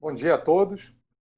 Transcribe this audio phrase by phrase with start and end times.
[0.00, 0.94] Bom dia a todos.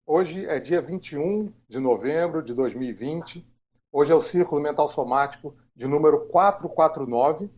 [0.06, 3.44] Hoje é dia 21 de novembro de 2020.
[3.90, 7.50] Hoje é o Círculo Mental Somático de número 449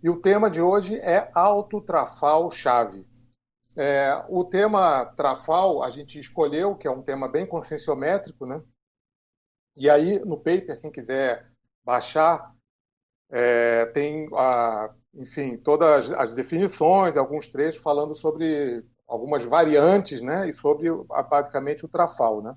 [0.00, 3.04] e o tema de hoje é autotrafal-chave.
[3.74, 8.62] É, o tema trafal a gente escolheu, que é um tema bem conscienciométrico, né?
[9.76, 11.50] E aí no paper, quem quiser
[11.84, 12.54] baixar,
[13.28, 20.48] é, tem, a, enfim, todas as definições, alguns trechos falando sobre algumas variantes, né?
[20.48, 20.88] E sobre
[21.28, 22.56] basicamente o trafal, né?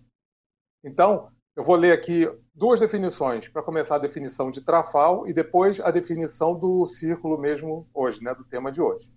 [0.83, 5.79] Então, eu vou ler aqui duas definições, para começar a definição de trafal e depois
[5.81, 9.09] a definição do círculo mesmo hoje, né, do tema de hoje.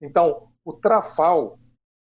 [0.00, 1.58] Então, o trafal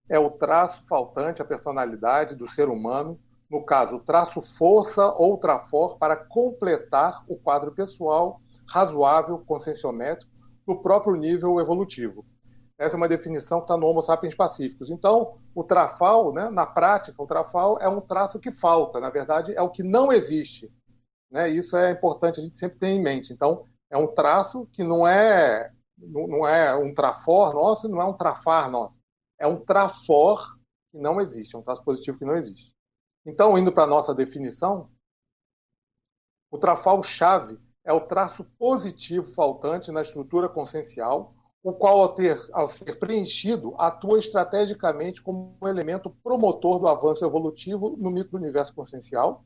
[0.09, 3.20] é o traço faltante à personalidade do ser humano,
[3.50, 10.31] no caso, traço força ou trafor para completar o quadro pessoal razoável, conscienciométrico,
[10.66, 12.26] no próprio nível evolutivo.
[12.77, 14.90] Essa é uma definição que está no Homo sapiens pacíficos.
[14.90, 19.53] Então, o trafal, né, na prática, o trafal é um traço que falta, na verdade,
[19.56, 20.72] é o que não existe.
[21.31, 21.50] Né?
[21.50, 23.33] Isso é importante a gente sempre ter em mente.
[23.33, 28.16] Então, é um traço que não é, não é um trafor nosso, não é um
[28.16, 28.95] trafar nosso.
[29.39, 30.55] É um trafor
[30.92, 32.72] que não existe, é um traço positivo que não existe.
[33.25, 34.89] Então, indo para a nossa definição,
[36.52, 41.33] o trafal-chave é o traço positivo faltante na estrutura consciencial
[41.68, 47.26] o qual, ao, ter, ao ser preenchido, atua estrategicamente como um elemento promotor do avanço
[47.26, 49.44] evolutivo no micro-universo consciencial,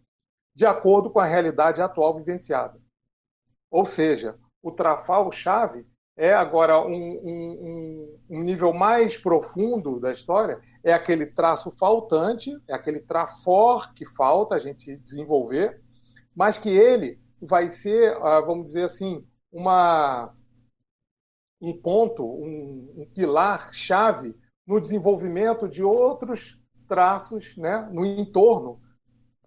[0.53, 2.79] de acordo com a realidade atual vivenciada.
[3.71, 5.83] Ou seja, o trafal-chave
[6.15, 12.75] é agora um, um, um, nível mais profundo da história, é aquele traço faltante, é
[12.75, 15.81] aquele trafor que falta a gente desenvolver,
[16.35, 20.31] mas que ele vai ser, ah, vamos dizer assim, uma
[21.61, 28.79] um ponto, um, um pilar-chave no desenvolvimento de outros traços né, no entorno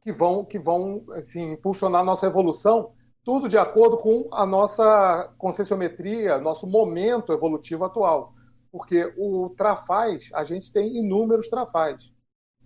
[0.01, 2.93] que vão, que vão assim, impulsionar a nossa evolução,
[3.25, 8.35] tudo de acordo com a nossa conscienciometria, nosso momento evolutivo atual.
[8.71, 12.13] Porque o trafaz, a gente tem inúmeros trafais,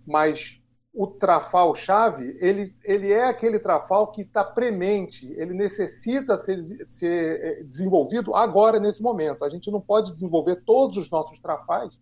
[0.05, 0.61] mas
[0.93, 7.63] o trafal-chave, ele, ele é aquele trafal que está premente, ele necessita ser, ser eh,
[7.63, 9.45] desenvolvido agora, nesse momento.
[9.45, 11.93] A gente não pode desenvolver todos os nossos trafais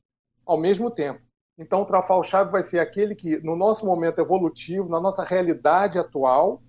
[0.45, 1.21] ao mesmo tempo.
[1.59, 6.61] Então, o trafal-chave vai ser aquele que, no nosso momento evolutivo, na nossa realidade atual,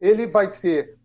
[0.00, 0.96] ele vai ser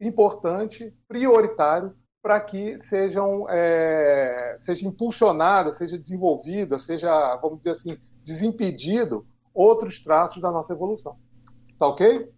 [0.00, 9.26] importante, prioritário, para que sejam, é, seja impulsionada, seja desenvolvida, seja, vamos dizer assim, desimpedido
[9.54, 11.18] outros traços da nossa evolução.
[11.78, 12.30] Tá ok?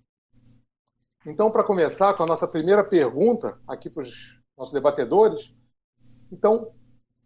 [1.26, 5.54] Então, para começar com a nossa primeira pergunta aqui para os nossos debatedores,
[6.32, 6.72] então,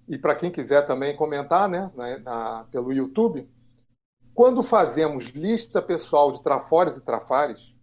[0.08, 3.48] e para quem quiser também comentar, né, na, na, pelo YouTube,
[4.34, 7.74] quando fazemos lista pessoal de trafores e trafares,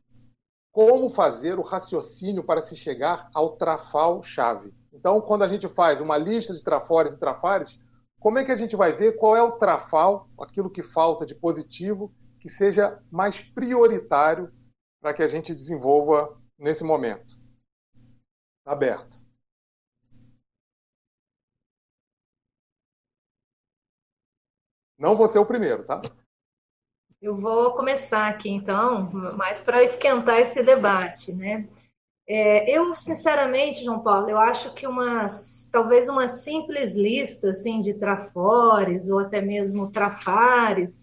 [0.72, 4.74] como fazer o raciocínio para se chegar ao trafal-chave?
[4.94, 7.78] Então, quando a gente faz uma lista de trafores e trafares,
[8.24, 11.36] como é que a gente vai ver qual é o trafal, aquilo que falta de
[11.36, 14.50] positivo, que seja mais prioritário
[15.02, 17.38] para que a gente desenvolva nesse momento?
[18.66, 19.22] Aberto.
[24.98, 26.02] Não vou ser o primeiro, tá?
[27.22, 31.68] Eu vou começar aqui, então, mais para esquentar esse debate, né?
[32.26, 37.96] É, eu, sinceramente, João Paulo, eu acho que umas, talvez uma simples lista assim, de
[37.96, 41.02] trafores ou até mesmo trafares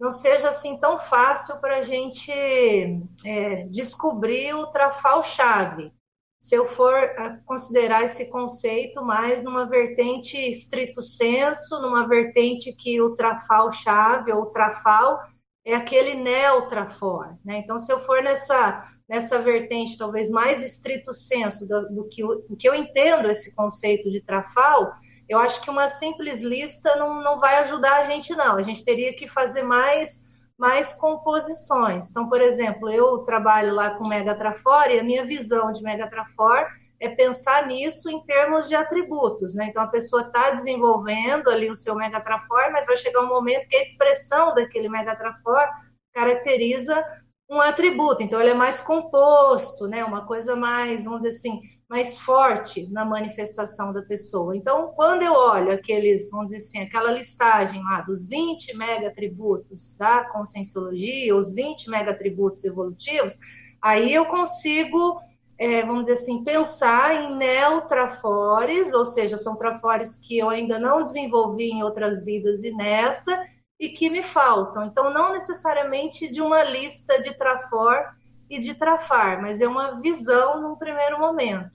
[0.00, 5.92] não seja assim tão fácil para a gente é, descobrir o trafal-chave.
[6.40, 6.96] Se eu for
[7.44, 15.20] considerar esse conceito mais numa vertente estrito senso, numa vertente que o trafal-chave ou trafal
[15.64, 17.58] é aquele neotrafor, né?
[17.58, 22.56] Então, se eu for nessa nessa vertente talvez mais estrito senso do, do, que, do
[22.58, 24.90] que eu entendo esse conceito de trafal,
[25.28, 28.56] eu acho que uma simples lista não, não vai ajudar a gente, não.
[28.56, 32.10] A gente teria que fazer mais, mais composições.
[32.10, 36.66] Então, por exemplo, eu trabalho lá com Megatrafor e a minha visão de Megatrafor
[36.98, 39.66] é pensar nisso em termos de atributos, né?
[39.66, 43.76] Então a pessoa está desenvolvendo ali o seu Megatrafor, mas vai chegar um momento que
[43.76, 45.68] a expressão daquele Megatrafor
[46.14, 47.04] caracteriza
[47.52, 50.02] um atributo, então ele é mais composto, né?
[50.02, 54.56] Uma coisa mais, vamos dizer assim, mais forte na manifestação da pessoa.
[54.56, 59.94] Então, quando eu olho aqueles, vamos dizer assim, aquela listagem lá dos 20 mega atributos
[59.98, 63.36] da conscienciologia, os 20 mega atributos evolutivos,
[63.82, 65.20] aí eu consigo,
[65.58, 71.04] é, vamos dizer assim, pensar em neotrafores, ou seja, são trafores que eu ainda não
[71.04, 73.44] desenvolvi em outras vidas e nessa,
[73.82, 74.84] e que me faltam.
[74.84, 78.14] Então, não necessariamente de uma lista de trafor
[78.48, 81.72] e de trafar, mas é uma visão num primeiro momento.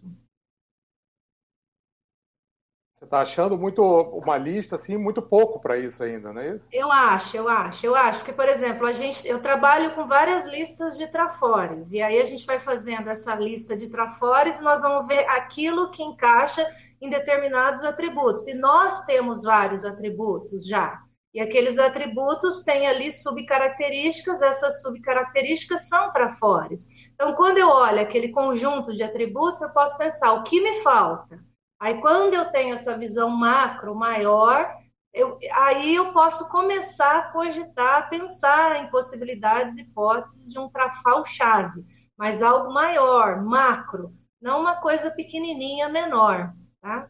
[2.98, 6.66] Você está achando muito uma lista assim muito pouco para isso ainda, não é isso?
[6.72, 10.48] Eu acho, eu acho, eu acho que, por exemplo, a gente, eu trabalho com várias
[10.48, 14.82] listas de trafores e aí a gente vai fazendo essa lista de trafores e nós
[14.82, 16.66] vamos ver aquilo que encaixa
[17.02, 18.48] em determinados atributos.
[18.48, 21.06] E nós temos vários atributos já.
[21.38, 27.12] E aqueles atributos têm ali subcaracterísticas, essas subcaracterísticas são trafores.
[27.14, 31.40] Então, quando eu olho aquele conjunto de atributos, eu posso pensar o que me falta
[31.80, 34.68] Aí, quando eu tenho essa visão macro maior,
[35.14, 41.84] eu, aí eu posso começar a cogitar, a pensar em possibilidades, hipóteses de um trafal-chave,
[42.18, 44.12] mas algo maior, macro,
[44.42, 46.52] não uma coisa pequenininha, menor,
[46.82, 47.10] tá?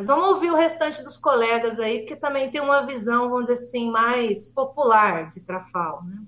[0.00, 3.62] Mas vamos ouvir o restante dos colegas aí, porque também tem uma visão, vamos dizer
[3.62, 6.24] assim, mais popular de trafal, né?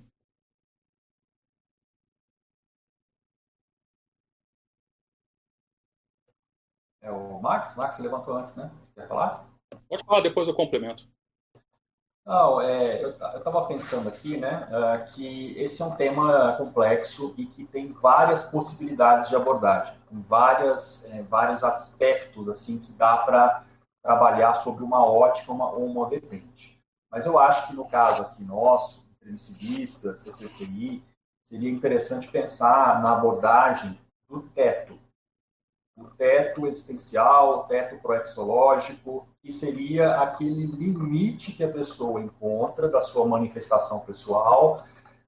[7.00, 7.74] É o Max?
[7.74, 8.70] Max levantou antes, né?
[8.94, 9.48] Quer falar?
[9.88, 11.08] Pode falar, depois eu complemento.
[12.24, 17.46] Não, é, eu estava pensando aqui, né, uh, que esse é um tema complexo e
[17.46, 19.96] que tem várias possibilidades de abordagem,
[20.28, 23.64] várias, é, vários aspectos assim que dá para
[24.02, 26.80] trabalhar sobre uma ótica uma, ou uma vertente.
[27.10, 31.02] Mas eu acho que no caso aqui nosso, permissivistas, CCCI,
[31.50, 33.98] seria interessante pensar na abordagem
[34.28, 34.96] do teto,
[35.96, 43.00] o teto existencial, o teto proexológico, que seria aquele limite que a pessoa encontra da
[43.00, 44.84] sua manifestação pessoal,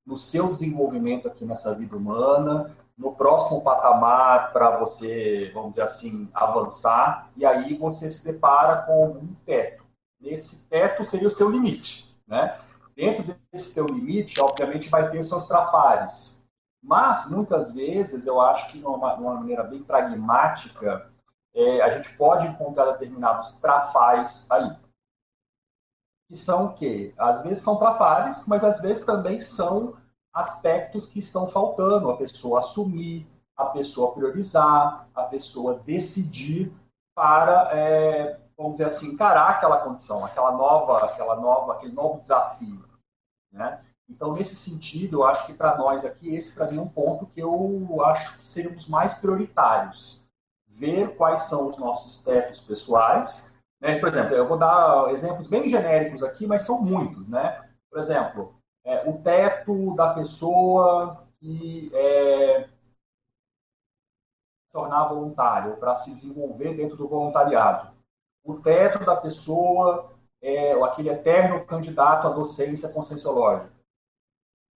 [0.07, 6.29] no seu desenvolvimento aqui nessa vida humana, no próximo patamar para você, vamos dizer assim,
[6.33, 9.83] avançar, e aí você se depara com um teto.
[10.21, 12.57] Nesse teto seria o seu limite, né?
[12.95, 16.41] Dentro desse teu limite, obviamente, vai ter seus trafares,
[16.85, 21.11] mas, muitas vezes, eu acho que, de uma, maneira bem pragmática,
[21.55, 24.77] é, a gente pode encontrar determinados trafais aí.
[26.29, 27.15] Que são o quê?
[27.17, 29.97] Às vezes são trafares, mas às vezes também são
[30.33, 32.11] aspectos que estão faltando.
[32.11, 36.73] A pessoa assumir, a pessoa priorizar, a pessoa decidir
[37.15, 42.85] para, é, vamos dizer assim, encarar aquela condição, aquela nova, aquela nova, aquele novo desafio.
[43.53, 43.85] Né?
[44.09, 47.27] Então, nesse sentido, eu acho que para nós aqui, esse para mim é um ponto
[47.27, 50.24] que eu acho que seríamos mais prioritários.
[50.75, 53.53] Ver quais são os nossos tetos pessoais.
[53.81, 53.99] Né?
[53.99, 57.29] Por exemplo, eu vou dar exemplos bem genéricos aqui, mas são muitos.
[57.29, 57.71] Né?
[57.91, 58.53] Por exemplo,
[58.85, 62.69] é, o teto da pessoa que é,
[64.73, 67.94] tornar voluntário, para se desenvolver dentro do voluntariado.
[68.44, 70.12] O teto da pessoa
[70.43, 73.75] é aquele eterno candidato à docência conscienciológica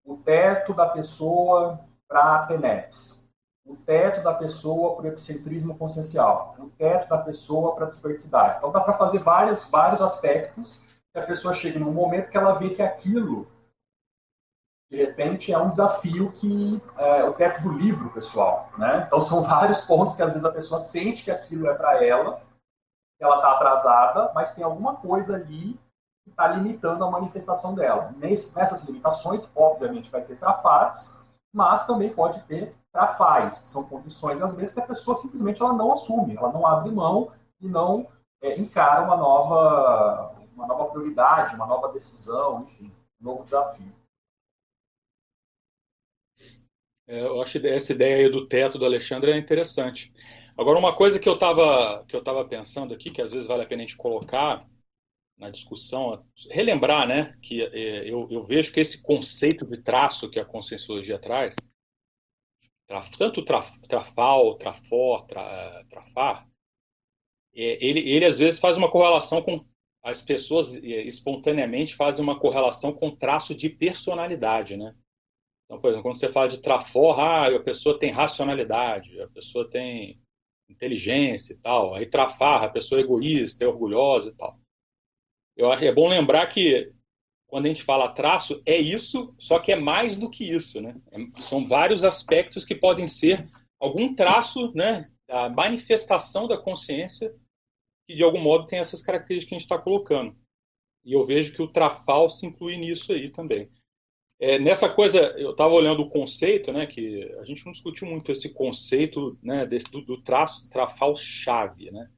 [0.08, 3.27] o teto da pessoa para a TENEPS,
[3.68, 8.56] o teto da pessoa para o epicentrismo consciencial, o teto da pessoa para a desperticidade.
[8.56, 10.82] Então dá para fazer vários, vários aspectos
[11.12, 13.46] que a pessoa chega num momento que ela vê que aquilo,
[14.90, 18.70] de repente, é um desafio que é o teto do livro, pessoal.
[18.78, 19.04] Né?
[19.06, 22.40] Então são vários pontos que às vezes a pessoa sente que aquilo é para ela,
[23.18, 25.78] que ela está atrasada, mas tem alguma coisa ali
[26.30, 28.14] está limitando a manifestação dela.
[28.18, 31.16] nessas limitações, obviamente, vai ter trafares,
[31.52, 35.72] mas também pode ter trafais, que são condições, às vezes, que a pessoa simplesmente ela
[35.72, 38.08] não assume, ela não abre mão e não
[38.42, 43.92] é, encara uma nova, uma nova prioridade, uma nova decisão, enfim, um novo desafio.
[47.06, 50.12] É, eu acho essa ideia aí do teto do Alexandre é interessante.
[50.56, 53.66] Agora, uma coisa que eu estava que eu pensando aqui, que às vezes vale a
[53.66, 54.66] pena a gente colocar,
[55.38, 60.40] na discussão, relembrar né, que é, eu, eu, vejo que esse conceito de traço que
[60.40, 61.64] a conscienciologia traz, tra,
[63.18, 66.48] tanto traf, trafal, trafor, tra, trafar,
[67.54, 69.64] é, ele, ele às vezes faz uma correlação com
[70.02, 74.94] as pessoas é, espontaneamente fazem uma correlação com traço de personalidade, né?
[75.64, 79.68] Então, por exemplo, quando você fala de trafor, ah, a pessoa tem racionalidade, a pessoa
[79.68, 80.18] tem
[80.68, 81.94] inteligência e tal.
[81.94, 84.58] Aí trafar, a pessoa é egoísta, é orgulhosa e tal
[85.58, 86.92] eu acho é bom lembrar que
[87.48, 90.94] quando a gente fala traço, é isso, só que é mais do que isso, né?
[91.10, 93.48] É, são vários aspectos que podem ser
[93.80, 97.34] algum traço, né, da manifestação da consciência
[98.06, 100.34] que de algum modo tem essas características que a gente está colocando.
[101.04, 103.70] E eu vejo que o trafal se inclui nisso aí também.
[104.40, 108.30] É, nessa coisa, eu estava olhando o conceito, né, que a gente não discutiu muito
[108.30, 112.10] esse conceito né, desse, do, do traço trafal chave, né?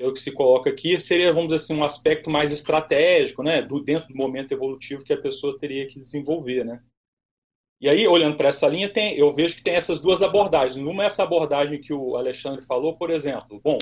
[0.00, 3.78] Pelo que se coloca aqui, seria, vamos dizer assim, um aspecto mais estratégico, né, do,
[3.84, 6.82] dentro do momento evolutivo que a pessoa teria que desenvolver, né.
[7.78, 10.78] E aí, olhando para essa linha, tem, eu vejo que tem essas duas abordagens.
[10.78, 13.60] Uma é essa abordagem que o Alexandre falou, por exemplo.
[13.62, 13.76] Bom,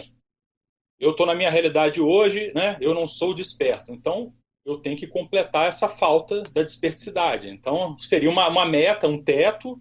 [0.99, 2.77] eu estou na minha realidade hoje, né?
[2.81, 4.33] Eu não sou desperto, então
[4.65, 7.49] eu tenho que completar essa falta da desperticidade.
[7.49, 9.81] Então seria uma, uma meta, um teto,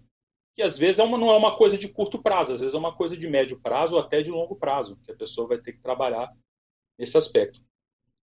[0.58, 2.78] que às vezes é uma, não é uma coisa de curto prazo, às vezes é
[2.78, 5.74] uma coisa de médio prazo ou até de longo prazo, que a pessoa vai ter
[5.74, 6.36] que trabalhar
[6.98, 7.62] nesse aspecto.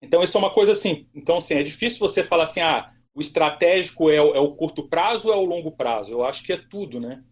[0.03, 1.09] Então isso é uma coisa assim.
[1.15, 4.89] Então assim é difícil você falar assim, ah o estratégico é o, é o curto
[4.89, 6.11] prazo ou é o longo prazo?
[6.11, 7.25] Eu acho que é tudo, né?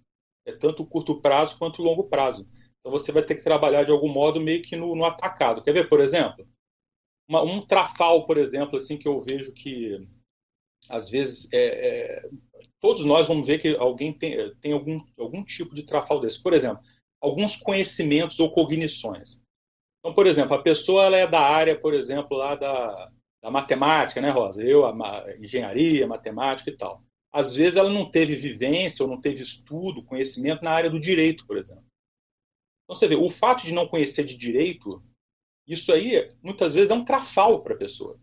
[0.46, 2.48] É tanto o curto prazo quanto o longo prazo.
[2.78, 5.62] Então você vai ter que trabalhar de algum modo meio que no, no atacado.
[5.62, 6.48] Quer ver, por exemplo?
[7.28, 10.06] Uma, um trafal, por exemplo, assim que eu vejo que
[10.88, 12.30] às vezes é, é,
[12.82, 16.42] todos nós vamos ver que alguém tem, tem algum, algum tipo de trafal desse.
[16.42, 16.82] Por exemplo,
[17.20, 19.40] alguns conhecimentos ou cognições.
[20.00, 24.20] Então, por exemplo, a pessoa ela é da área, por exemplo, lá da, da matemática,
[24.20, 24.64] né, Rosa?
[24.64, 27.04] Eu, a engenharia, matemática e tal.
[27.32, 31.46] Às vezes ela não teve vivência ou não teve estudo, conhecimento na área do direito,
[31.46, 31.84] por exemplo.
[32.84, 35.00] Então você vê, o fato de não conhecer de direito,
[35.66, 38.18] isso aí muitas vezes é um trafal para a pessoa.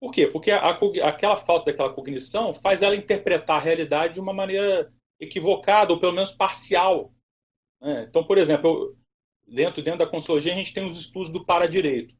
[0.00, 0.26] Por quê?
[0.26, 0.70] Porque a,
[1.04, 6.12] aquela falta daquela cognição faz ela interpretar a realidade de uma maneira equivocada ou pelo
[6.12, 7.12] menos parcial.
[7.80, 8.06] Né?
[8.08, 8.96] Então, por exemplo, eu,
[9.46, 12.14] dentro, dentro da consologia a gente tem os estudos do para-direito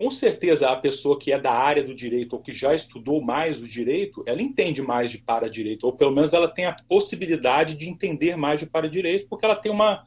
[0.00, 3.62] com certeza a pessoa que é da área do direito ou que já estudou mais
[3.62, 7.86] o direito, ela entende mais de para-direito, ou pelo menos ela tem a possibilidade de
[7.86, 10.02] entender mais de para-direito, porque ela tem uma,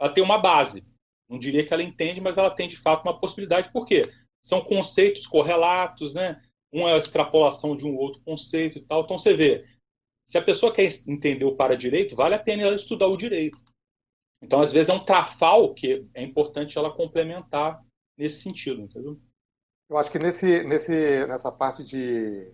[0.00, 0.86] ela tem uma base.
[1.28, 3.70] Não diria que ela entende, mas ela tem de fato uma possibilidade.
[3.70, 4.00] Por quê?
[4.46, 6.40] São conceitos correlatos, né?
[6.72, 9.02] Uma é a extrapolação de um outro conceito e tal.
[9.02, 9.66] Então você vê,
[10.24, 13.58] se a pessoa quer entender o para-direito, vale a pena ela estudar o direito.
[14.40, 17.84] Então, às vezes, é um trafal que é importante ela complementar
[18.16, 19.20] nesse sentido, entendeu?
[19.90, 22.52] Eu acho que nesse, nesse, nessa parte de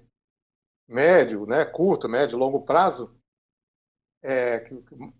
[0.88, 3.14] médio, né, curto, médio, longo prazo,
[4.22, 4.64] é,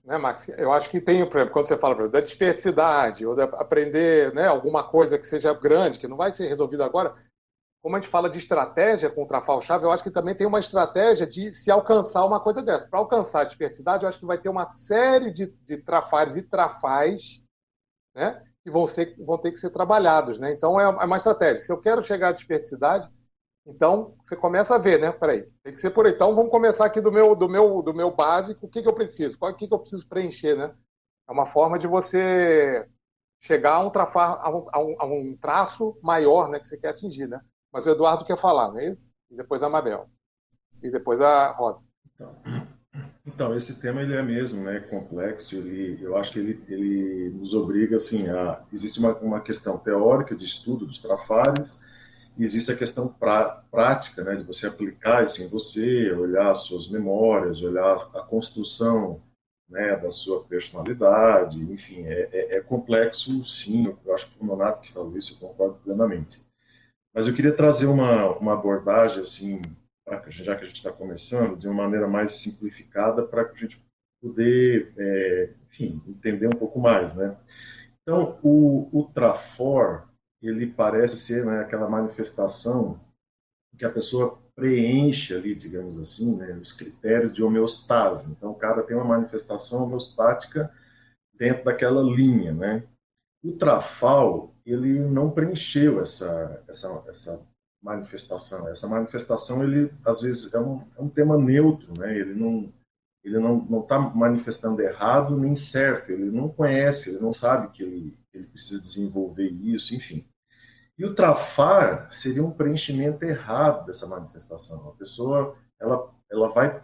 [0.05, 0.49] né, Max?
[0.51, 4.33] Eu acho que tem, por exemplo, quando você fala exemplo, da dispersidade, ou de aprender
[4.33, 7.15] né, alguma coisa que seja grande, que não vai ser resolvida agora,
[7.83, 10.61] como a gente fala de estratégia com o trafal-chave, eu acho que também tem uma
[10.61, 12.89] estratégia de se alcançar uma coisa dessa.
[12.89, 16.43] Para alcançar a dispersidade, eu acho que vai ter uma série de, de trafalhos e
[16.43, 17.43] trafais,
[18.15, 18.41] né?
[18.63, 20.39] que vão, ser, vão ter que ser trabalhados.
[20.39, 20.53] Né?
[20.53, 21.65] Então, é, é uma estratégia.
[21.65, 23.11] Se eu quero chegar à dispersidade,
[23.67, 25.13] então você começa a ver, né?
[25.13, 26.13] Peraí, tem que ser por aí.
[26.13, 28.67] Então, vamos começar aqui do meu, do meu, do meu básico.
[28.67, 29.39] O que, que eu preciso?
[29.39, 30.75] Qual, o que, que eu preciso preencher, né?
[31.29, 32.87] É uma forma de você
[33.41, 37.29] chegar a um, trafar, a um, a um, traço maior né, que você quer atingir,
[37.29, 37.41] né?
[37.73, 39.09] Mas o Eduardo quer falar, não é isso?
[39.31, 40.09] E depois a Mabel.
[40.83, 41.83] E depois a Rosa.
[42.15, 42.35] Então.
[43.25, 47.55] Então, esse tema ele é mesmo, né, complexo, ele, eu acho que ele, ele nos
[47.55, 48.61] obriga, assim, a...
[48.73, 51.81] Existe uma, uma questão teórica de estudo dos trafares,
[52.39, 56.89] existe a questão pra, prática, né, de você aplicar isso em você, olhar as suas
[56.89, 59.23] memórias, olhar a construção
[59.69, 64.81] né, da sua personalidade, enfim, é, é, é complexo, sim, eu acho que o Nonato
[64.81, 66.45] que falou isso, eu concordo plenamente.
[67.15, 69.63] Mas eu queria trazer uma, uma abordagem, assim,
[70.29, 73.83] já que a gente está começando, de uma maneira mais simplificada para que a gente
[74.21, 77.37] poder, é, enfim, entender um pouco mais, né?
[78.03, 80.09] Então, o, o Trafor,
[80.43, 83.01] ele parece ser né, aquela manifestação
[83.79, 88.31] que a pessoa preenche ali, digamos assim, né, os critérios de homeostase.
[88.33, 90.71] Então, o cara tem uma manifestação homeostática
[91.35, 92.85] dentro daquela linha, né?
[93.43, 97.47] O Trafal, ele não preencheu essa, essa, essa
[97.83, 98.69] manifestação.
[98.69, 102.17] Essa manifestação, ele às vezes é um, é um tema neutro, né?
[102.17, 102.73] Ele não
[103.25, 106.11] ele não está manifestando errado nem certo.
[106.11, 110.25] Ele não conhece, ele não sabe que ele ele precisa desenvolver isso, enfim.
[110.99, 114.89] E o trafar seria um preenchimento errado dessa manifestação.
[114.89, 116.83] A pessoa ela ela vai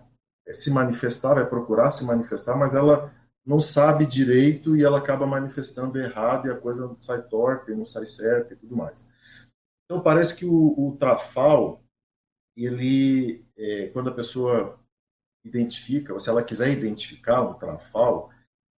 [0.49, 3.13] se manifestar, vai procurar se manifestar, mas ela
[3.45, 7.85] não sabe direito e ela acaba manifestando errado e a coisa sai torta e não
[7.85, 9.11] sai certa e tudo mais.
[9.85, 11.83] Então parece que o, o trafal,
[12.55, 14.79] ele, é, quando a pessoa
[15.43, 18.31] identifica, ou se ela quiser identificar um trafal,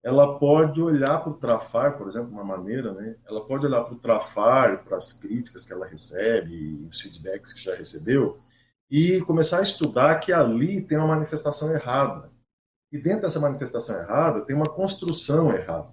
[0.02, 3.16] ela pode olhar para o trafar, por exemplo, uma maneira, né?
[3.26, 7.60] Ela pode olhar para o trafar, para as críticas que ela recebe, os feedbacks que
[7.60, 8.38] já recebeu,
[8.90, 12.30] e começar a estudar que ali tem uma manifestação errada.
[12.90, 15.92] E dentro dessa manifestação errada tem uma construção errada,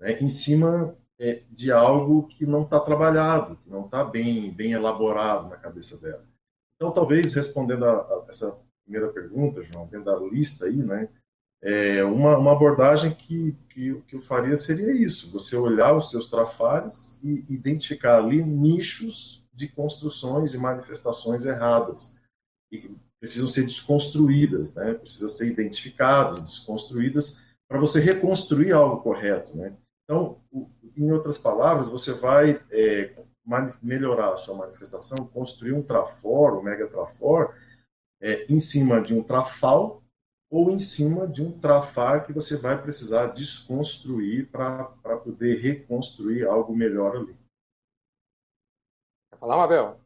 [0.00, 0.18] né?
[0.20, 5.48] em cima é, de algo que não está trabalhado, que não está bem, bem elaborado
[5.48, 6.26] na cabeça dela.
[6.74, 11.08] Então, talvez respondendo a, a essa primeira pergunta, João, dentro da lista aí, né,
[11.64, 16.28] É, uma, uma abordagem que, que, que eu faria seria isso: você olhar os seus
[16.28, 22.16] trafares e identificar ali nichos de construções e manifestações erradas.
[22.70, 22.90] E
[23.20, 24.94] precisam ser desconstruídas, né?
[24.94, 29.56] precisam ser identificadas, desconstruídas, para você reconstruir algo correto.
[29.56, 29.72] Né?
[30.04, 30.38] Então,
[30.96, 33.14] em outras palavras, você vai é,
[33.80, 37.54] melhorar a sua manifestação, construir um trafor, um mega trafor,
[38.20, 40.01] é, em cima de um trafal
[40.52, 44.84] ou em cima de um trafar que você vai precisar desconstruir para
[45.24, 47.34] poder reconstruir algo melhor ali.
[49.30, 49.98] Quer falar, Mabel?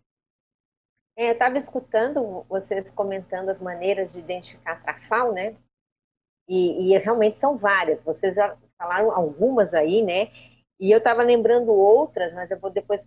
[1.16, 5.56] É, eu estava escutando vocês comentando as maneiras de identificar trafal, né?
[6.48, 8.00] E, e, realmente são várias.
[8.00, 10.30] Vocês já falaram algumas aí, né?
[10.78, 13.04] E eu estava lembrando outras, mas eu vou depois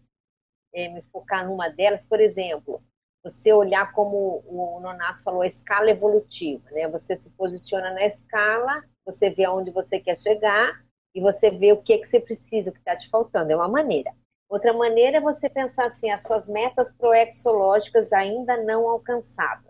[0.74, 2.04] é, me focar numa delas.
[2.04, 2.84] Por exemplo,
[3.24, 6.88] você olhar como o Nonato falou, a escala evolutiva, né?
[6.88, 10.82] Você se posiciona na escala, você vê aonde você quer chegar
[11.14, 13.52] e você vê o que, que você precisa, o que está te faltando.
[13.52, 14.12] É uma maneira.
[14.48, 19.70] Outra maneira é você pensar assim, as suas metas proexológicas ainda não alcançadas.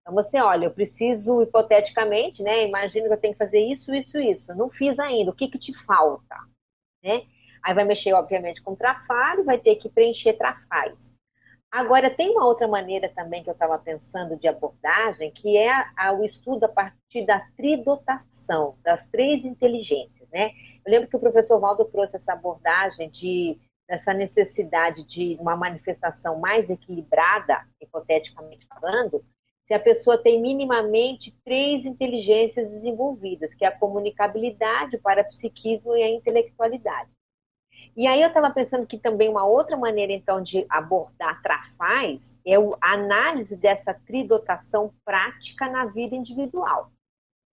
[0.00, 2.64] Então você olha, eu preciso hipoteticamente, né?
[2.64, 4.54] Imagina que eu tenho que fazer isso, isso, isso.
[4.54, 5.32] Não fiz ainda.
[5.32, 6.36] O que que te falta,
[7.02, 7.22] né?
[7.62, 11.12] Aí vai mexer, obviamente, com trafalho, vai ter que preencher trafais.
[11.70, 15.72] Agora, tem uma outra maneira também que eu estava pensando de abordagem, que é
[16.12, 20.52] o estudo a partir da tridotação, das três inteligências, né?
[20.84, 23.58] Eu lembro que o professor Valdo trouxe essa abordagem de
[23.88, 29.24] dessa necessidade de uma manifestação mais equilibrada, hipoteticamente falando,
[29.66, 36.02] se a pessoa tem minimamente três inteligências desenvolvidas, que é a comunicabilidade, o parapsiquismo e
[36.02, 37.10] a intelectualidade.
[37.96, 42.54] E aí eu estava pensando que também uma outra maneira, então, de abordar trafais é
[42.54, 46.90] a análise dessa tridotação prática na vida individual.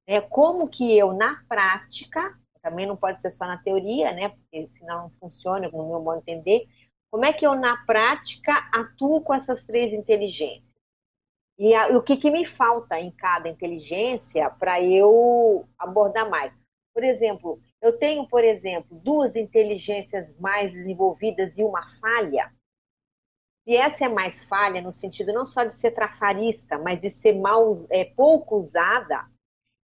[0.05, 4.29] É como que eu, na prática, também não pode ser só na teoria, né?
[4.29, 6.67] Porque senão não funciona, no meu de entender.
[7.09, 10.73] Como é que eu, na prática, atuo com essas três inteligências?
[11.57, 16.53] E, a, o que, que me falta em cada inteligência para eu abordar mais?
[16.93, 22.51] Por exemplo, eu tenho, por exemplo, duas inteligências mais desenvolvidas e uma falha.
[23.63, 27.33] Se essa é mais falha, no sentido não só de ser trafarista, mas de ser
[27.33, 29.25] mal, é, pouco usada,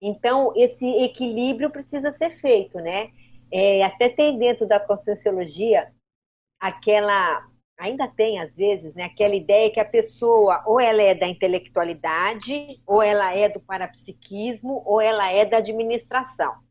[0.01, 3.11] então, esse equilíbrio precisa ser feito, né?
[3.53, 5.93] É, até tem dentro da conscienciologia
[6.61, 11.27] aquela, ainda tem às vezes, né, aquela ideia que a pessoa ou ela é da
[11.27, 16.68] intelectualidade, ou ela é do parapsiquismo, ou ela é da administração.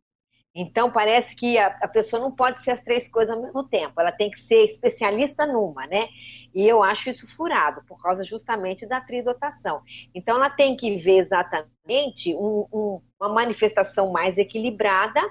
[0.60, 4.02] Então, parece que a, a, pessoa não pode ser as três coisas ao mesmo tempo,
[4.02, 6.10] ela tem que ser especialista numa, né?
[6.52, 9.84] E eu acho isso furado, por causa justamente da tridotação.
[10.16, 15.22] Então, ela tem que ver exatamente um, um, uma manifestação mais equilibrada,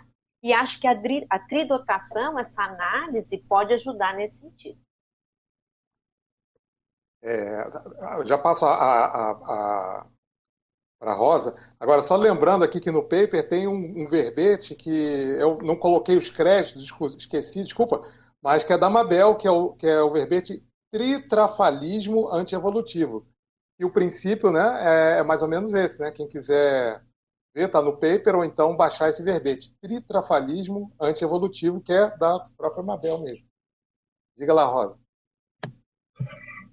[0.45, 0.97] e acho que a,
[1.29, 4.79] a tridotação, essa análise, pode ajudar nesse sentido.
[7.25, 7.69] É,
[8.27, 10.07] já passo a, a, a
[10.99, 11.55] para Rosa.
[11.79, 16.17] Agora, só lembrando aqui que no paper tem um, um, verbete que eu não coloquei
[16.17, 18.03] os créditos, esqueci, desculpa,
[18.43, 23.27] mas que é da Mabel, que é o, que é o verbete tritrafalismo antievolutivo.
[23.79, 26.11] E o princípio né, é, é mais ou menos esse, né?
[26.11, 27.03] Quem quiser
[27.55, 29.75] ver, está no paper, ou então baixar esse verbete.
[29.83, 33.47] Tritrafalismo antievolutivo, que é da própria Mabel mesmo.
[34.37, 34.99] Diga lá, Rosa.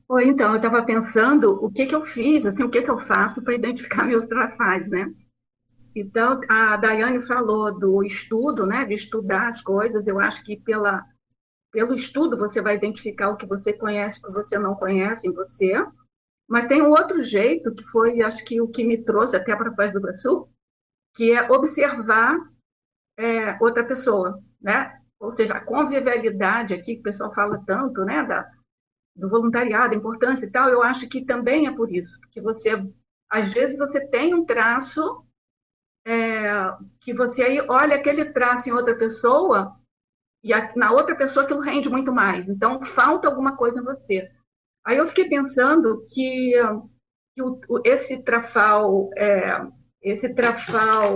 [0.10, 3.00] Oi, então, eu estava pensando o que que eu fiz, assim, o que que eu
[3.00, 5.12] faço para identificar meus trafais, né?
[5.96, 10.08] Então, a Daiane falou do estudo, né, de estudar as coisas.
[10.08, 11.06] Eu acho que pela,
[11.72, 15.34] pelo estudo você vai identificar o que você conhece, o que você não conhece em
[15.34, 15.74] você.
[16.48, 19.72] Mas tem um outro jeito, que foi, acho que o que me trouxe até para
[19.72, 20.50] Paz do Brasil,
[21.16, 22.38] que é observar
[23.18, 25.00] é, outra pessoa, né?
[25.20, 28.52] Ou seja, a convivialidade aqui, que o pessoal fala tanto, né, da,
[29.15, 32.71] do voluntariado, a importância e tal, eu acho que também é por isso, que você,
[33.30, 35.23] às vezes, você tem um traço
[36.06, 39.76] é, que você aí olha aquele traço em outra pessoa
[40.43, 42.49] e a, na outra pessoa aquilo rende muito mais.
[42.49, 44.30] Então, falta alguma coisa em você.
[44.86, 46.54] Aí eu fiquei pensando que,
[47.34, 49.65] que o, esse trafal, é,
[50.02, 51.15] esse trafal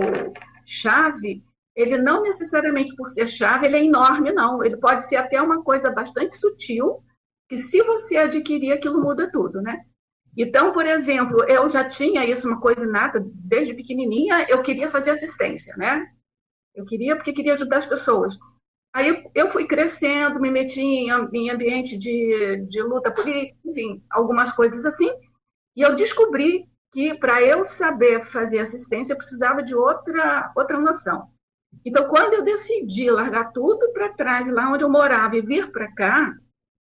[0.64, 1.44] chave,
[1.76, 4.64] ele não necessariamente por ser chave, ele é enorme, não.
[4.64, 7.02] Ele pode ser até uma coisa bastante sutil,
[7.48, 9.84] que se você adquirir, aquilo muda tudo, né?
[10.36, 15.10] Então, por exemplo, eu já tinha isso, uma coisa nada, desde pequenininha, eu queria fazer
[15.10, 16.06] assistência, né?
[16.74, 18.38] Eu queria porque queria ajudar as pessoas.
[18.94, 24.84] Aí eu fui crescendo, me meti em, ambiente de, de luta política, enfim, algumas coisas
[24.84, 25.10] assim,
[25.76, 31.28] e eu descobri que para eu saber fazer assistência eu precisava de outra, outra noção.
[31.84, 35.92] Então, quando eu decidi largar tudo para trás, lá onde eu morava, e vir para
[35.94, 36.32] cá,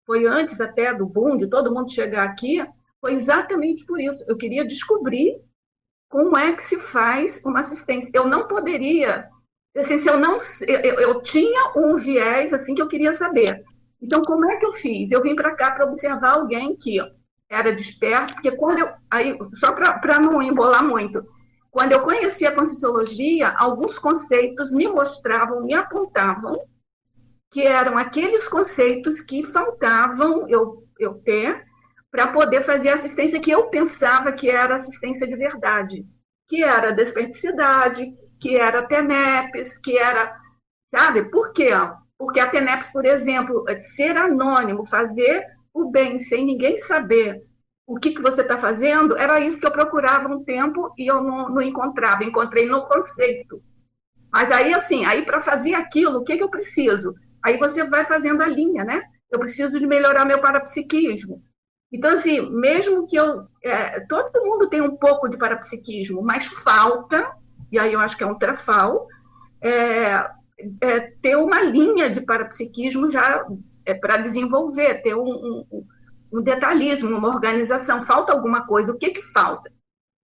[0.10, 2.66] foi antes até do boom, de todo mundo chegar aqui,
[3.00, 4.26] foi exatamente por isso.
[4.28, 5.40] Eu queria descobrir
[6.10, 8.10] como é que se faz uma assistência.
[8.12, 9.30] Eu não poderia,
[9.78, 13.64] assim, se eu não, eu, eu tinha um viés assim que eu queria saber.
[14.02, 15.12] Então, como é que eu fiz?
[15.12, 16.98] Eu vim para cá para observar alguém que
[17.48, 18.90] era desperto, porque quando eu.
[19.12, 21.24] Aí, só para não embolar muito,
[21.70, 26.60] quando eu conheci a Conscienciologia, alguns conceitos me mostravam, me apontavam,
[27.52, 31.66] que eram aqueles conceitos que faltavam eu, eu ter
[32.12, 36.06] para poder fazer a assistência que eu pensava que era assistência de verdade,
[36.48, 40.36] que era desperticidade, que era TENEPS, que era.
[40.94, 41.30] Sabe?
[41.30, 41.70] Por quê?
[42.18, 43.64] Porque a TENEPS, por exemplo,
[43.96, 47.44] ser anônimo, fazer o bem sem ninguém saber
[47.86, 51.24] o que, que você está fazendo, era isso que eu procurava um tempo e eu
[51.24, 52.24] não, não encontrava.
[52.24, 53.64] Encontrei no conceito.
[54.32, 57.16] Mas aí, assim, aí para fazer aquilo, o que, que eu preciso?
[57.44, 59.02] Aí você vai fazendo a linha, né?
[59.32, 61.44] Eu preciso de melhorar meu parapsiquismo.
[61.92, 63.48] Então, assim, mesmo que eu.
[63.64, 67.32] É, todo mundo tem um pouco de parapsiquismo, mas falta,
[67.72, 69.08] e aí eu acho que é um trafal,
[69.62, 70.30] é,
[70.82, 73.46] é, ter uma linha de parapsiquismo já
[73.86, 75.86] é, para desenvolver, ter um, um,
[76.34, 78.04] um, detalhismo, uma organização.
[78.04, 79.72] Falta alguma coisa, o que, que falta?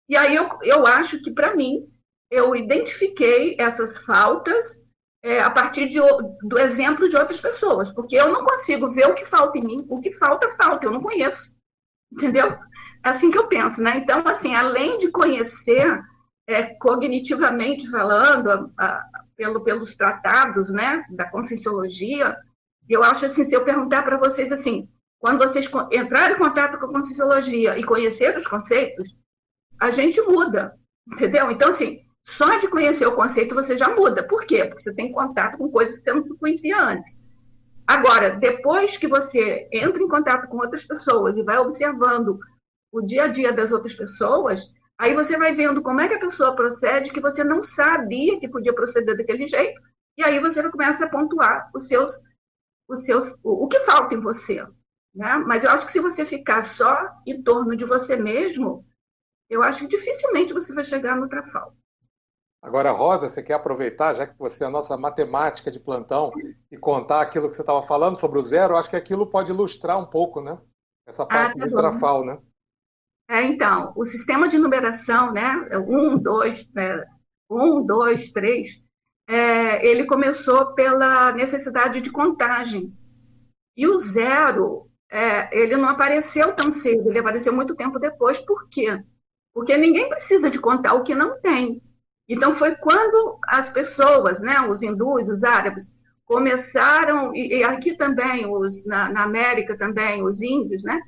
[0.07, 1.87] E aí eu, eu acho que, para mim,
[2.29, 4.84] eu identifiquei essas faltas
[5.25, 5.99] é, a partir de,
[6.43, 9.85] do exemplo de outras pessoas, porque eu não consigo ver o que falta em mim,
[9.89, 11.51] o que falta, falta, eu não conheço.
[12.13, 12.55] Entendeu?
[13.03, 13.97] É assim que eu penso, né?
[13.97, 15.99] Então, assim, além de conhecer
[16.47, 19.03] é, cognitivamente falando, a, a,
[19.35, 22.37] pelo, pelos tratados, né, da conscienciologia,
[22.87, 26.85] eu acho assim, se eu perguntar para vocês assim, quando vocês entrarem em contato com
[26.85, 29.15] a conscienciologia e conhecer os conceitos,
[29.81, 30.75] a gente muda,
[31.11, 31.49] entendeu?
[31.49, 34.27] Então, assim, só de conhecer o conceito você já muda.
[34.27, 34.65] Por quê?
[34.65, 37.17] Porque você tem contato com coisas que você não conhecia antes.
[37.87, 42.39] Agora, depois que você entra em contato com outras pessoas e vai observando
[42.91, 44.63] o dia a dia das outras pessoas,
[44.97, 48.49] aí você vai vendo como é que a pessoa procede que você não sabia que
[48.49, 49.79] podia proceder daquele jeito,
[50.17, 52.11] e aí você começa a pontuar os seus
[52.87, 54.63] os seus, o, o que falta em você.
[55.13, 55.37] Né?
[55.37, 58.85] Mas eu acho que se você ficar só em torno de você mesmo,
[59.49, 61.75] eu acho que dificilmente você vai chegar no trafal.
[62.65, 66.31] Agora, Rosa, você quer aproveitar, já que você é a nossa matemática de plantão,
[66.71, 68.73] e contar aquilo que você estava falando sobre o zero?
[68.73, 70.59] Eu acho que aquilo pode ilustrar um pouco, né?
[71.07, 72.39] Essa ah, parte ah, tá do trafal, né?
[73.29, 75.63] É, então, o sistema de numeração, né?
[75.87, 77.05] Um, dois, né?
[77.47, 78.83] um, dois, três,
[79.29, 82.91] é, ele começou pela necessidade de contagem.
[83.77, 88.39] E o zero, é, ele não apareceu tão cedo, ele apareceu muito tempo depois.
[88.39, 88.99] Por quê?
[89.53, 91.79] Porque ninguém precisa de contar o que não tem.
[92.27, 95.93] Então, foi quando as pessoas, né, os hindus, os árabes,
[96.25, 100.99] começaram, e, aqui também, os, na, na América também, os índios, né,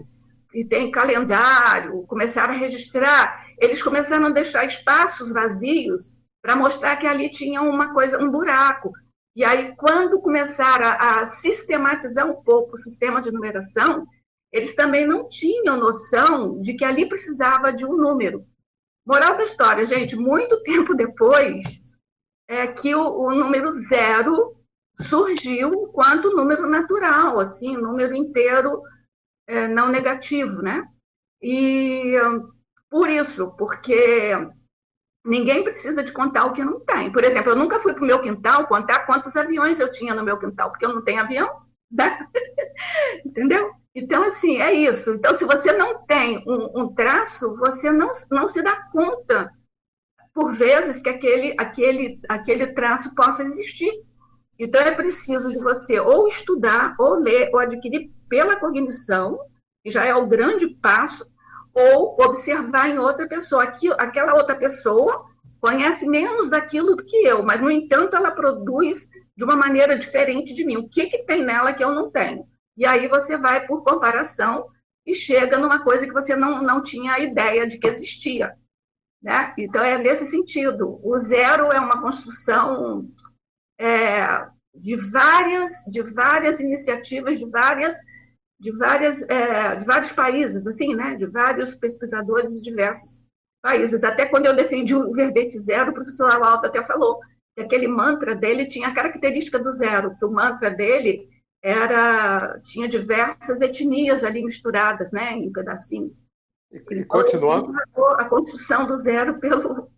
[0.54, 7.08] e tem calendário, começaram a registrar, eles começaram a deixar espaços vazios para mostrar que
[7.08, 8.92] ali tinha uma coisa, um buraco.
[9.36, 14.06] E aí, quando começaram a, a sistematizar um pouco o sistema de numeração,
[14.52, 18.46] eles também não tinham noção de que ali precisava de um número.
[19.08, 21.64] Moral da história, gente, muito tempo depois
[22.50, 24.56] é que o, o número zero
[25.02, 28.82] surgiu enquanto número natural, assim, número inteiro
[29.48, 30.88] é, não negativo, né?
[31.42, 32.14] E
[32.90, 34.34] por isso, porque
[35.28, 37.12] Ninguém precisa de contar o que não tem.
[37.12, 40.24] Por exemplo, eu nunca fui para o meu quintal contar quantos aviões eu tinha no
[40.24, 41.68] meu quintal, porque eu não tenho avião.
[41.90, 42.20] Né?
[43.26, 43.72] Entendeu?
[43.98, 45.16] Então, assim, é isso.
[45.16, 49.52] Então, se você não tem um, um, traço, você não, não se dá conta,
[50.36, 53.92] por vezes, que aquele, aquele, aquele traço possa existir.
[54.60, 59.40] Então, é preciso de você ou estudar, ou ler, ou adquirir pela cognição,
[59.84, 61.26] que já é o grande passo,
[61.74, 63.64] ou observar em outra pessoa.
[63.64, 65.26] Aquilo, aquela outra pessoa
[65.60, 70.54] conhece menos daquilo do que eu, mas, no entanto, ela produz de uma maneira diferente
[70.54, 70.78] de mim.
[70.78, 72.46] O que, que tem nela que eu não tenho?
[72.78, 74.68] E aí você vai por comparação
[75.06, 78.54] e chega numa coisa que você não, não tinha ideia de que existia.
[79.22, 79.54] Né?
[79.58, 81.00] Então, é nesse sentido.
[81.04, 83.10] O zero é uma construção
[83.80, 87.98] é, de, várias, de várias iniciativas, de várias
[88.60, 91.16] de, várias, é, de vários países, assim, né?
[91.16, 93.24] De vários pesquisadores de diversos
[93.62, 94.04] países.
[94.04, 97.20] Até quando eu defendi o verbete zero, o professor Alto até falou
[97.56, 101.28] que aquele mantra dele tinha a característica do zero, que o mantra dele
[101.68, 106.22] era tinha diversas etnias ali misturadas, né, em pedacinhos.
[106.72, 107.74] E, e continuando.
[108.18, 109.90] A construção do zero pelo,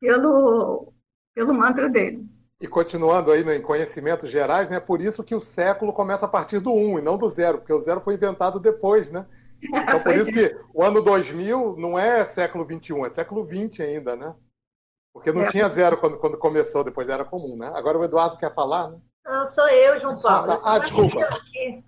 [0.00, 0.92] pelo,
[1.32, 2.26] pelo mantra dele.
[2.60, 6.58] E continuando aí em conhecimentos gerais, né, por isso que o século começa a partir
[6.58, 9.26] do 1 um, e não do zero, porque o zero foi inventado depois, né?
[9.62, 14.16] Então por isso que o ano 2000 não é século 21, é século 20 ainda,
[14.16, 14.34] né?
[15.12, 15.50] Porque não é.
[15.50, 17.70] tinha zero quando, quando começou, depois era comum, né?
[17.74, 18.98] Agora o Eduardo quer falar, né?
[19.26, 20.52] Não, sou eu, João Paulo.
[20.52, 21.28] Ah, ah desculpa.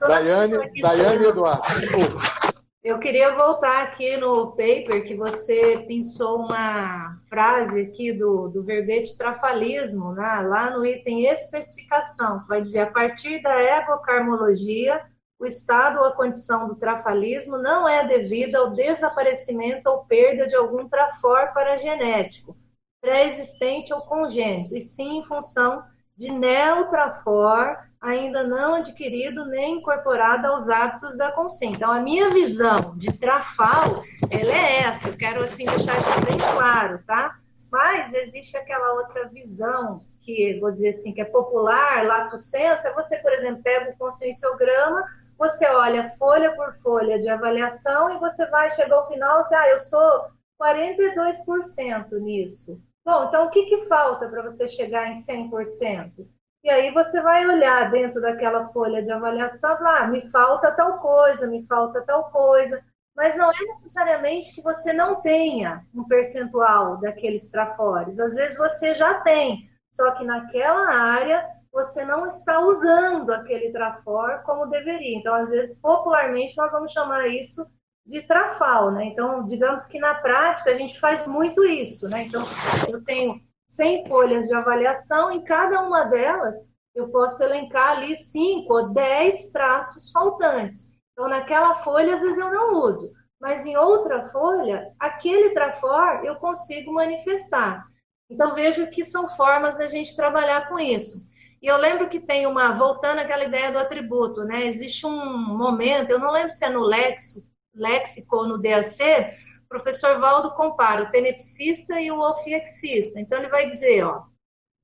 [0.01, 2.49] Daiane, Daiane e Eduardo, desculpa.
[2.83, 9.17] Eu queria voltar aqui no paper que você pensou uma frase aqui do, do verbete
[9.17, 10.41] trafalismo, né?
[10.49, 15.05] lá no item especificação, que vai dizer a partir da egocarmologia,
[15.39, 20.57] o estado ou a condição do trafalismo não é devida ao desaparecimento ou perda de
[20.57, 22.57] algum trafor paragenético,
[23.01, 25.85] pré-existente ou congênito, e sim em função
[26.19, 31.77] de neotrafor ainda não adquirido nem incorporado aos hábitos da consciência.
[31.77, 35.09] Então, a minha visão de trafal, ela é essa.
[35.09, 37.39] Eu quero, assim, deixar isso bem claro, tá?
[37.71, 42.95] Mas existe aquela outra visão que, vou dizer assim, que é popular, lato senso, é
[42.95, 45.05] você, por exemplo, pega o conscienciograma,
[45.39, 49.55] você olha folha por folha de avaliação e você vai chegar ao final e dizer,
[49.55, 50.27] ah, eu sou
[50.61, 52.81] 42% nisso.
[53.09, 56.29] Bom, então o que, que falta para você chegar em 100%?
[56.63, 60.99] E aí você vai olhar dentro daquela folha de avaliação, falar, ah, me falta tal
[60.99, 62.85] coisa, me falta tal coisa,
[63.17, 68.21] mas não é necessariamente que você não tenha um percentual daqueles trafores.
[68.21, 74.43] Às vezes você já tem, só que naquela área você não está usando aquele trafor
[74.45, 75.17] como deveria.
[75.17, 77.67] Então, às vezes, popularmente, nós vamos chamar isso
[78.09, 79.05] de trafal, né?
[79.05, 82.23] Então, digamos que na prática a gente faz muito isso, né?
[82.23, 82.43] Então,
[82.89, 86.57] eu tenho 100 folhas de avaliação, em cada uma delas
[86.95, 90.97] eu posso elencar ali 5 ou 10 traços faltantes.
[91.13, 96.37] Então, naquela folha, às vezes eu não uso, mas em outra folha, aquele trafor eu
[96.37, 97.85] consigo manifestar.
[98.31, 101.29] Então, veja que são formas da gente trabalhar com isso.
[101.61, 104.67] E eu lembro que tem uma, voltando àquela ideia do atributo, né?
[104.67, 110.19] Existe um momento, eu não lembro se é no léxico, léxico no DAC, o professor
[110.19, 113.21] Valdo compara o tenepsista e o ofiexista.
[113.21, 114.23] Então, ele vai dizer, ó,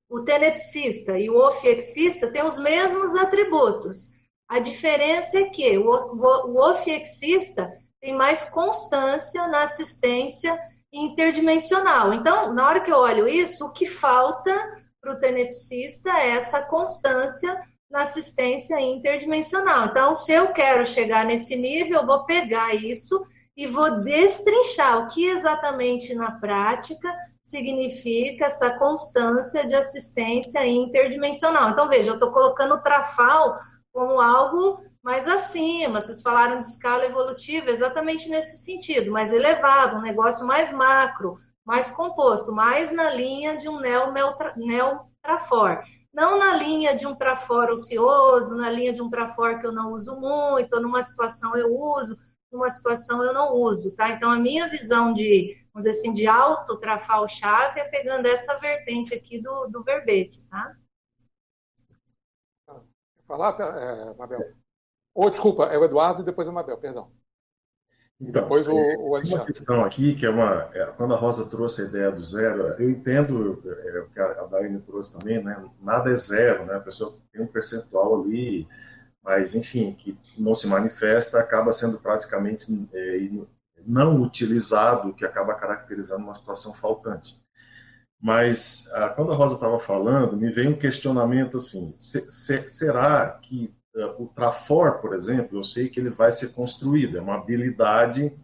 [0.08, 4.10] o tenepsista e o ofiexista têm os mesmos atributos.
[4.48, 7.70] A diferença é que o, o, o ofiexista
[8.00, 10.58] tem mais constância na assistência
[10.92, 12.12] interdimensional.
[12.12, 14.54] Então, na hora que eu olho isso, o que falta
[15.00, 17.60] para o tenepsista é essa constância
[17.94, 19.86] na assistência interdimensional.
[19.86, 23.24] Então, se eu quero chegar nesse nível, eu vou pegar isso
[23.56, 27.08] e vou destrinchar o que exatamente na prática
[27.40, 31.70] significa essa constância de assistência interdimensional.
[31.70, 33.56] Então, veja, eu estou colocando o trafal
[33.92, 36.00] como algo mais acima.
[36.00, 41.92] Vocês falaram de escala evolutiva, exatamente nesse sentido, mais elevado, um negócio mais macro, mais
[41.92, 45.80] composto, mais na linha de um neotrafor
[46.14, 49.92] não na linha de um trafor ocioso, na linha de um trafor que eu não
[49.92, 52.16] uso muito, numa situação eu uso,
[52.52, 54.10] numa situação eu não uso, tá?
[54.10, 58.56] Então, a minha visão de, vamos dizer assim, de alto trafal chave é pegando essa
[58.58, 60.76] vertente aqui do, do verbete, tá?
[63.26, 64.54] Falar, é, Mabel?
[65.14, 67.10] Ou, oh, desculpa, é o Eduardo e depois o Mabel, perdão.
[68.20, 69.40] Então, depois o, o Alexandre.
[69.40, 70.70] Uma questão aqui, que é uma.
[70.72, 74.44] É, quando a Rosa trouxe a ideia do zero, eu entendo é, o que a
[74.44, 75.62] Daiane trouxe também, né?
[75.82, 76.76] Nada é zero, né?
[76.76, 78.68] A pessoa tem um percentual ali,
[79.22, 83.28] mas, enfim, que não se manifesta, acaba sendo praticamente é,
[83.84, 87.42] não utilizado, que acaba caracterizando uma situação faltante.
[88.20, 93.28] Mas, ah, quando a Rosa estava falando, me veio um questionamento assim: se, se, será
[93.42, 93.74] que é,
[94.18, 98.36] o Trafor, por exemplo, eu sei que ele vai ser construído, é uma habilidade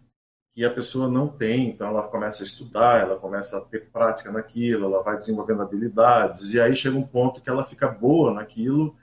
[0.53, 4.31] que a pessoa não tem, então ela começa a estudar, ela começa a ter prática
[4.31, 8.95] naquilo, ela vai desenvolvendo habilidades, e aí chega um ponto que ela fica boa naquilo,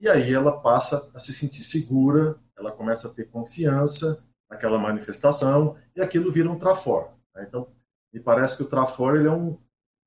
[0.00, 5.76] e aí ela passa a se sentir segura, ela começa a ter confiança naquela manifestação,
[5.94, 7.10] e aquilo vira um Trafor.
[7.34, 7.46] Né?
[7.48, 7.68] Então,
[8.12, 9.58] me parece que o Trafor ele é um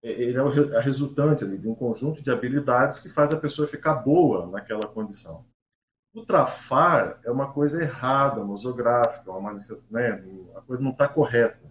[0.02, 4.48] ele é a resultante de um conjunto de habilidades que faz a pessoa ficar boa
[4.48, 5.46] naquela condição.
[6.14, 9.54] O trafar é uma coisa errada, nosográfica, uma
[9.92, 10.24] né,
[10.56, 11.70] a coisa não está correta.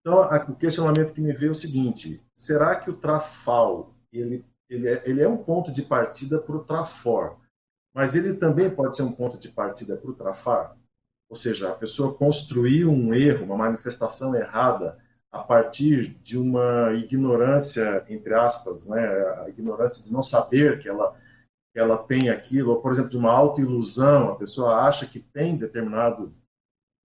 [0.00, 4.88] Então, o questionamento que me veio é o seguinte: será que o trafal ele, ele,
[4.88, 7.38] é, ele é um ponto de partida para o trafor,
[7.94, 10.76] mas ele também pode ser um ponto de partida para o trafar?
[11.28, 14.98] Ou seja, a pessoa construiu um erro, uma manifestação errada
[15.30, 19.00] a partir de uma ignorância, entre aspas, né,
[19.44, 21.16] a ignorância de não saber que ela
[21.78, 26.34] ela tem aquilo, ou, por exemplo, de uma autoilusão, a pessoa acha que tem determinado,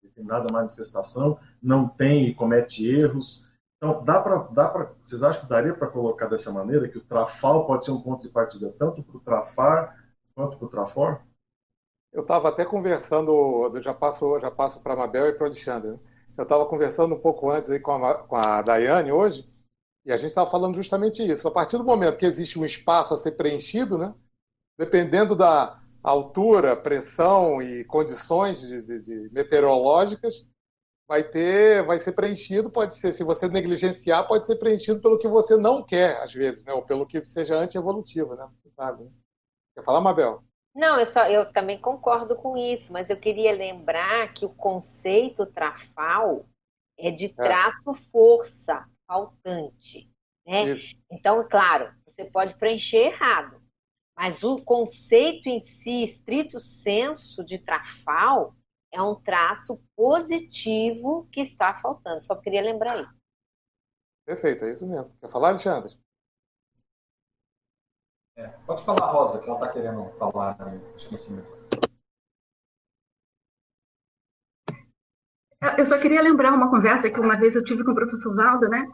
[0.01, 3.49] determinada manifestação, não tem e comete erros.
[3.77, 7.03] Então, dá para, dá pra, vocês acham que daria para colocar dessa maneira, que o
[7.03, 10.01] Trafal pode ser um ponto de partida tanto para o Trafar
[10.33, 11.21] quanto para o Trafor?
[12.13, 15.91] Eu estava até conversando, já passo, já passo para a Mabel e para o Alexandre.
[15.91, 15.99] Né?
[16.37, 19.49] Eu estava conversando um pouco antes aí com a, com a Daiane hoje,
[20.05, 21.47] e a gente estava falando justamente isso.
[21.47, 24.13] A partir do momento que existe um espaço a ser preenchido, né,
[24.81, 30.43] dependendo da altura, pressão e condições de, de, de meteorológicas,
[31.07, 35.27] vai ter, vai ser preenchido, pode ser, se você negligenciar, pode ser preenchido pelo que
[35.27, 38.49] você não quer, às vezes, né, ou pelo que seja anti-evolutivo, né?
[38.55, 39.03] Você sabe.
[39.03, 39.11] Né?
[39.75, 40.41] Quer falar, Mabel?
[40.73, 45.45] Não, eu, só, eu também concordo com isso, mas eu queria lembrar que o conceito
[45.45, 46.47] trafal
[46.97, 47.29] é de é.
[47.29, 50.09] traço-força faltante.
[50.47, 50.73] Né?
[51.11, 53.60] Então, claro, você pode preencher errado,
[54.15, 58.55] mas o conceito em si, estrito senso de trafal,
[58.91, 62.21] é um traço positivo que está faltando.
[62.21, 63.21] Só queria lembrar isso.
[64.25, 65.15] Perfeito, é isso mesmo.
[65.19, 65.97] Quer falar, Alexandre?
[68.35, 70.81] É, pode falar, Rosa, que ela está querendo falar também.
[75.77, 78.67] Eu só queria lembrar uma conversa que uma vez eu tive com o professor Valdo,
[78.67, 78.87] né?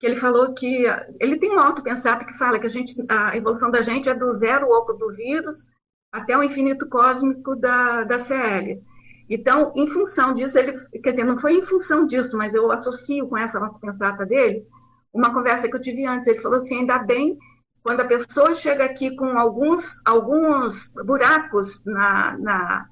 [0.00, 0.84] Que ele falou que
[1.20, 4.32] ele tem um auto-pensado que fala que a, gente, a evolução da gente é do
[4.32, 5.66] zero oco do vírus
[6.10, 8.82] até o infinito cósmico da, da CL.
[9.28, 13.28] Então, em função disso, ele, quer dizer, não foi em função disso, mas eu associo
[13.28, 14.66] com essa auto-pensata dele
[15.12, 16.26] uma conversa que eu tive antes.
[16.26, 17.38] Ele falou assim: ainda bem
[17.82, 22.86] quando a pessoa chega aqui com alguns, alguns buracos na, na,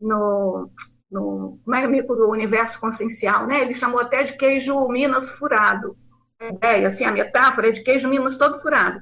[0.00, 0.70] no,
[1.10, 3.62] no como é micro universo consciencial, né?
[3.62, 5.96] Ele chamou até de queijo Minas furado.
[6.40, 9.00] A ideia, assim, a metáfora é de queijo Minas todo furado.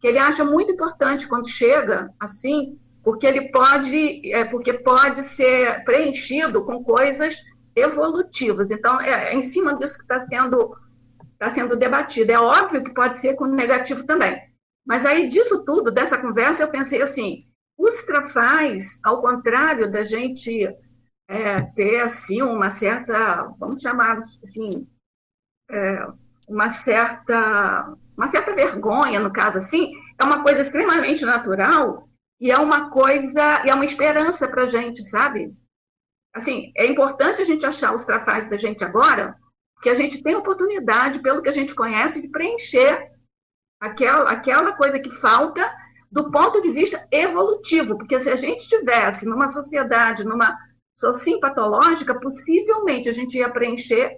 [0.00, 5.84] Que ele acha muito importante quando chega assim, porque ele pode, é, porque pode ser
[5.84, 7.36] preenchido com coisas
[7.76, 8.70] evolutivas.
[8.70, 10.76] Então, é, é em cima disso que está sendo,
[11.38, 12.32] tá sendo debatido.
[12.32, 14.40] É óbvio que pode ser com negativo também.
[14.86, 17.46] Mas aí, disso tudo, dessa conversa, eu pensei assim:
[17.78, 20.66] os trafais, ao contrário da gente
[21.28, 24.86] é, ter, assim, uma certa, vamos chamar assim,
[25.70, 26.06] é,
[26.48, 32.08] uma certa uma certa vergonha, no caso assim, é uma coisa extremamente natural
[32.40, 35.52] e é uma coisa, e é uma esperança para a gente, sabe?
[36.34, 39.36] Assim, é importante a gente achar os trafais da gente agora,
[39.74, 43.10] porque a gente tem oportunidade, pelo que a gente conhece, de preencher
[43.80, 45.70] aquela, aquela coisa que falta
[46.10, 50.56] do ponto de vista evolutivo, porque se a gente tivesse numa sociedade, numa
[50.96, 54.16] sociedade patológica, possivelmente a gente ia preencher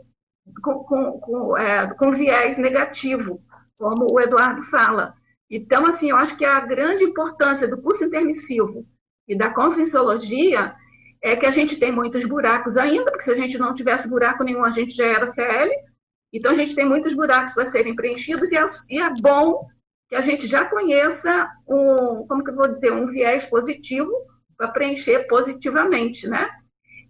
[0.62, 3.42] com, com, com, é, com viés negativo,
[3.78, 5.14] como o Eduardo fala.
[5.50, 8.87] Então, assim, eu acho que a grande importância do curso intermissivo
[9.28, 10.74] e da conscienciologia
[11.22, 14.44] é que a gente tem muitos buracos ainda, porque se a gente não tivesse buraco
[14.44, 15.70] nenhum, a gente já era CL,
[16.37, 19.66] então, a gente tem muitos buracos para serem preenchidos e é, e é, bom
[20.09, 24.12] que a gente já conheça um, como que eu vou dizer, um viés positivo
[24.56, 26.48] para preencher positivamente, né?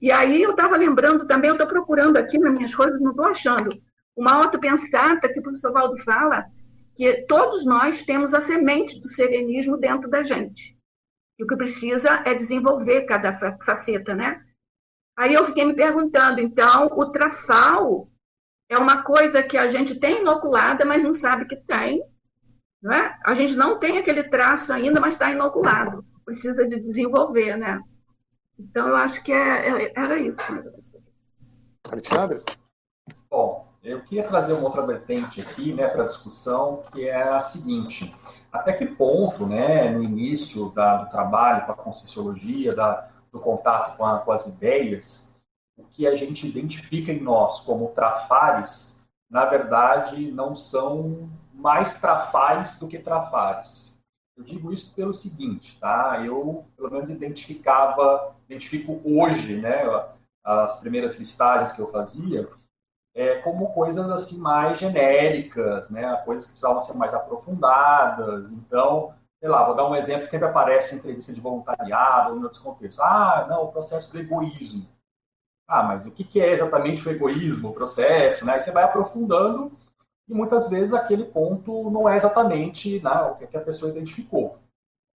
[0.07, 3.25] E aí eu estava lembrando também, eu estou procurando aqui nas minhas coisas, não estou
[3.25, 3.77] achando,
[4.16, 6.47] uma autopensata que o professor Valdo fala,
[6.95, 10.79] que todos nós temos a semente do serenismo dentro da gente.
[11.37, 14.40] E o que precisa é desenvolver cada faceta, né?
[15.19, 18.09] Aí eu fiquei me perguntando, então, o trafal
[18.71, 22.01] é uma coisa que a gente tem inoculada, mas não sabe que tem.
[22.81, 23.19] Não é?
[23.25, 26.05] A gente não tem aquele traço ainda, mas está inoculado.
[26.25, 27.81] Precisa de desenvolver, né?
[28.59, 30.40] Então, eu acho que é, é, era isso.
[31.90, 32.42] Alexandre?
[33.31, 37.40] Bom, eu queria trazer uma outra vertente aqui né, para a discussão, que é a
[37.40, 38.14] seguinte.
[38.51, 43.97] Até que ponto, né, no início da, do trabalho com a Conscienciologia, da, do contato
[43.97, 45.37] com, a, com as ideias,
[45.77, 48.99] o que a gente identifica em nós como trafares,
[49.31, 53.96] na verdade, não são mais trafais do que trafares.
[54.37, 56.22] Eu digo isso pelo seguinte, tá?
[56.25, 59.83] Eu, pelo menos, identificava, identifico hoje, né,
[60.44, 62.46] as primeiras listagens que eu fazia,
[63.14, 68.51] é, como coisas assim mais genéricas, né, coisas que precisavam ser mais aprofundadas.
[68.53, 72.38] Então, sei lá, vou dar um exemplo que sempre aparece em entrevista de voluntariado ou
[72.38, 73.00] em outros contextos.
[73.00, 74.87] Ah, não, o processo do egoísmo.
[75.67, 78.58] Ah, mas o que é exatamente o egoísmo, o processo, né?
[78.58, 79.73] você vai aprofundando
[80.29, 84.52] e muitas vezes aquele ponto não é exatamente né, o que a pessoa identificou.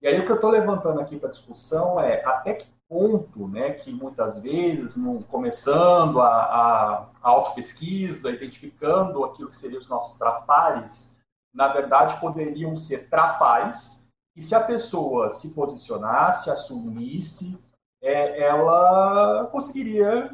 [0.01, 3.71] E aí o que eu estou levantando aqui para discussão é até que ponto, né,
[3.71, 11.15] que muitas vezes, no, começando a, a, autopesquisa, identificando aquilo que seriam os nossos trafares,
[11.53, 14.05] na verdade poderiam ser trafais,
[14.35, 17.61] e se a pessoa se posicionasse, assumisse,
[18.01, 20.29] é, ela conseguiria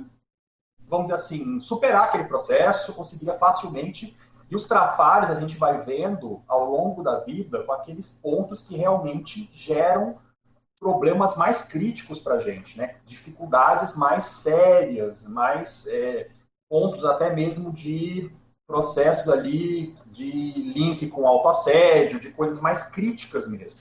[0.87, 4.15] vamos dizer assim, superar aquele processo, conseguiria facilmente.
[4.49, 8.77] E os trafalhos a gente vai vendo ao longo da vida com aqueles pontos que
[8.77, 10.17] realmente geram
[10.79, 12.95] problemas mais críticos para a gente, né?
[13.05, 16.29] Dificuldades mais sérias, mais é,
[16.69, 18.31] pontos até mesmo de
[18.65, 23.79] processos ali de link com autoassédio, de coisas mais críticas mesmo.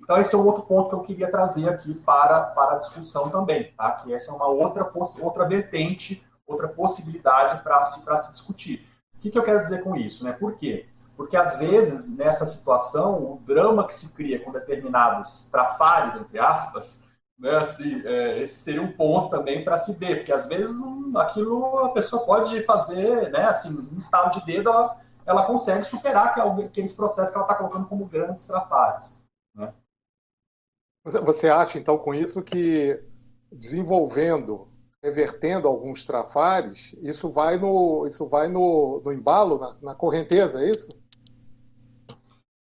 [0.00, 3.30] Então, esse é um outro ponto que eu queria trazer aqui para, para a discussão
[3.30, 3.92] também, tá?
[3.92, 8.91] que essa é uma outra, outra vertente, outra possibilidade para se, se discutir.
[9.22, 10.24] O que, que eu quero dizer com isso?
[10.24, 10.32] Né?
[10.32, 10.84] Por quê?
[11.16, 17.04] Porque, às vezes, nessa situação, o drama que se cria com determinados trafares, entre aspas,
[17.38, 20.74] né, assim, é, esse seria um ponto também para se ver, porque, às vezes,
[21.14, 26.36] aquilo a pessoa pode fazer, né, assim, um estado de dedo, ela, ela consegue superar
[26.60, 29.22] aqueles processos que ela está colocando como grandes trafares.
[29.54, 29.72] Né?
[31.04, 33.00] Você acha, então, com isso, que
[33.52, 34.66] desenvolvendo,
[35.02, 40.70] revertendo alguns trafares, isso vai no, isso vai no, no embalo, na, na correnteza, é
[40.70, 40.88] isso?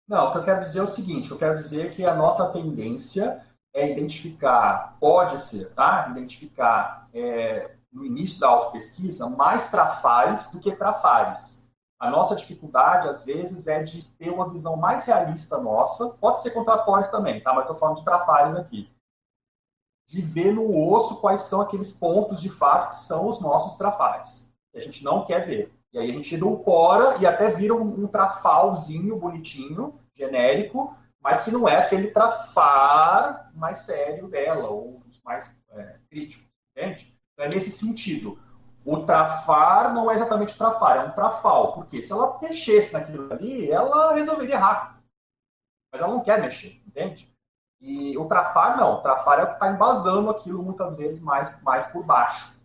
[0.07, 2.53] Não, o que eu quero dizer é o seguinte: eu quero dizer que a nossa
[2.53, 3.43] tendência
[3.75, 6.09] é identificar, pode ser, tá?
[6.11, 11.67] Identificar é, no início da autopesquisa mais trafares do que trafares.
[11.99, 16.51] A nossa dificuldade, às vezes, é de ter uma visão mais realista nossa, pode ser
[16.51, 17.53] com trafores também, tá?
[17.55, 18.91] Mas estou falando de trafares aqui.
[20.07, 24.53] De ver no osso quais são aqueles pontos, de fato, que são os nossos trafares.
[24.73, 25.73] Que a gente não quer ver.
[25.93, 31.51] E aí a gente edulcora e até vira um, um trafalzinho bonitinho, genérico, mas que
[31.51, 37.19] não é aquele trafar mais sério dela, ou mais é, críticos, entende?
[37.33, 38.39] Então é nesse sentido.
[38.85, 41.73] O trafar não é exatamente trafar, é um trafal.
[41.73, 45.03] Porque se ela mexesse naquilo ali, ela resolveria rápido.
[45.93, 47.35] Mas ela não quer mexer, entende?
[47.81, 48.95] E o trafar não.
[48.95, 52.57] O trafar é o que está embasando aquilo muitas vezes mais, mais por baixo.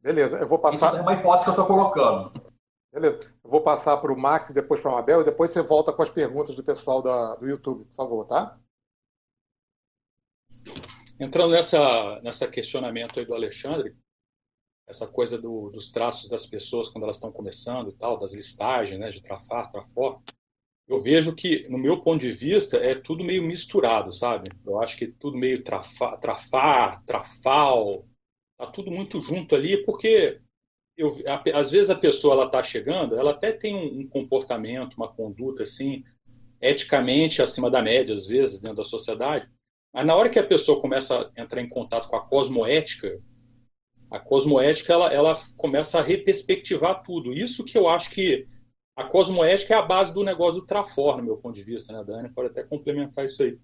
[0.00, 0.88] Beleza, eu vou passar.
[0.88, 2.32] Isso é uma hipótese que eu estou colocando.
[2.92, 5.62] Beleza, eu vou passar para o Max e depois para a Mabel, e depois você
[5.62, 8.58] volta com as perguntas do pessoal da, do YouTube, por favor, tá?
[11.20, 13.96] Entrando nessa, nessa questionamento aí do Alexandre,
[14.86, 18.98] essa coisa do, dos traços das pessoas quando elas estão começando e tal, das listagens,
[18.98, 20.22] né, de trafar, trafor,
[20.88, 24.50] eu vejo que, no meu ponto de vista, é tudo meio misturado, sabe?
[24.66, 28.06] Eu acho que tudo meio trafa, trafar, trafal,
[28.56, 30.40] tá tudo muito junto ali, porque
[30.96, 34.94] eu, a, às vezes a pessoa ela está chegando, ela até tem um, um, comportamento,
[34.94, 36.02] uma conduta assim,
[36.60, 39.46] eticamente acima da média, às vezes, dentro da sociedade,
[39.92, 43.20] mas na hora que a pessoa começa a entrar em contato com a cosmoética,
[44.10, 47.32] a cosmoética ela, ela começa a reperspectivar tudo.
[47.32, 48.46] Isso que eu acho que
[48.98, 52.02] a cosmoética é a base do negócio do Trafor, no meu ponto de vista, né?
[52.02, 53.56] Dani pode até complementar isso aí.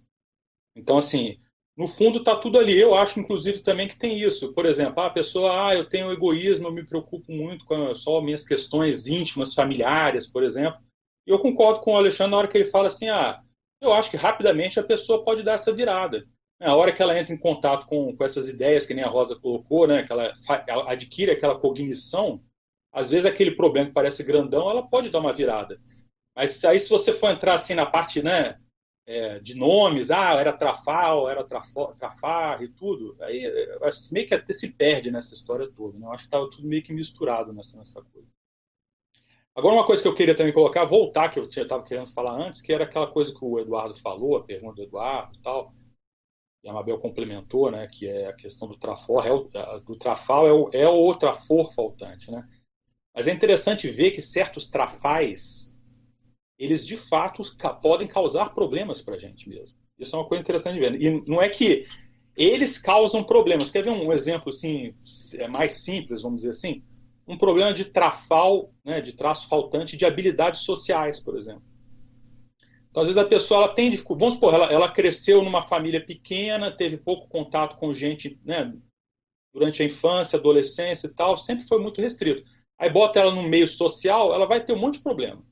[0.76, 1.36] Então, assim,
[1.76, 2.78] no fundo está tudo ali.
[2.78, 4.52] Eu acho, inclusive, também que tem isso.
[4.52, 8.46] Por exemplo, a pessoa, ah, eu tenho egoísmo, eu me preocupo muito com só minhas
[8.46, 10.80] questões íntimas, familiares, por exemplo.
[11.26, 13.40] E eu concordo com o Alexandre na hora que ele fala assim, ah,
[13.82, 16.24] eu acho que rapidamente a pessoa pode dar essa virada.
[16.60, 19.34] A hora que ela entra em contato com, com essas ideias, que nem a Rosa
[19.34, 20.32] colocou, né, que ela
[20.86, 22.40] adquire aquela cognição,
[22.94, 25.80] às vezes aquele problema que parece grandão, ela pode dar uma virada.
[26.34, 28.58] Mas aí se você for entrar assim na parte né,
[29.06, 33.42] é, de nomes, ah, era Trafal, era Trafar e tudo, aí
[34.12, 35.98] meio que até se perde nessa história toda.
[35.98, 36.06] Né?
[36.06, 38.28] Eu acho que estava tudo meio que misturado nessa, nessa coisa.
[39.56, 42.60] Agora, uma coisa que eu queria também colocar, voltar, que eu estava querendo falar antes,
[42.60, 45.72] que era aquela coisa que o Eduardo falou, a pergunta do Eduardo e tal,
[46.64, 49.48] e a Mabel complementou, né, que é a questão do trafor, é o,
[49.80, 52.48] do trafal é o, é o trafor faltante, né?
[53.14, 55.78] Mas é interessante ver que certos trafais,
[56.58, 57.42] eles de fato
[57.80, 59.76] podem causar problemas para a gente mesmo.
[59.98, 61.00] Isso é uma coisa interessante de ver.
[61.00, 61.86] E não é que
[62.36, 63.70] eles causam problemas.
[63.70, 64.92] Quer ver um exemplo assim,
[65.38, 66.82] é mais simples, vamos dizer assim?
[67.26, 71.62] Um problema de trafal, né, de traço faltante de habilidades sociais, por exemplo.
[72.90, 74.20] Então, às vezes a pessoa ela tem dificuldade.
[74.20, 78.72] Vamos supor, ela, ela cresceu numa família pequena, teve pouco contato com gente né,
[79.52, 82.44] durante a infância, adolescência e tal, sempre foi muito restrito.
[82.78, 85.42] Aí bota ela no meio social, ela vai ter um monte de problema.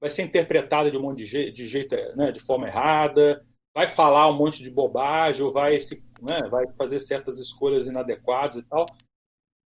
[0.00, 3.44] Vai ser interpretada de um monte de jeito, de, jeito, né, de forma errada,
[3.74, 8.56] vai falar um monte de bobagem, ou vai, se, né, vai fazer certas escolhas inadequadas
[8.56, 8.86] e tal,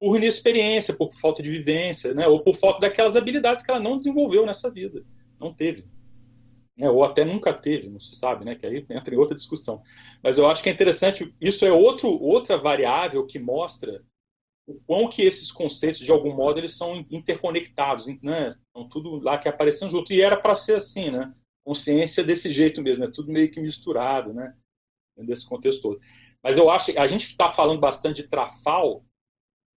[0.00, 3.96] por inexperiência, por falta de vivência, né, ou por falta daquelas habilidades que ela não
[3.96, 5.04] desenvolveu nessa vida,
[5.38, 5.84] não teve
[6.78, 9.82] né, ou até nunca teve, não se sabe, né, que aí entra em outra discussão.
[10.22, 14.00] Mas eu acho que é interessante, isso é outro, outra variável que mostra
[14.68, 19.38] o quão que esses conceitos, de algum modo, eles são interconectados, né, estão tudo lá
[19.38, 21.32] que aparecendo junto, e era para ser assim, né,
[21.64, 24.54] consciência desse jeito mesmo, é tudo meio que misturado, né,
[25.16, 26.00] desse contexto todo.
[26.42, 29.02] Mas eu acho que a gente está falando bastante de trafal,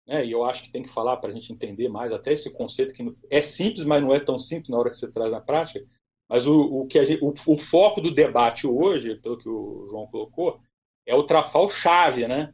[0.06, 0.26] né?
[0.26, 2.94] e eu acho que tem que falar para a gente entender mais até esse conceito
[2.94, 5.84] que é simples, mas não é tão simples na hora que você traz na prática.
[6.30, 10.08] Mas o, o que gente, o, o, foco do debate hoje, pelo que o João
[10.08, 10.62] colocou,
[11.06, 12.54] é o trafal chave, né?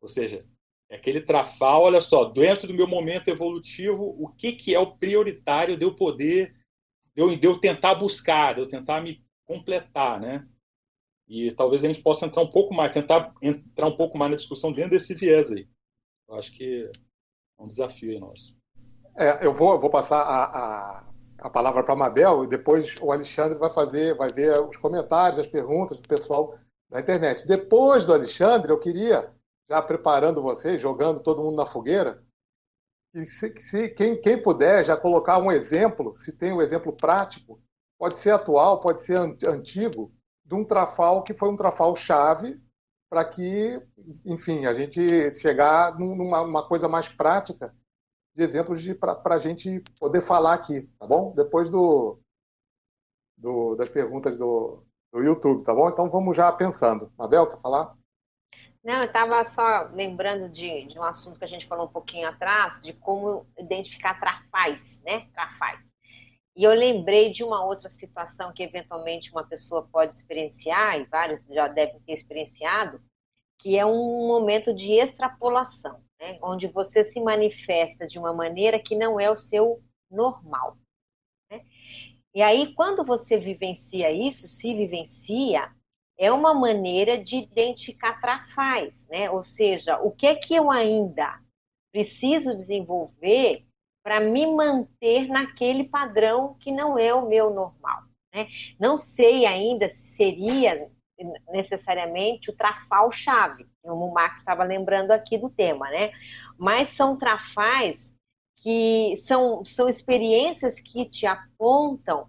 [0.00, 0.44] Ou seja,
[0.90, 4.96] é aquele trafal, olha só, dentro do meu momento evolutivo, o que, que é o
[4.96, 6.54] prioritário de eu poder,
[7.14, 10.46] de eu, de eu tentar buscar, de eu tentar me completar, né?
[11.28, 14.36] E talvez a gente possa entrar um pouco mais, tentar entrar um pouco mais na
[14.38, 15.68] discussão dentro desse viés aí.
[16.26, 16.90] Eu acho que
[17.58, 18.56] é um desafio aí nosso.
[19.14, 21.08] É, eu vou, vou passar a, a,
[21.40, 25.38] a palavra para a Mabel e depois o Alexandre vai fazer, vai ver os comentários,
[25.38, 26.58] as perguntas do pessoal
[26.88, 27.46] da internet.
[27.46, 29.30] Depois do Alexandre, eu queria
[29.68, 32.22] já preparando vocês, jogando todo mundo na fogueira.
[33.14, 37.60] E se, se quem, quem puder já colocar um exemplo, se tem um exemplo prático,
[37.98, 40.12] pode ser atual, pode ser antigo,
[40.44, 42.60] de um trafal que foi um trafal chave
[43.10, 43.82] para que,
[44.24, 47.74] enfim, a gente chegar numa coisa mais prática
[48.34, 51.34] de exemplos para a gente poder falar aqui, tá bom?
[51.34, 52.18] Depois do,
[53.36, 55.88] do das perguntas do, do YouTube, tá bom?
[55.88, 57.12] Então vamos já pensando.
[57.18, 57.94] Mabel, quer falar?
[58.88, 62.26] Não, eu estava só lembrando de, de um assunto que a gente falou um pouquinho
[62.26, 65.28] atrás, de como identificar trafais, né?
[65.34, 65.86] Trafais.
[66.56, 71.44] E eu lembrei de uma outra situação que eventualmente uma pessoa pode experienciar, e vários
[71.50, 72.98] já devem ter experienciado,
[73.58, 76.38] que é um momento de extrapolação, né?
[76.42, 80.78] onde você se manifesta de uma maneira que não é o seu normal.
[81.52, 81.62] Né?
[82.34, 85.70] E aí, quando você vivencia isso, se vivencia,
[86.18, 89.30] é uma maneira de identificar trafais, né?
[89.30, 91.38] Ou seja, o que é que eu ainda
[91.92, 93.64] preciso desenvolver
[94.02, 98.02] para me manter naquele padrão que não é o meu normal,
[98.34, 98.48] né?
[98.80, 100.90] Não sei ainda se seria
[101.50, 106.12] necessariamente o trafal chave, como o Max estava lembrando aqui do tema, né?
[106.56, 108.12] Mas são trafais
[108.56, 112.28] que são, são experiências que te apontam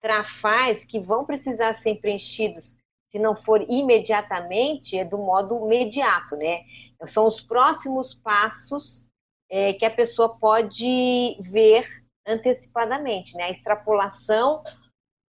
[0.00, 2.74] trafais que vão precisar ser preenchidos
[3.12, 6.64] se não for imediatamente, é do modo imediato, né?
[7.08, 9.04] São os próximos passos
[9.50, 11.86] é, que a pessoa pode ver
[12.26, 13.44] antecipadamente, né?
[13.44, 14.62] A extrapolação,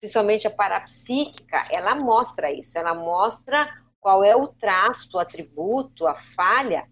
[0.01, 3.69] principalmente a parapsíquica, ela mostra isso, ela mostra
[4.01, 6.89] qual é o traço, o atributo, a falha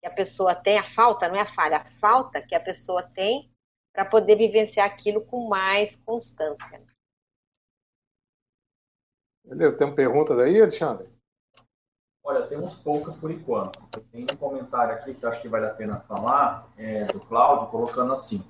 [0.00, 3.02] que a pessoa tem, a falta, não é a falha, a falta que a pessoa
[3.02, 3.50] tem
[3.92, 6.89] para poder vivenciar aquilo com mais constância.
[9.50, 11.08] Beleza, tem perguntas aí, Alexandre?
[12.22, 13.80] Olha, temos poucas por enquanto.
[14.12, 17.68] Tem um comentário aqui que eu acho que vale a pena falar, é, do Cláudio,
[17.68, 18.44] colocando assim.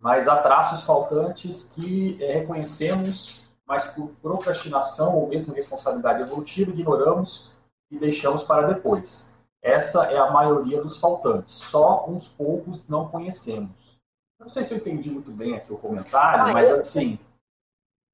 [0.00, 7.52] Mas há traços faltantes que é, reconhecemos, mas por procrastinação ou mesmo responsabilidade evolutiva, ignoramos
[7.90, 9.34] e deixamos para depois.
[9.62, 11.52] Essa é a maioria dos faltantes.
[11.52, 13.98] Só uns poucos não conhecemos.
[14.40, 17.18] não sei se eu entendi muito bem aqui o comentário, ah, mas assim.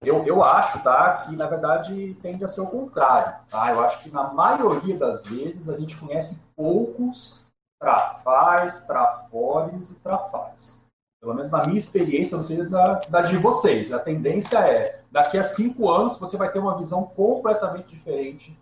[0.02, 3.70] Eu, eu acho, tá, que na verdade tende a ser o contrário, tá?
[3.70, 7.38] Eu acho que na maioria das vezes a gente conhece poucos
[7.78, 10.80] trafais, trafores e trafais.
[11.20, 13.92] Pelo menos na minha experiência, não sei da, da de vocês.
[13.92, 18.58] A tendência é, daqui a cinco anos, você vai ter uma visão completamente diferente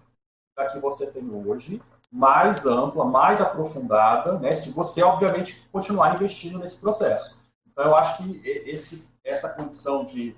[0.56, 1.80] da que você tem hoje,
[2.10, 4.56] mais ampla, mais aprofundada, né?
[4.56, 7.38] Se você, obviamente, continuar investindo nesse processo.
[7.64, 10.34] Então, eu acho que esse, essa condição de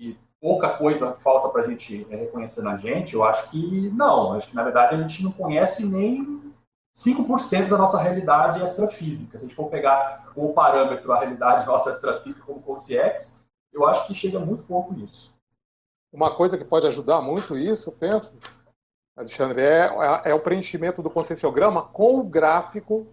[0.00, 4.32] que pouca coisa falta para a gente é, reconhecer na gente, eu acho que não.
[4.32, 6.54] Acho que, na verdade, a gente não conhece nem
[6.96, 9.36] 5% da nossa realidade extrafísica.
[9.36, 13.38] Se a gente for pegar como parâmetro a realidade nossa extrafísica como consciência,
[13.70, 15.30] eu acho que chega muito pouco nisso.
[16.10, 18.34] Uma coisa que pode ajudar muito isso, eu penso,
[19.14, 23.06] Alexandre, é, é, é o preenchimento do conscienciograma com o gráfico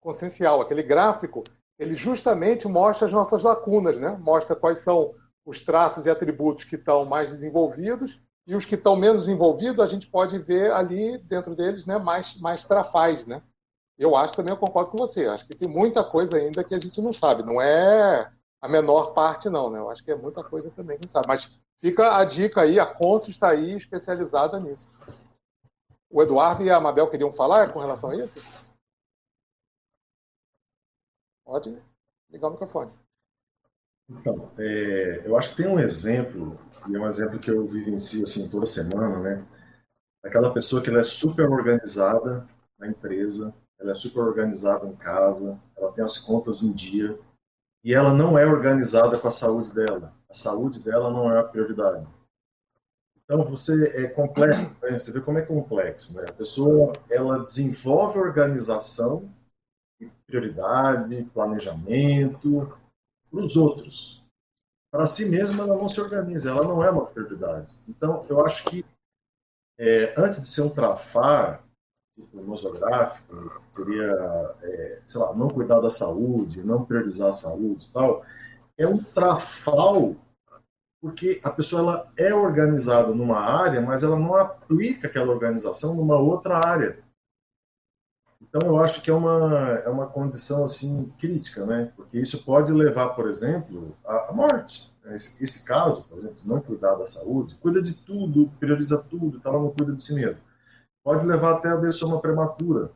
[0.00, 0.62] consciencial.
[0.62, 1.44] Aquele gráfico,
[1.78, 4.16] ele justamente mostra as nossas lacunas, né?
[4.18, 5.14] Mostra quais são
[5.44, 9.86] os traços e atributos que estão mais desenvolvidos e os que estão menos envolvidos, a
[9.86, 13.24] gente pode ver ali dentro deles né, mais, mais trafais.
[13.26, 13.42] Né?
[13.96, 16.80] Eu acho também, eu concordo com você, acho que tem muita coisa ainda que a
[16.80, 17.42] gente não sabe.
[17.42, 18.30] Não é
[18.60, 19.70] a menor parte, não.
[19.70, 19.78] Né?
[19.78, 21.28] Eu acho que é muita coisa também que não sabe.
[21.28, 21.48] Mas
[21.80, 24.90] fica a dica aí, a Consul está aí especializada nisso.
[26.10, 28.34] O Eduardo e a Amabel queriam falar com relação a isso?
[31.44, 31.80] Pode
[32.30, 33.01] ligar o microfone.
[34.20, 36.58] Então, é, eu acho que tem um exemplo,
[36.88, 39.44] e é um exemplo que eu vivencio assim toda semana, né?
[40.22, 42.46] Aquela pessoa que ela é super organizada
[42.78, 47.18] na empresa, ela é super organizada em casa, ela tem as contas em dia,
[47.82, 50.14] e ela não é organizada com a saúde dela.
[50.30, 52.08] A saúde dela não é a prioridade.
[53.24, 54.98] Então você é complexo, né?
[54.98, 56.24] você vê como é complexo, né?
[56.28, 59.28] A pessoa ela desenvolve organização
[60.26, 62.78] prioridade, planejamento
[63.32, 64.22] para os outros.
[64.92, 67.78] Para si mesma, ela não se organiza, ela não é uma prioridade.
[67.88, 68.84] Então, eu acho que
[69.78, 71.64] é, antes de ser um trafar,
[72.14, 77.92] tipo, nosográfico, seria, é, sei lá, não cuidar da saúde, não priorizar a saúde e
[77.92, 78.22] tal,
[78.76, 80.14] é um trafal
[81.00, 86.16] porque a pessoa ela é organizada numa área, mas ela não aplica aquela organização numa
[86.16, 87.02] outra área.
[88.42, 91.92] Então eu acho que é uma é uma condição assim crítica, né?
[91.96, 94.92] Porque isso pode levar, por exemplo, à, morte.
[95.06, 99.50] Esse, esse, caso, por exemplo, não cuidar da saúde, cuida de tudo, prioriza tudo, tá,
[99.50, 100.40] não cuida de si mesmo.
[101.02, 102.92] Pode levar até a uma prematura.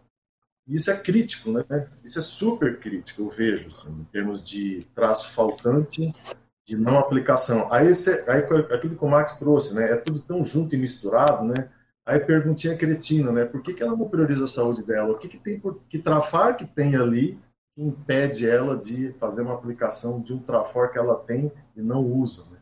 [0.68, 1.64] Isso é crítico, né?
[2.04, 6.12] Isso é super crítico, eu vejo, assim, em termos de traço faltante
[6.64, 7.72] de não aplicação.
[7.72, 8.40] Aí, esse, aí
[8.72, 9.92] aquilo que o Max trouxe, né?
[9.92, 11.70] É tudo tão junto e misturado, né?
[12.06, 13.44] Aí perguntinha cretina, né?
[13.44, 15.12] Por que, que ela não prioriza a saúde dela?
[15.12, 17.36] O que, que tem por que trafar que tem ali
[17.74, 22.04] que impede ela de fazer uma aplicação de um trafor que ela tem e não
[22.04, 22.58] usa, né?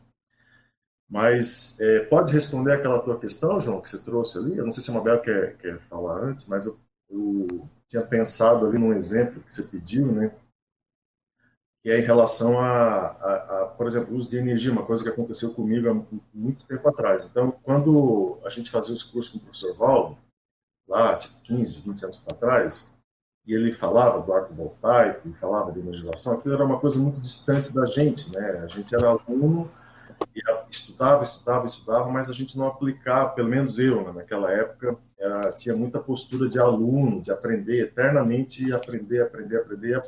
[1.07, 4.57] Mas é, pode responder aquela tua questão, João, que você trouxe ali?
[4.57, 8.65] Eu não sei se a Mabel quer, quer falar antes, mas eu, eu tinha pensado
[8.65, 10.31] ali num exemplo que você pediu, né?
[11.85, 15.09] Que é em relação a, a, a, por exemplo, uso de energia, uma coisa que
[15.11, 15.93] aconteceu comigo há
[16.33, 17.23] muito tempo atrás.
[17.23, 20.17] Então, quando a gente fazia os cursos com o professor Valdo,
[20.87, 22.91] lá, tipo, 15, 20 anos para trás,
[23.45, 27.71] e ele falava do arco voltaico, falava de energização, aquilo era uma coisa muito distante
[27.71, 28.63] da gente, né?
[28.63, 29.69] A gente era aluno,
[30.35, 34.97] e estudava, estudava, estudava, mas a gente não aplicava, pelo menos eu, né, naquela época,
[35.19, 40.03] era, tinha muita postura de aluno, de aprender eternamente, aprender, aprender, aprender,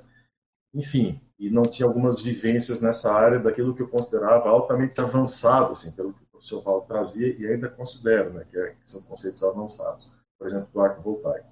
[0.73, 5.91] enfim, e não tinha algumas vivências nessa área daquilo que eu considerava altamente avançado, assim,
[5.91, 9.43] pelo que o professor Paulo trazia e ainda considero, né, que, é, que são conceitos
[9.43, 11.47] avançados, por exemplo, do arco voltaico.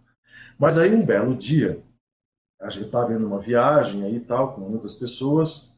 [0.57, 1.83] Mas aí, um belo dia,
[2.59, 5.71] a gente estava indo uma viagem aí tal, com muitas pessoas,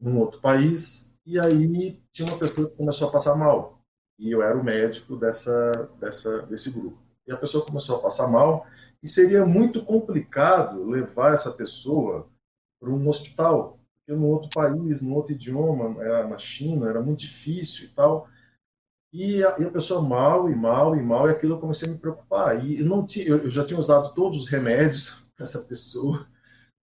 [0.00, 3.80] num outro país, e aí tinha uma pessoa que começou a passar mal.
[4.18, 6.98] E eu era o médico dessa, dessa, desse grupo.
[7.26, 8.66] E a pessoa começou a passar mal,
[9.02, 12.28] e seria muito complicado levar essa pessoa
[12.84, 17.20] para um hospital, porque no outro país, no outro idioma, era na China, era muito
[17.20, 18.28] difícil e tal.
[19.10, 21.92] E a, e a, pessoa mal e mal e mal, e aquilo eu comecei a
[21.92, 22.62] me preocupar.
[22.64, 26.26] E não tinha, eu, já tinha usado todos os remédios para essa pessoa,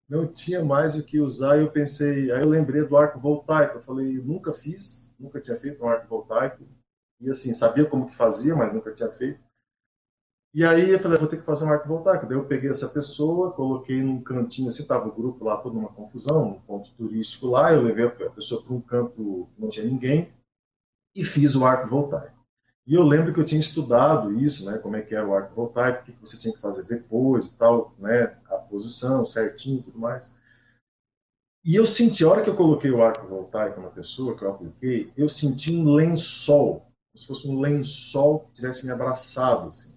[0.08, 1.56] não tinha mais o que usar.
[1.56, 3.78] E eu pensei, aí eu lembrei do arco voltaico.
[3.78, 6.64] Eu falei, nunca fiz, nunca tinha feito um arco voltaico.
[7.20, 9.40] E assim, sabia como que fazia, mas nunca tinha feito.
[10.54, 12.26] E aí eu falei, vou ter que fazer um arco voltaico.
[12.26, 15.92] Daí eu peguei essa pessoa, coloquei num cantinho assim, tava o grupo lá, toda uma
[15.92, 20.32] confusão, um ponto turístico lá, eu levei a pessoa para um canto não tinha ninguém
[21.14, 22.36] e fiz o arco voltaico.
[22.86, 25.54] E eu lembro que eu tinha estudado isso, né, como é que era o arco
[25.54, 29.82] voltaico, o que você tinha que fazer depois e tal, né, a posição certinho e
[29.82, 30.32] tudo mais.
[31.64, 34.52] E eu senti, a hora que eu coloquei o arco voltaico na pessoa, que eu
[34.52, 39.95] apliquei, eu senti um lençol, como se fosse um lençol que tivesse me abraçado, assim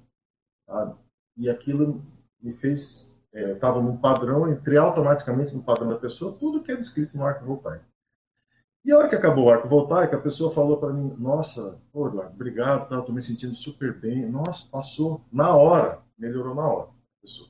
[0.70, 0.95] Sabe?
[1.36, 2.05] E aquilo
[2.41, 3.09] me fez.
[3.32, 7.24] É, estava num padrão, entrei automaticamente no padrão da pessoa, tudo que é descrito no
[7.24, 7.86] arco voltaico.
[8.84, 12.07] E a hora que acabou o arco voltaico, a pessoa falou para mim: Nossa, pô,
[12.07, 14.28] Eduardo, obrigado, tá, estou me sentindo super bem.
[14.30, 16.89] Nossa, passou na hora, melhorou na hora.
[17.22, 17.49] Pessoa.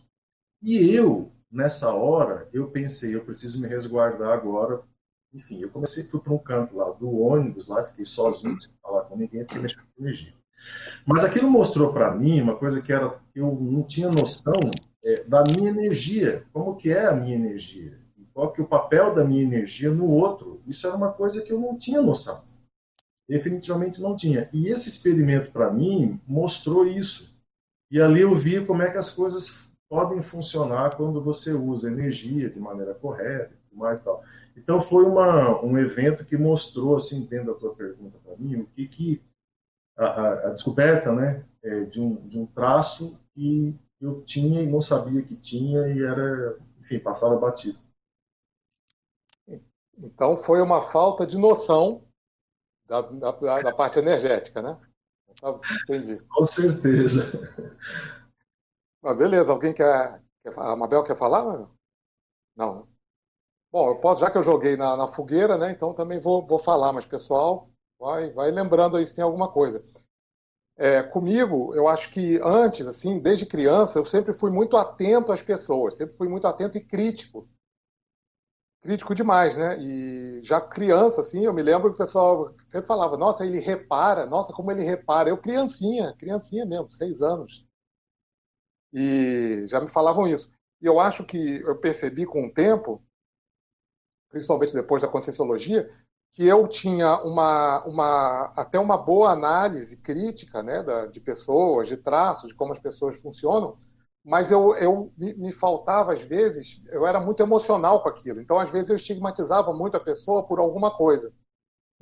[0.62, 4.82] E eu, nessa hora, eu pensei: eu preciso me resguardar agora.
[5.34, 9.04] Enfim, eu comecei, fui para um canto lá do ônibus, lá, fiquei sozinho, sem falar
[9.04, 10.34] com ninguém, porque mexendo com energia.
[11.06, 14.72] Mas aquilo mostrou para mim uma coisa que era eu não tinha noção
[15.04, 17.98] é, da minha energia, como que é a minha energia,
[18.34, 20.62] qual que é o papel da minha energia no outro.
[20.68, 22.44] Isso era uma coisa que eu não tinha noção.
[23.28, 24.50] Definitivamente não tinha.
[24.52, 27.38] E esse experimento para mim mostrou isso.
[27.92, 32.50] E ali eu vi como é que as coisas podem funcionar quando você usa energia
[32.50, 34.24] de maneira correta e mais tal.
[34.56, 38.66] Então foi uma, um evento que mostrou, assim, dentro da tua pergunta para mim, o
[38.68, 39.22] que que
[40.06, 44.82] a, a descoberta né, é, de, um, de um traço que eu tinha e não
[44.82, 47.78] sabia que tinha e era, enfim, passava batido.
[49.98, 52.04] Então foi uma falta de noção
[52.86, 53.32] da, da,
[53.62, 54.80] da parte energética, né?
[55.84, 56.24] Entendi.
[56.32, 57.26] Com certeza.
[59.02, 60.58] Mas beleza, alguém quer, quer.
[60.58, 61.70] A Mabel quer falar?
[62.56, 62.76] Não.
[62.76, 62.84] Né?
[63.72, 65.72] Bom, eu posso, já que eu joguei na, na fogueira, né?
[65.72, 67.70] Então também vou, vou falar, mas pessoal,
[68.00, 69.84] Vai, vai lembrando aí se tem alguma coisa.
[70.78, 75.42] É, comigo, eu acho que antes, assim, desde criança, eu sempre fui muito atento às
[75.42, 77.50] pessoas, sempre fui muito atento e crítico.
[78.82, 79.78] Crítico demais, né?
[79.80, 84.26] E já criança, assim, eu me lembro que o pessoal sempre falava, nossa, ele repara,
[84.26, 85.30] nossa, como ele repara.
[85.30, 87.66] Eu criancinha, criancinha mesmo, seis anos.
[88.94, 90.50] E já me falavam isso.
[90.82, 93.04] E eu acho que eu percebi com o tempo,
[94.30, 95.90] principalmente depois da Conscienciologia,
[96.34, 101.98] que eu tinha uma, uma até uma boa análise crítica né, da, de pessoas, de
[101.98, 103.78] traços, de como as pessoas funcionam,
[104.24, 108.42] mas eu, eu me, me, faltava às vezes, eu era muito emocional com aquilo.
[108.42, 111.34] Então, às vezes, eu estigmatizava muito a pessoa por alguma coisa.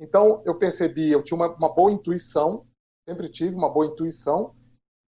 [0.00, 2.66] Então, eu percebi, eu tinha uma, uma boa intuição,
[3.08, 4.54] sempre tive uma boa intuição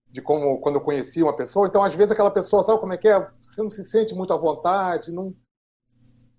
[0.07, 1.67] de como quando eu conhecia uma pessoa.
[1.67, 3.21] Então, às vezes, aquela pessoa, sabe como é que é?
[3.43, 5.35] Você não se sente muito à vontade, não.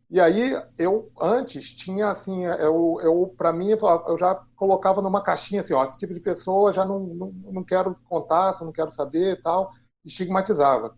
[0.10, 5.62] E aí, eu antes tinha assim, eu, eu para mim, eu já colocava numa caixinha
[5.62, 9.42] assim, ó, esse tipo de pessoa já não, não, não quero contato, não quero saber
[9.44, 9.72] tal
[10.06, 10.96] estigmatizava.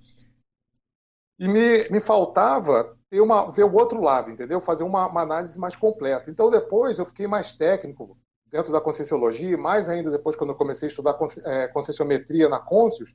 [1.40, 4.62] E me, me faltava ter uma, ver o outro lado, entendeu?
[4.62, 6.30] Fazer uma, uma análise mais completa.
[6.30, 10.88] Então, depois, eu fiquei mais técnico dentro da Conscienciologia, mais ainda depois quando eu comecei
[10.88, 13.14] a estudar é, Conscienciometria na Conscius,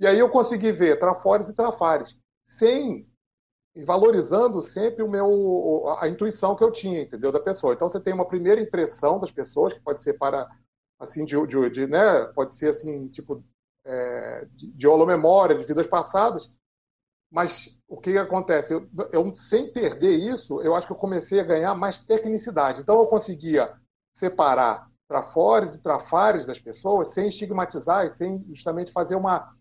[0.00, 3.06] e aí eu consegui ver trafores e trafares, sem
[3.84, 7.74] valorizando sempre o meu a intuição que eu tinha, entendeu, da pessoa.
[7.74, 10.48] Então você tem uma primeira impressão das pessoas que pode ser para
[10.98, 13.42] assim de, de, de né, pode ser assim tipo
[13.84, 16.50] é, de, de holomemória, de vidas passadas.
[17.30, 18.72] Mas o que, que acontece?
[18.72, 22.80] Eu, eu, sem perder isso, eu acho que eu comecei a ganhar mais tecnicidade.
[22.80, 23.74] Então, eu conseguia
[24.14, 29.54] separar trafores e trafares das pessoas sem estigmatizar e sem justamente fazer uma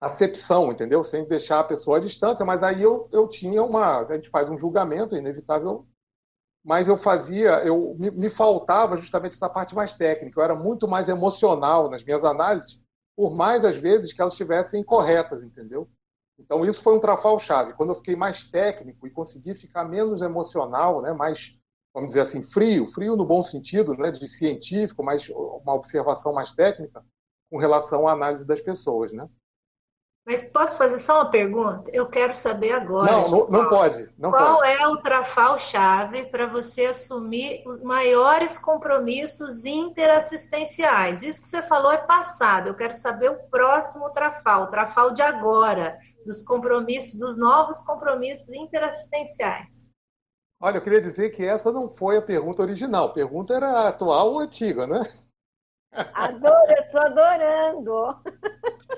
[0.00, 1.02] acepção, entendeu?
[1.04, 2.44] Sem deixar a pessoa à distância.
[2.44, 4.00] Mas aí eu, eu tinha uma.
[4.06, 5.86] A gente faz um julgamento, inevitável.
[6.64, 10.38] Mas eu fazia, eu me, me faltava justamente essa parte mais técnica.
[10.38, 12.78] Eu era muito mais emocional nas minhas análises
[13.18, 15.90] por mais às vezes que elas estivessem incorretas, entendeu?
[16.38, 17.72] Então isso foi um trafal-chave.
[17.72, 21.52] Quando eu fiquei mais técnico e consegui ficar menos emocional, né, mais,
[21.92, 26.52] vamos dizer assim, frio, frio no bom sentido, né, de científico, mais uma observação mais
[26.52, 27.04] técnica
[27.50, 29.28] com relação à análise das pessoas, né?
[30.28, 31.90] Mas posso fazer só uma pergunta?
[31.90, 33.10] Eu quero saber agora.
[33.10, 34.10] Não, não, não pode.
[34.18, 34.68] Não qual pode.
[34.68, 41.22] é o trafal-chave para você assumir os maiores compromissos interassistenciais?
[41.22, 42.66] Isso que você falou é passado.
[42.66, 48.50] Eu quero saber o próximo trafal, o trafal de agora, dos compromissos, dos novos compromissos
[48.50, 49.88] interassistenciais.
[50.60, 53.06] Olha, eu queria dizer que essa não foi a pergunta original.
[53.06, 55.10] A pergunta era atual ou antiga, né?
[55.92, 58.22] Adoro, eu estou adorando.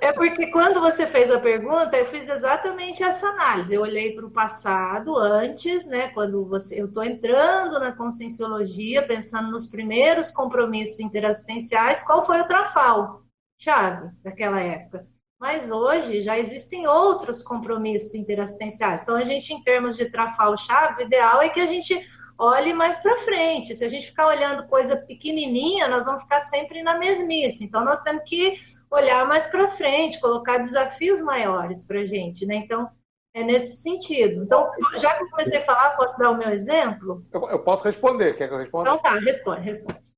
[0.01, 3.75] É porque quando você fez a pergunta, eu fiz exatamente essa análise.
[3.75, 6.09] Eu olhei para o passado, antes, né?
[6.09, 12.47] Quando você, eu estou entrando na conscienciologia, pensando nos primeiros compromissos interassistenciais, qual foi o
[12.47, 13.23] trafal
[13.59, 15.07] chave daquela época?
[15.39, 19.03] Mas hoje já existem outros compromissos interassistenciais.
[19.03, 21.99] Então, a gente, em termos de trafal chave, o ideal é que a gente
[22.41, 23.75] olhe mais para frente.
[23.75, 27.65] Se a gente ficar olhando coisa pequenininha, nós vamos ficar sempre na mesmice.
[27.65, 28.55] Então, nós temos que
[28.91, 32.57] olhar mais para frente, colocar desafios maiores para a gente, né?
[32.57, 32.91] Então,
[33.35, 34.43] é nesse sentido.
[34.43, 37.25] Então, já que eu comecei a falar, posso dar o meu exemplo?
[37.31, 38.37] Eu, eu posso responder.
[38.37, 38.91] Quer que eu responda?
[38.91, 40.13] Então tá, responde, responde.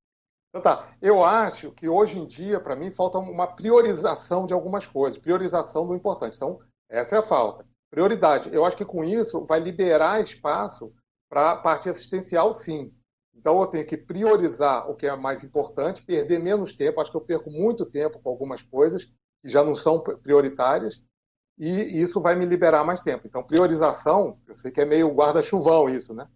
[0.49, 0.87] Então tá.
[1.01, 5.19] Eu acho que hoje em dia, para mim, falta uma priorização de algumas coisas.
[5.19, 6.37] Priorização do importante.
[6.37, 6.59] Então,
[6.89, 7.65] essa é a falta.
[7.91, 8.49] Prioridade.
[8.51, 10.91] Eu acho que com isso vai liberar espaço
[11.33, 12.93] para a parte assistencial, sim.
[13.33, 17.01] Então, eu tenho que priorizar o que é mais importante, perder menos tempo.
[17.01, 19.05] Acho que eu perco muito tempo com algumas coisas
[19.41, 21.01] que já não são prioritárias,
[21.57, 23.25] e isso vai me liberar mais tempo.
[23.25, 26.27] Então, priorização, eu sei que é meio guarda-chuvão isso, né?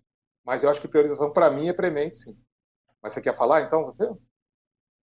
[0.44, 2.36] Mas eu acho que priorização, para mim, é premente, sim.
[3.00, 4.04] Mas você quer falar, então, você?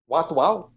[0.06, 0.72] O atual?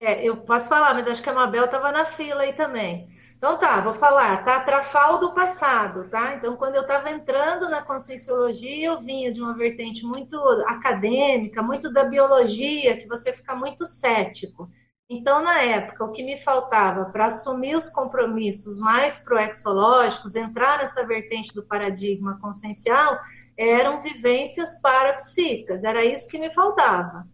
[0.00, 3.10] É, eu posso falar, mas acho que a Mabel estava na fila aí também.
[3.38, 4.58] Então tá, vou falar, tá?
[4.58, 6.34] Trafal do passado, tá?
[6.34, 10.36] Então, quando eu estava entrando na conscienciologia, eu vinha de uma vertente muito
[10.66, 14.68] acadêmica, muito da biologia, que você fica muito cético.
[15.08, 21.06] Então, na época, o que me faltava para assumir os compromissos mais proexológicos, entrar nessa
[21.06, 23.20] vertente do paradigma consciencial,
[23.56, 27.24] eram vivências parapsíquicas, era isso que me faltava.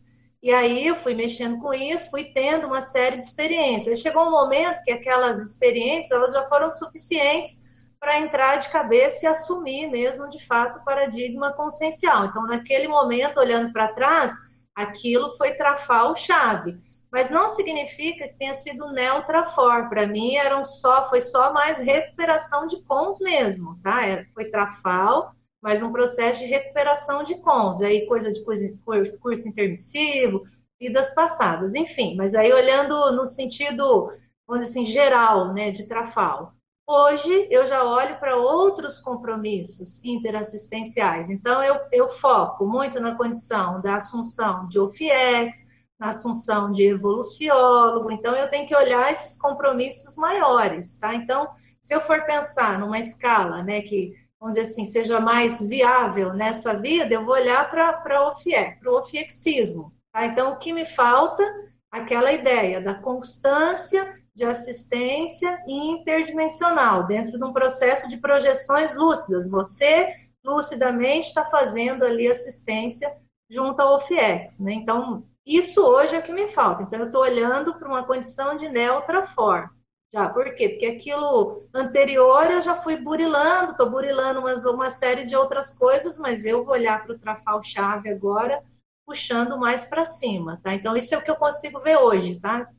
[0.44, 4.00] E aí eu fui mexendo com isso, fui tendo uma série de experiências.
[4.00, 9.26] Chegou um momento que aquelas experiências elas já foram suficientes para entrar de cabeça e
[9.26, 12.26] assumir mesmo de fato o paradigma consciencial.
[12.26, 14.34] Então, naquele momento, olhando para trás,
[14.74, 16.76] aquilo foi trafar o chave.
[17.10, 19.88] Mas não significa que tenha sido neutrafor.
[19.88, 24.04] Para mim, era um só, foi só mais recuperação de cons mesmo, tá?
[24.04, 25.32] Era, foi trafal
[25.64, 30.42] mas um processo de recuperação de cons, aí coisa de curso, curso intermissivo,
[30.78, 34.10] vidas passadas, enfim, mas aí olhando no sentido,
[34.46, 36.52] vamos dizer assim, geral, né, de Trafal.
[36.86, 43.80] Hoje eu já olho para outros compromissos interassistenciais, então eu, eu foco muito na condição
[43.80, 45.66] da assunção de OFIEX,
[45.98, 51.14] na assunção de evoluciólogo, então eu tenho que olhar esses compromissos maiores, tá?
[51.14, 51.48] Então,
[51.80, 54.12] se eu for pensar numa escala, né, que,
[54.44, 58.92] vamos dizer assim, seja mais viável nessa vida, eu vou olhar para o OFIE, para
[58.92, 60.26] o ofiexismo, tá?
[60.26, 61.42] Então, o que me falta?
[61.90, 69.48] Aquela ideia da constância de assistência interdimensional, dentro de um processo de projeções lúcidas.
[69.48, 70.12] Você,
[70.44, 73.16] lucidamente, está fazendo ali assistência
[73.48, 74.74] junto ao OFIEX, né?
[74.74, 76.82] Então, isso hoje é o que me falta.
[76.82, 79.70] Então, eu estou olhando para uma condição de Neutrafor.
[80.14, 80.68] Já, por quê?
[80.68, 86.16] Porque aquilo anterior eu já fui burilando, estou burilando umas, uma série de outras coisas,
[86.20, 88.62] mas eu vou olhar para o Trafal-chave agora,
[89.04, 90.72] puxando mais para cima, tá?
[90.72, 92.70] Então, isso é o que eu consigo ver hoje, tá?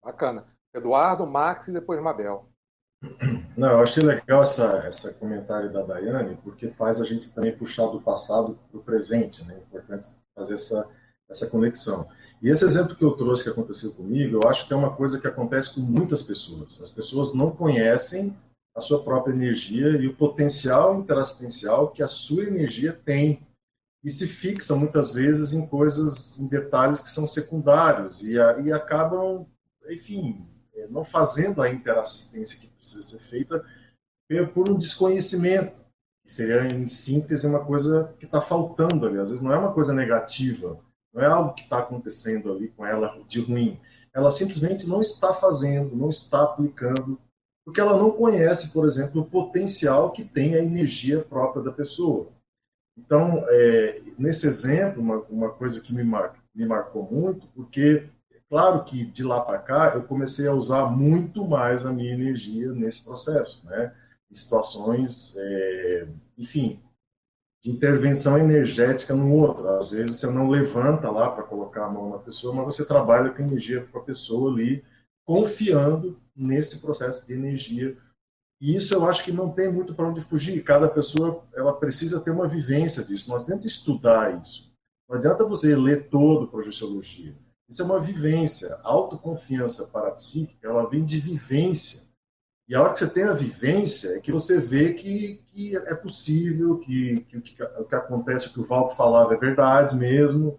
[0.00, 0.46] Bacana.
[0.72, 2.48] Eduardo, Max e depois Mabel.
[3.56, 7.86] Não, eu achei legal essa, essa comentário da Daiane, porque faz a gente também puxar
[7.88, 9.54] do passado para o presente, né?
[9.54, 10.88] É importante fazer essa,
[11.28, 12.08] essa conexão.
[12.40, 15.20] E esse exemplo que eu trouxe que aconteceu comigo, eu acho que é uma coisa
[15.20, 16.80] que acontece com muitas pessoas.
[16.80, 18.36] As pessoas não conhecem
[18.76, 23.44] a sua própria energia e o potencial interassistencial que a sua energia tem.
[24.04, 28.72] E se fixam muitas vezes em coisas, em detalhes que são secundários e, a, e
[28.72, 29.44] acabam,
[29.90, 33.64] enfim, é, não fazendo a interassistência que precisa ser feita
[34.54, 35.72] por um desconhecimento,
[36.24, 39.18] que seria, em síntese, uma coisa que está faltando ali.
[39.18, 40.78] Às vezes não é uma coisa negativa,
[41.12, 43.78] não é algo que está acontecendo ali com ela de ruim.
[44.14, 47.18] Ela simplesmente não está fazendo, não está aplicando,
[47.64, 52.28] porque ela não conhece, por exemplo, o potencial que tem a energia própria da pessoa.
[52.96, 58.08] Então, é, nesse exemplo, uma, uma coisa que me, mar, me marcou muito, porque
[58.48, 62.72] Claro que de lá para cá eu comecei a usar muito mais a minha energia
[62.72, 63.94] nesse processo, né?
[64.30, 66.80] Em situações, é, enfim,
[67.62, 69.68] de intervenção energética no outro.
[69.68, 73.30] Às vezes você não levanta lá para colocar a mão na pessoa, mas você trabalha
[73.30, 74.84] com energia com a pessoa ali,
[75.26, 77.96] confiando nesse processo de energia.
[78.60, 80.62] E isso eu acho que não tem muito para onde fugir.
[80.62, 83.28] Cada pessoa ela precisa ter uma vivência disso.
[83.28, 84.72] Não adianta estudar isso.
[85.08, 87.36] Não adianta você ler todo projeciologia.
[87.68, 88.74] Isso é uma vivência.
[88.76, 92.07] A autoconfiança parapsíquica, ela vem de vivência.
[92.68, 95.94] E a hora que você tem a vivência, é que você vê que, que é
[95.94, 100.58] possível, que, que, que o que acontece, o que o Valdo falava é verdade mesmo,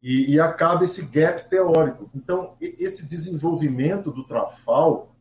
[0.00, 2.08] e, e, acaba esse gap teórico.
[2.14, 5.14] Então, esse desenvolvimento do Trafal,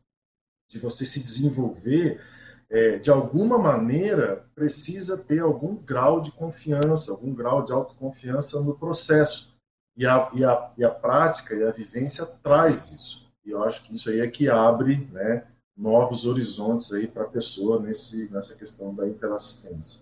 [0.69, 2.21] de você se desenvolver,
[2.69, 8.77] é, de alguma maneira, precisa ter algum grau de confiança, algum grau de autoconfiança no
[8.77, 9.53] processo.
[9.97, 13.29] E a, e, a, e a prática e a vivência traz isso.
[13.43, 15.45] E eu acho que isso aí é que abre né,
[15.79, 20.01] novos horizontes aí para a pessoa nesse, nessa questão da interassistência.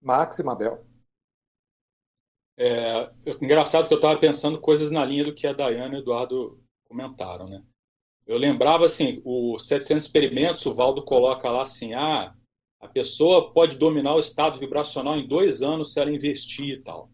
[0.00, 0.84] Max e Mabel.
[2.56, 3.10] É,
[3.40, 6.60] engraçado que eu estava pensando coisas na linha do que a Dayana e o Eduardo
[6.84, 7.62] comentaram, né?
[8.26, 12.34] Eu lembrava assim, o 700 experimentos, o Valdo coloca lá assim, ah,
[12.80, 17.11] a pessoa pode dominar o estado vibracional em dois anos se ela investir e tal.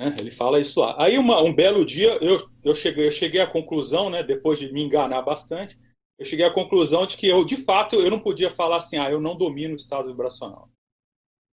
[0.00, 0.16] Né?
[0.18, 0.94] Ele fala isso lá.
[0.98, 4.72] Aí uma, um belo dia eu, eu, cheguei, eu cheguei à conclusão, né, depois de
[4.72, 5.78] me enganar bastante,
[6.18, 9.10] eu cheguei à conclusão de que eu, de fato, eu não podia falar assim, ah,
[9.10, 10.70] eu não domino o estado vibracional.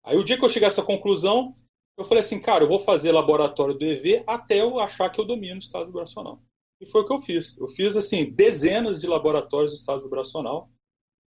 [0.05, 1.57] Aí o dia que eu cheguei a essa conclusão,
[1.97, 5.25] eu falei assim, cara, eu vou fazer laboratório do EV até eu achar que eu
[5.25, 6.43] domino o estado vibracional.
[6.83, 7.57] E foi o que eu fiz.
[7.57, 10.69] Eu fiz, assim, dezenas de laboratórios do estado vibracional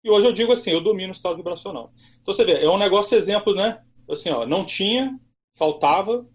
[0.04, 1.92] e hoje eu digo assim, eu domino o estado vibracional.
[2.22, 3.84] Então você vê, é um negócio exemplo, né?
[4.08, 5.20] Assim, ó, não tinha,
[5.56, 6.28] faltava,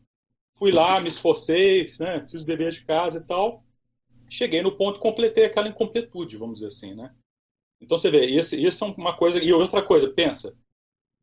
[0.55, 2.27] fui lá, me esforcei, né?
[2.31, 3.65] fiz o dever de casa e tal.
[4.29, 7.15] Cheguei no ponto, completei aquela incompletude, vamos dizer assim, né?
[7.81, 9.43] Então você vê, isso, isso é uma coisa.
[9.43, 10.57] E outra coisa, pensa,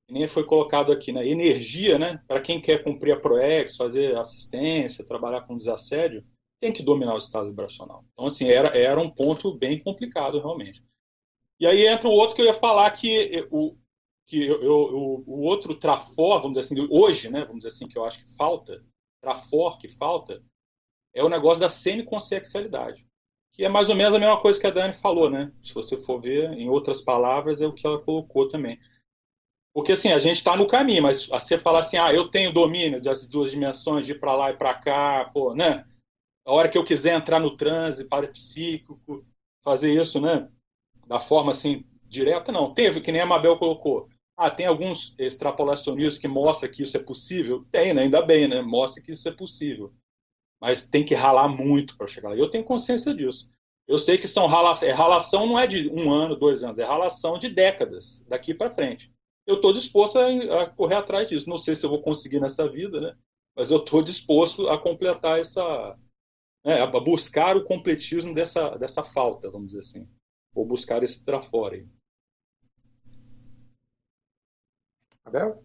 [0.10, 1.28] nem foi colocado aqui, né?
[1.28, 2.22] Energia, né?
[2.28, 6.24] Para quem quer cumprir a ProEx, fazer assistência, trabalhar com desassédio,
[6.60, 8.04] tem que dominar o estado vibracional.
[8.14, 10.84] Então, assim, era, era um ponto bem complicado, realmente.
[11.60, 13.76] E aí entra o outro que eu ia falar que o,
[14.26, 17.98] que eu, eu, o outro trafor, vamos dizer assim, hoje, né, vamos dizer assim, que
[17.98, 18.84] eu acho que falta,
[19.22, 20.44] trafor que falta,
[21.14, 23.06] é o negócio da semiconsexualidade.
[23.52, 25.52] Que é mais ou menos a mesma coisa que a Dani falou, né?
[25.62, 28.80] Se você for ver, em outras palavras, é o que ela colocou também.
[29.74, 33.02] Porque assim, a gente está no caminho, mas você falar assim, ah, eu tenho domínio
[33.02, 35.86] das duas dimensões, de ir para lá e para cá, pô, né?
[36.46, 39.26] A hora que eu quiser entrar no transe parapsíquico,
[39.64, 40.50] fazer isso, né?
[41.10, 42.72] da forma assim direta, não.
[42.72, 44.08] Teve, que nem a Mabel colocou.
[44.40, 47.66] Ah, tem alguns extrapolacionistas que mostram que isso é possível?
[47.70, 48.04] Tem, né?
[48.04, 48.62] ainda bem, né?
[48.62, 49.94] Mostra que isso é possível.
[50.62, 52.36] Mas tem que ralar muito para chegar lá.
[52.36, 53.52] Eu tenho consciência disso.
[53.86, 56.86] Eu sei que são ralação, é, ralação não é de um ano, dois anos, é
[56.86, 59.12] ralação de décadas, daqui para frente.
[59.46, 61.50] Eu estou disposto a, correr atrás disso.
[61.50, 63.16] Não sei se eu vou conseguir nessa vida, né?
[63.60, 65.98] mas eu estou disposto a completar essa,
[66.64, 70.08] né, a buscar o completismo dessa, dessa falta, vamos dizer assim,
[70.56, 71.86] ou buscar esse trafora aí.
[75.30, 75.64] Abel?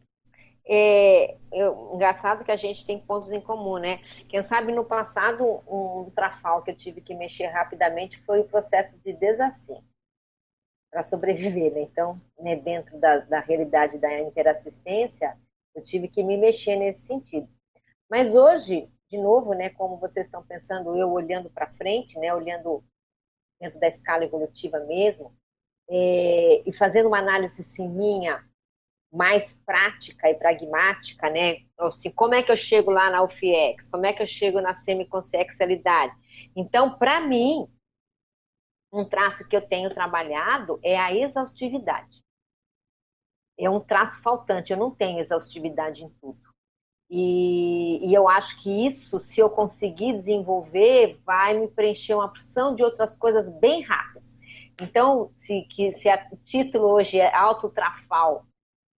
[0.67, 3.99] É, eu, engraçado que a gente tem pontos em comum, né?
[4.29, 8.97] Quem sabe no passado um trafal que eu tive que mexer rapidamente foi o processo
[9.05, 9.83] de desassim
[10.91, 11.83] para sobreviver, né?
[11.83, 15.37] Então, né, dentro da, da realidade da interassistência,
[15.75, 17.49] eu tive que me mexer nesse sentido.
[18.09, 22.83] Mas hoje, de novo, né, como vocês estão pensando, eu olhando para frente, né, olhando
[23.61, 25.35] dentro da escala evolutiva mesmo,
[25.91, 28.43] é, e fazendo uma análise assim, minha
[29.15, 31.59] mais prática e pragmática, né?
[31.73, 33.89] Então, assim, como é que eu chego lá na UFIEX?
[33.89, 36.13] Como é que eu chego na semiconsexualidade?
[36.57, 37.69] Então, para mim,
[38.93, 42.23] um traço que eu tenho trabalhado é a exaustividade.
[43.57, 46.41] É um traço faltante, eu não tenho exaustividade em tudo.
[47.09, 52.75] E, e, eu acho que isso, se eu conseguir desenvolver, vai me preencher uma porção
[52.75, 54.25] de outras coisas bem rápido.
[54.81, 58.45] Então, se, que, se o título hoje é autotrafal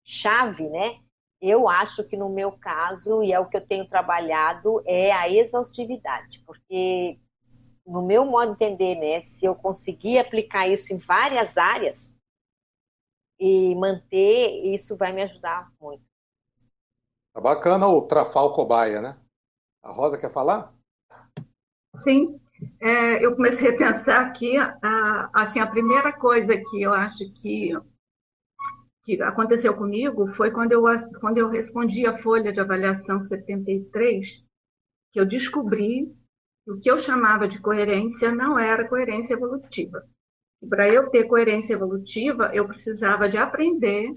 [0.06, 1.00] chave, né?
[1.42, 5.30] Eu acho que no meu caso, e é o que eu tenho trabalhado, é a
[5.30, 7.20] exaustividade, porque
[7.86, 12.12] no meu modo de entender, né, se eu conseguir aplicar isso em várias áreas
[13.40, 16.04] e manter, isso vai me ajudar muito.
[17.34, 19.20] Tá bacana o trafal cobaia, né?
[19.84, 20.74] A Rosa quer falar?
[21.96, 22.40] Sim.
[22.82, 27.74] É, eu comecei a pensar aqui, a, assim, a primeira coisa que eu acho que
[29.06, 30.82] que aconteceu comigo foi quando eu,
[31.22, 34.44] quando eu respondi a folha de avaliação 73,
[35.14, 36.12] que eu descobri
[36.66, 40.04] que o que eu chamava de coerência não era coerência evolutiva.
[40.68, 44.12] Para eu ter coerência evolutiva, eu precisava de aprender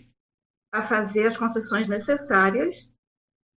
[0.73, 2.91] a fazer as concessões necessárias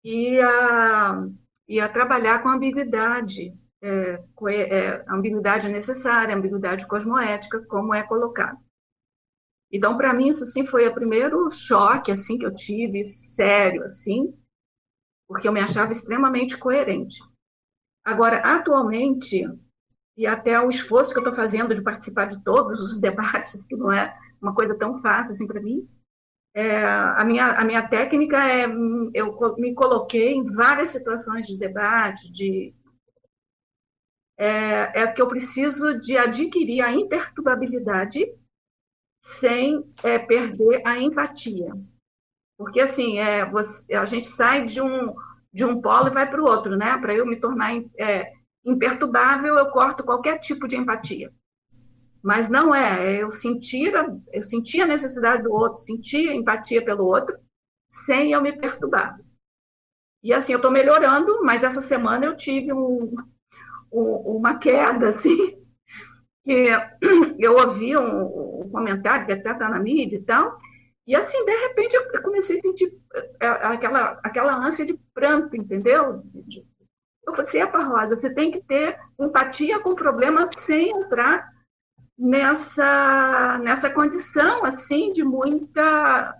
[0.03, 1.25] e a,
[1.65, 8.59] e a trabalhar com a ambiguidade, é, é, ambiguidade necessária, ambiguidade cosmoética, como é colocado.
[9.71, 14.33] Então, para mim, isso sim foi o primeiro choque assim que eu tive, sério, assim,
[15.27, 17.19] porque eu me achava extremamente coerente.
[18.03, 19.47] Agora, atualmente,
[20.17, 23.77] e até o esforço que eu estou fazendo de participar de todos os debates, que
[23.77, 25.87] não é uma coisa tão fácil assim para mim,
[26.53, 28.65] é, a, minha, a minha técnica é,
[29.13, 32.73] eu me coloquei em várias situações de debate, de,
[34.37, 38.25] é, é que eu preciso de adquirir a imperturbabilidade
[39.21, 41.71] sem é, perder a empatia.
[42.57, 45.13] Porque, assim, é, você, a gente sai de um,
[45.53, 46.97] de um polo e vai para o outro, né?
[46.97, 48.31] Para eu me tornar é,
[48.65, 51.31] imperturbável, eu corto qualquer tipo de empatia.
[52.23, 53.91] Mas não é, eu sentir,
[54.31, 57.35] eu sentia a necessidade do outro, sentia empatia pelo outro,
[57.87, 59.19] sem eu me perturbar.
[60.23, 63.15] E assim, eu estou melhorando, mas essa semana eu tive um,
[63.91, 65.57] um, uma queda, assim,
[66.43, 66.67] que
[67.39, 70.57] eu ouvi um, um comentário que até está na mídia e tal,
[71.07, 72.93] e assim, de repente, eu comecei a sentir
[73.41, 76.23] é, aquela, aquela ânsia de pranto, entendeu?
[77.27, 81.51] Eu falei assim, epa, Rosa, você tem que ter empatia com o problema sem entrar
[82.17, 86.35] nessa, nessa condição, assim, de muita,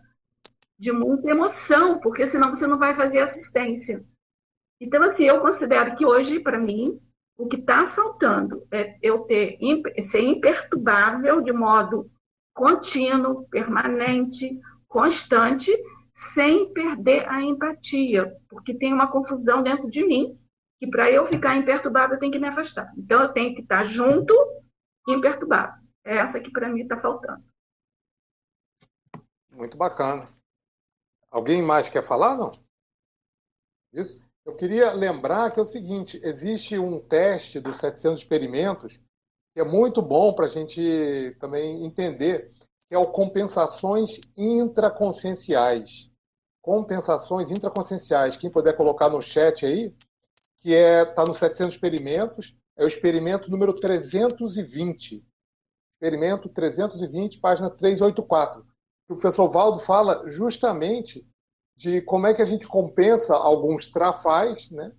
[0.78, 4.06] de muita emoção, porque senão você não vai fazer assistência.
[4.80, 7.00] Então, assim, eu considero que hoje, para mim,
[7.42, 9.58] o que está faltando é eu ter,
[10.04, 12.08] ser imperturbável de modo
[12.54, 15.72] contínuo, permanente, constante,
[16.14, 20.40] sem perder a empatia, porque tem uma confusão dentro de mim
[20.80, 22.94] que para eu ficar imperturbável eu tenho que me afastar.
[22.96, 24.36] Então eu tenho que estar junto
[25.08, 25.82] e imperturbável.
[26.06, 27.44] É essa que para mim está faltando.
[29.50, 30.30] Muito bacana.
[31.32, 32.52] Alguém mais quer falar, não?
[33.92, 34.22] Isso?
[34.46, 39.00] Eu queria lembrar que é o seguinte: existe um teste dos 700 experimentos
[39.54, 42.50] que é muito bom para a gente também entender,
[42.88, 46.10] que é o compensações intraconscienciais.
[46.62, 48.38] Compensações intraconscienciais.
[48.38, 49.94] Quem puder colocar no chat aí,
[50.60, 55.26] que é está nos 700 experimentos, é o experimento número 320.
[55.94, 58.62] Experimento 320, página 384.
[59.10, 61.28] O professor Valdo fala justamente
[61.82, 64.92] de como é que a gente compensa alguns trafais né,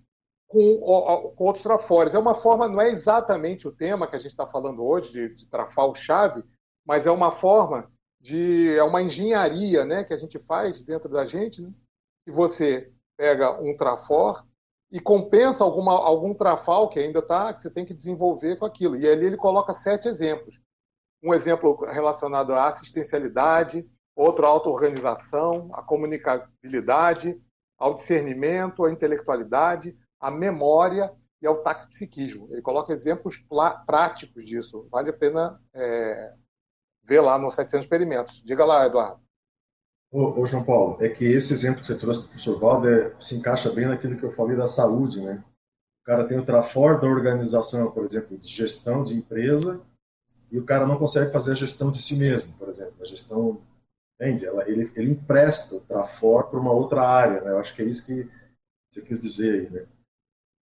[0.49, 2.13] com, com outros trafores.
[2.13, 5.33] É uma forma, não é exatamente o tema que a gente está falando hoje, de,
[5.33, 6.43] de trafal-chave,
[6.85, 8.75] mas é uma forma de.
[8.75, 11.73] é uma engenharia né, que a gente faz dentro da gente, né,
[12.25, 14.43] que você pega um trafor
[14.91, 18.97] e compensa alguma, algum trafal que ainda está, que você tem que desenvolver com aquilo.
[18.97, 20.59] E ali ele coloca sete exemplos.
[21.23, 27.39] Um exemplo relacionado à assistencialidade, outro a auto-organização, a comunicabilidade,
[27.77, 31.11] ao discernimento, à intelectualidade, à memória
[31.41, 32.47] e ao taxipsiquismo.
[32.51, 33.37] Ele coloca exemplos
[33.85, 34.87] práticos disso.
[34.89, 36.33] Vale a pena é,
[37.03, 38.41] ver lá nos 700 experimentos.
[38.45, 39.21] Diga lá, Eduardo.
[40.15, 43.71] Ô, João Paulo, é que esse exemplo que você trouxe do professor Valder se encaixa
[43.71, 45.43] bem naquilo que eu falei da saúde, né?
[46.01, 49.81] O cara tem o trafor da organização, por exemplo, de gestão de empresa,
[50.51, 53.59] e o cara não consegue fazer a gestão de si mesmo, por exemplo, a gestão,
[54.19, 54.45] entende?
[54.45, 57.51] Ele, ele empresta o trafor para uma outra área, né?
[57.51, 58.29] Eu acho que é isso que
[58.89, 59.87] você quis dizer aí, né?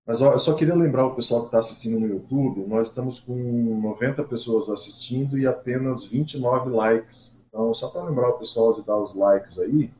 [0.05, 3.19] Mas ó, eu só queria lembrar o pessoal que está assistindo no YouTube, nós estamos
[3.19, 3.35] com
[3.81, 7.39] 90 pessoas assistindo e apenas 29 likes.
[7.47, 9.91] Então, só para lembrar o pessoal de dar os likes aí,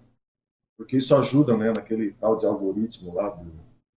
[0.77, 3.43] porque isso ajuda né, naquele tal de algoritmo lá do,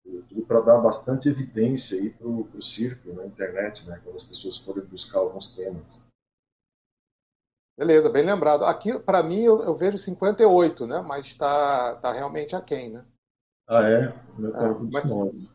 [0.04, 4.24] do YouTube para dar bastante evidência aí para o círculo na internet, né, quando as
[4.24, 6.04] pessoas forem buscar alguns temas.
[7.76, 8.64] Beleza, bem lembrado.
[8.64, 11.02] Aqui, para mim, eu, eu, vejo 58, né?
[11.02, 13.04] Mas está tá realmente aquém, né?
[13.66, 14.04] Ah, é?
[14.04, 14.12] é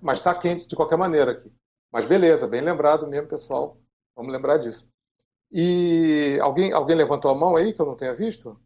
[0.02, 1.52] mas está quente de qualquer maneira aqui.
[1.92, 3.78] Mas beleza, bem lembrado mesmo, pessoal.
[4.16, 4.88] Vamos lembrar disso.
[5.52, 8.60] E alguém, alguém levantou a mão aí que eu não tenha visto?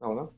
[0.00, 0.28] Não, né?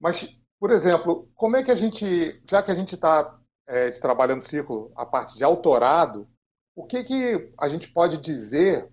[0.00, 4.42] Mas, por exemplo, como é que a gente, já que a gente está é, trabalhando
[4.48, 6.28] ciclo a parte de autorado,
[6.74, 8.88] o que, que a gente pode dizer,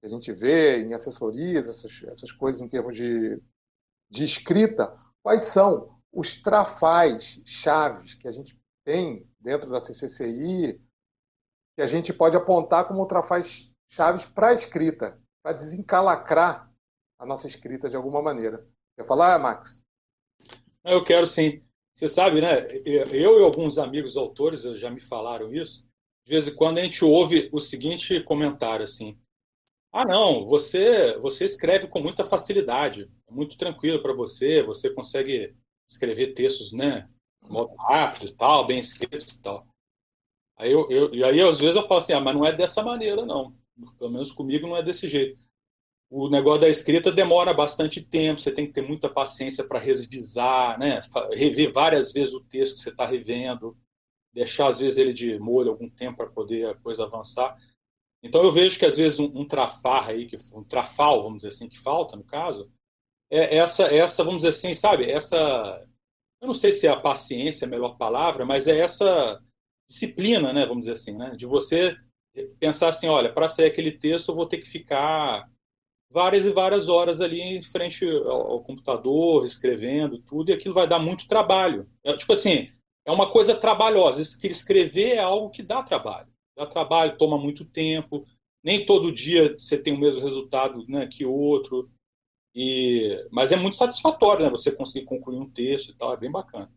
[0.00, 3.40] que a gente vê em assessorias, essas, essas coisas em termos de,
[4.10, 10.80] de escrita, quais são os trafais chaves que a gente tem dentro da CCCI,
[11.76, 16.70] que a gente pode apontar como trafais chaves para a escrita, para desencalacrar
[17.18, 18.66] a nossa escrita de alguma maneira.
[18.96, 19.80] Quer falar, Max?
[20.82, 21.62] Eu quero sim.
[21.94, 22.66] Você sabe, né?
[22.84, 25.86] Eu e alguns amigos autores já me falaram isso.
[26.24, 29.18] De vez em quando a gente ouve o seguinte comentário assim:
[29.92, 35.54] Ah, não, você você escreve com muita facilidade, é muito tranquilo para você, você consegue
[35.88, 37.08] escrever textos, né?
[37.48, 39.66] modo rápido e tal, bem escritos e tal.
[40.56, 42.82] Aí eu, eu, e aí às vezes eu falo assim, ah, mas não é dessa
[42.82, 43.54] maneira não.
[43.98, 45.42] Pelo menos comigo não é desse jeito.
[46.10, 50.78] O negócio da escrita demora bastante tempo, você tem que ter muita paciência para revisar,
[50.78, 51.00] né?
[51.32, 53.76] rever várias vezes o texto que você está revendo,
[54.32, 57.56] deixar às vezes ele de molho algum tempo para poder a coisa avançar.
[58.22, 61.68] Então eu vejo que às vezes um, um trafar aí, um trafal, vamos dizer assim,
[61.68, 62.70] que falta no caso,
[63.30, 65.86] é essa, essa, vamos dizer assim, sabe, essa,
[66.40, 69.40] eu não sei se é a paciência a melhor palavra, mas é essa
[69.88, 71.96] disciplina, né, vamos dizer assim, né, de você
[72.58, 75.48] pensar assim, olha, para sair aquele texto eu vou ter que ficar
[76.10, 80.88] várias e várias horas ali em frente ao, ao computador, escrevendo tudo, e aquilo vai
[80.88, 81.88] dar muito trabalho.
[82.04, 82.70] É, tipo assim,
[83.06, 84.20] é uma coisa trabalhosa.
[84.20, 86.28] Escrever é algo que dá trabalho.
[86.56, 88.24] Dá trabalho, toma muito tempo.
[88.62, 91.90] Nem todo dia você tem o mesmo resultado né, que outro.
[92.54, 94.50] E, mas é muito satisfatório, né?
[94.50, 96.70] Você conseguir concluir um texto e tal, é bem bacana.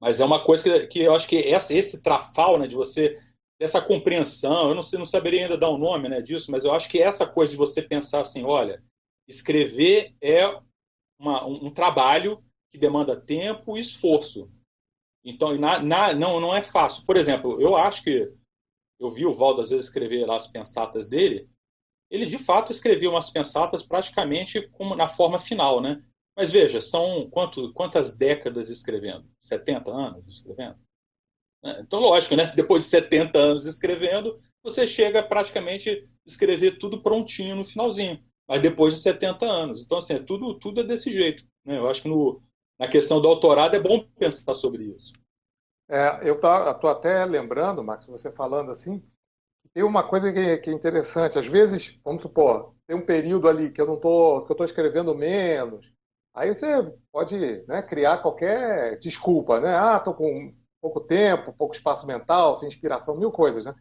[0.00, 3.20] Mas é uma coisa que, que eu acho que essa, esse trafal, né, de você
[3.58, 6.64] dessa compreensão, eu não, sei, não saberia ainda dar o um nome né, disso, mas
[6.64, 8.82] eu acho que essa coisa de você pensar assim, olha,
[9.26, 10.46] escrever é
[11.18, 14.48] uma, um, um, trabalho que demanda tempo e esforço.
[15.24, 17.04] Então, na, na, não, não é fácil.
[17.04, 18.32] Por exemplo, eu acho que
[18.98, 21.48] eu vi o Valdo às vezes escrever lá as pensatas dele,
[22.10, 26.02] ele de fato escrevia umas pensatas praticamente como na forma final, né?
[26.36, 29.28] Mas veja, são quanto, quantas décadas escrevendo?
[29.42, 30.76] 70 anos escrevendo?
[31.64, 32.52] É, então, lógico, né?
[32.54, 35.96] Depois de 70 anos escrevendo, você chega praticamente a
[36.26, 38.22] escrever tudo prontinho no finalzinho.
[38.46, 39.82] Mas depois de 70 anos.
[39.82, 41.44] Então, assim, é tudo, tudo é desse jeito.
[41.64, 41.76] Né?
[41.76, 42.40] Eu acho que no,
[42.78, 45.12] na questão do autorado é bom pensar sobre isso.
[45.88, 49.02] É, eu estou até lembrando, Max, você falando assim,
[49.72, 51.38] tem uma coisa que, que, é interessante.
[51.38, 54.66] Às vezes, vamos supor, tem um período ali que eu não tô, que eu estou
[54.66, 55.90] escrevendo menos.
[56.34, 56.66] Aí você
[57.10, 57.36] pode
[57.66, 59.76] né, criar qualquer desculpa, né?
[59.76, 63.74] Ah, estou com pouco tempo, pouco espaço mental, sem inspiração, mil coisas, né?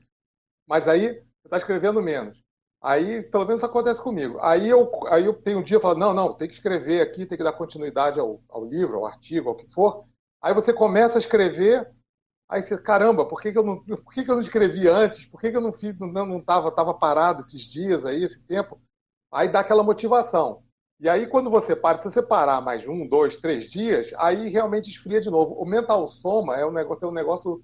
[0.68, 2.38] Mas aí você está escrevendo menos.
[2.82, 4.40] Aí, pelo menos acontece comigo.
[4.42, 7.38] Aí eu, aí eu tenho um dia falo, não, não, tem que escrever aqui, tem
[7.38, 10.06] que dar continuidade ao, ao livro, ao artigo, ao que for.
[10.42, 11.90] Aí você começa a escrever,
[12.49, 15.26] aí você, caramba, por que, que, eu, não, por que, que eu não escrevi antes?
[15.26, 18.41] Por que, que eu não fiz, não, não tava, tava parado esses dias aí, esse
[18.45, 18.80] tempo?
[19.32, 20.64] Aí dá aquela motivação.
[20.99, 24.90] E aí, quando você para, se você parar mais um, dois, três dias, aí realmente
[24.90, 25.53] esfria de novo.
[25.56, 27.64] O mental soma é um negócio, é um negócio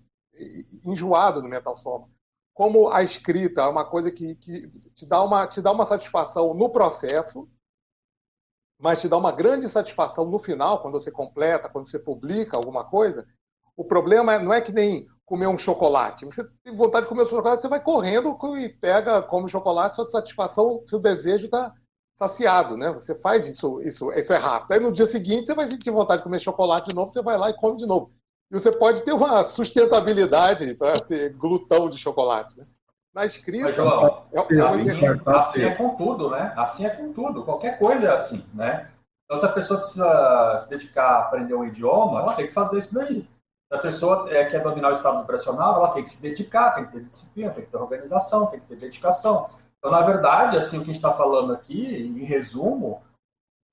[0.86, 2.08] enjoado no mental soma.
[2.54, 6.54] Como a escrita é uma coisa que, que te, dá uma, te dá uma satisfação
[6.54, 7.50] no processo,
[8.80, 12.84] mas te dá uma grande satisfação no final, quando você completa, quando você publica alguma
[12.84, 13.28] coisa.
[13.76, 16.26] O problema não é que nem comer um chocolate.
[16.26, 20.08] Você tem vontade de comer um chocolate, você vai correndo e pega, come chocolate, sua
[20.08, 21.74] satisfação, seu desejo está
[22.16, 22.92] saciado, né?
[22.92, 24.74] Você faz isso, isso, isso é rápido.
[24.74, 27.38] Aí no dia seguinte você vai sentir vontade de comer chocolate de novo, você vai
[27.38, 28.12] lá e come de novo.
[28.52, 32.58] E você pode ter uma sustentabilidade para ser glutão de chocolate.
[32.58, 32.66] Né?
[33.14, 33.66] Na escrita.
[33.66, 34.92] Mas, João, é, é assim,
[35.26, 36.54] assim é com tudo, né?
[36.56, 37.44] Assim é com tudo.
[37.44, 38.90] Qualquer coisa é assim, né?
[39.26, 42.78] Então, se a pessoa precisa se dedicar a aprender um idioma, ela tem que fazer
[42.78, 43.28] isso daí.
[43.74, 46.92] A pessoa é, quer dominar o estado nutricional, ela tem que se dedicar, tem que
[46.92, 49.50] ter disciplina, tem que ter organização, tem que ter dedicação.
[49.80, 53.02] Então, na verdade, assim, o que a gente está falando aqui, em resumo,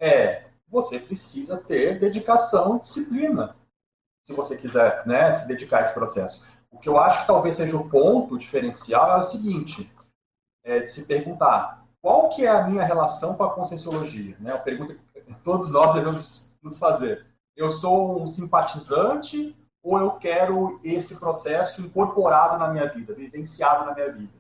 [0.01, 3.55] é você precisa ter dedicação e disciplina
[4.27, 6.43] se você quiser né, se dedicar a esse processo.
[6.71, 9.93] O que eu acho que talvez seja o ponto diferencial é o seguinte,
[10.65, 14.35] é de se perguntar qual que é a minha relação com a conscienciologia?
[14.41, 14.55] Né?
[14.55, 17.27] A pergunta que todos nós devemos nos fazer.
[17.55, 23.95] Eu sou um simpatizante ou eu quero esse processo incorporado na minha vida, vivenciado na
[23.95, 24.33] minha vida?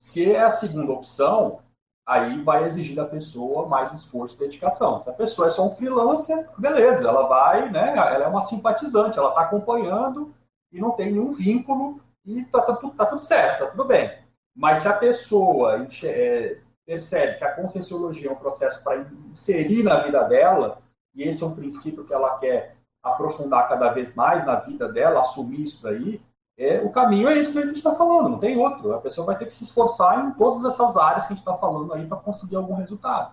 [0.00, 1.60] Se é a segunda opção,
[2.06, 5.00] aí vai exigir da pessoa mais esforço e dedicação.
[5.00, 7.90] Se a pessoa é só um freelancer, beleza, ela vai, né?
[7.90, 10.34] Ela é uma simpatizante, ela está acompanhando
[10.72, 14.10] e não tem nenhum vínculo e tá, tá, tá, tudo certo, tá tudo bem.
[14.56, 20.02] Mas se a pessoa é, percebe que a conscienciologia é um processo para inserir na
[20.02, 20.80] vida dela,
[21.14, 25.20] e esse é um princípio que ela quer aprofundar cada vez mais na vida dela,
[25.20, 26.20] assumir isso daí,
[26.58, 28.92] é, o caminho é esse que a gente está falando, não tem outro.
[28.92, 31.56] A pessoa vai ter que se esforçar em todas essas áreas que a gente está
[31.56, 33.32] falando aí para conseguir algum resultado.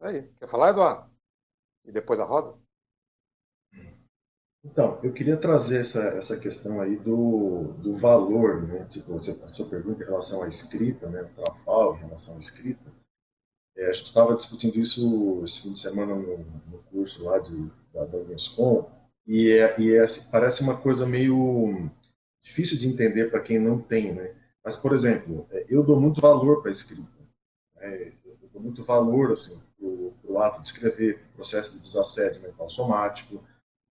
[0.00, 1.10] Aí, quer falar, Eduardo?
[1.84, 2.54] E depois a Rosa?
[4.64, 8.84] Então, eu queria trazer essa, essa questão aí do, do valor, né?
[8.84, 11.22] Tipo, você, a sua pergunta em relação à escrita, né?
[11.22, 12.92] O trafal em relação à escrita.
[13.76, 16.38] É, a gente estava discutindo isso esse fim de semana no,
[16.70, 18.90] no curso lá de, da, Unescom,
[19.26, 21.90] e, é, e é, parece uma coisa meio
[22.42, 24.34] difícil de entender para quem não tem, né?
[24.64, 27.08] Mas, por exemplo, é, eu dou muito valor para a escrita.
[27.76, 28.12] Né?
[28.24, 32.42] Eu dou muito valor, assim, para o ato de escrever, para o processo de desassédio
[32.42, 33.42] mental somático,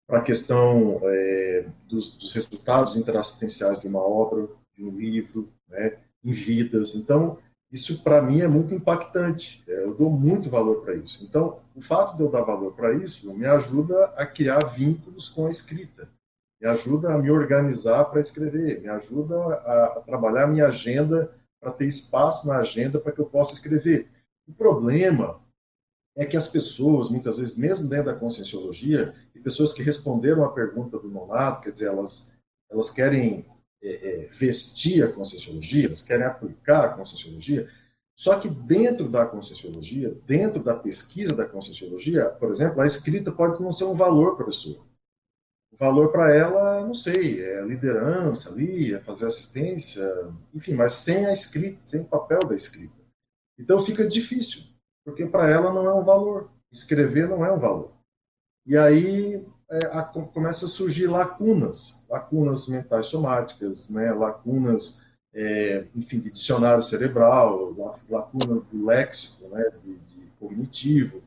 [0.08, 5.98] para a questão é, dos, dos, resultados interassistenciais de uma obra, de um livro, né?
[6.24, 6.96] em vidas.
[6.96, 7.38] Então,
[7.72, 9.64] isso para mim é muito impactante.
[9.68, 11.24] É, eu dou muito valor para isso.
[11.24, 15.46] Então, o fato de eu dar valor para isso me ajuda a criar vínculos com
[15.46, 16.10] a escrita,
[16.60, 21.32] me ajuda a me organizar para escrever, me ajuda a, a trabalhar a minha agenda
[21.62, 24.10] para ter espaço na agenda para que eu possa escrever.
[24.48, 25.40] O problema
[26.16, 30.52] é que as pessoas, muitas vezes, mesmo dentro da conscienciologia, e pessoas que responderam à
[30.52, 32.34] pergunta do Monado, quer dizer, elas,
[32.70, 33.46] elas querem
[33.82, 37.70] é, é, vestir a Conscienciologia, eles querem aplicar a Conscienciologia,
[38.16, 43.62] só que dentro da Conscienciologia, dentro da pesquisa da Conscienciologia, por exemplo, a escrita pode
[43.62, 44.86] não ser um valor para a pessoa.
[45.72, 50.04] O valor para ela, não sei, é liderança ali, é fazer assistência,
[50.54, 53.00] enfim, mas sem a escrita, sem o papel da escrita.
[53.58, 54.64] Então fica difícil,
[55.06, 56.52] porque para ela não é um valor.
[56.72, 57.94] Escrever não é um valor.
[58.66, 65.02] E aí é, a, começa a surgir lacunas, lacunas mentais somáticas, né, lacunas,
[65.34, 67.76] é, enfim, de dicionário cerebral,
[68.10, 71.22] lacunas do léxico, né, de, de cognitivo,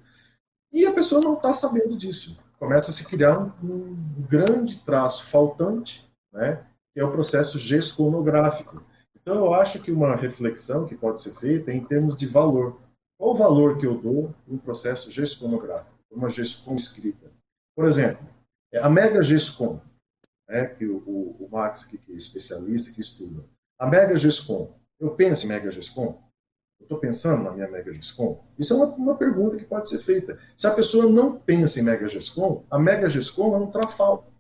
[0.73, 2.39] e a pessoa não está sabendo disso.
[2.59, 8.83] Começa a se criar um, um grande traço faltante, né, que é o processo gesconográfico.
[9.15, 12.81] Então, eu acho que uma reflexão que pode ser feita é em termos de valor.
[13.17, 17.31] Qual o valor que eu dou no processo gesconográfico, uma gestão escrita?
[17.77, 18.27] Por exemplo,
[18.79, 19.81] a Mega GESCOM,
[20.49, 23.45] né, que o, o, o Max, que, que é especialista, que estuda,
[23.79, 26.23] a Mega GESCOM, eu penso em Mega GESCOM?
[26.81, 28.43] Eu estou pensando na minha Mega GESCOM?
[28.59, 30.39] Isso é uma, uma, pergunta que pode ser feita.
[30.57, 34.33] Se a pessoa não pensa em Mega GESCOM, a Mega GESCOM é um trafal.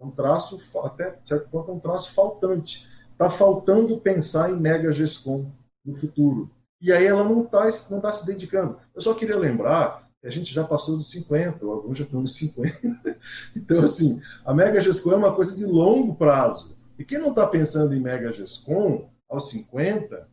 [0.00, 2.88] É um traço, até certo ponto, é um traço faltante.
[3.12, 5.50] Está faltando pensar em Mega GESCOM
[5.84, 6.50] no futuro.
[6.80, 8.78] E aí ela não está não tá se dedicando.
[8.94, 12.34] Eu só queria lembrar a gente já passou dos 50, ou alguns já estão nos
[12.36, 13.16] 50.
[13.56, 16.76] Então, assim, a Mega Gescom é uma coisa de longo prazo.
[16.98, 20.28] E quem não está pensando em Mega Gescom aos 50,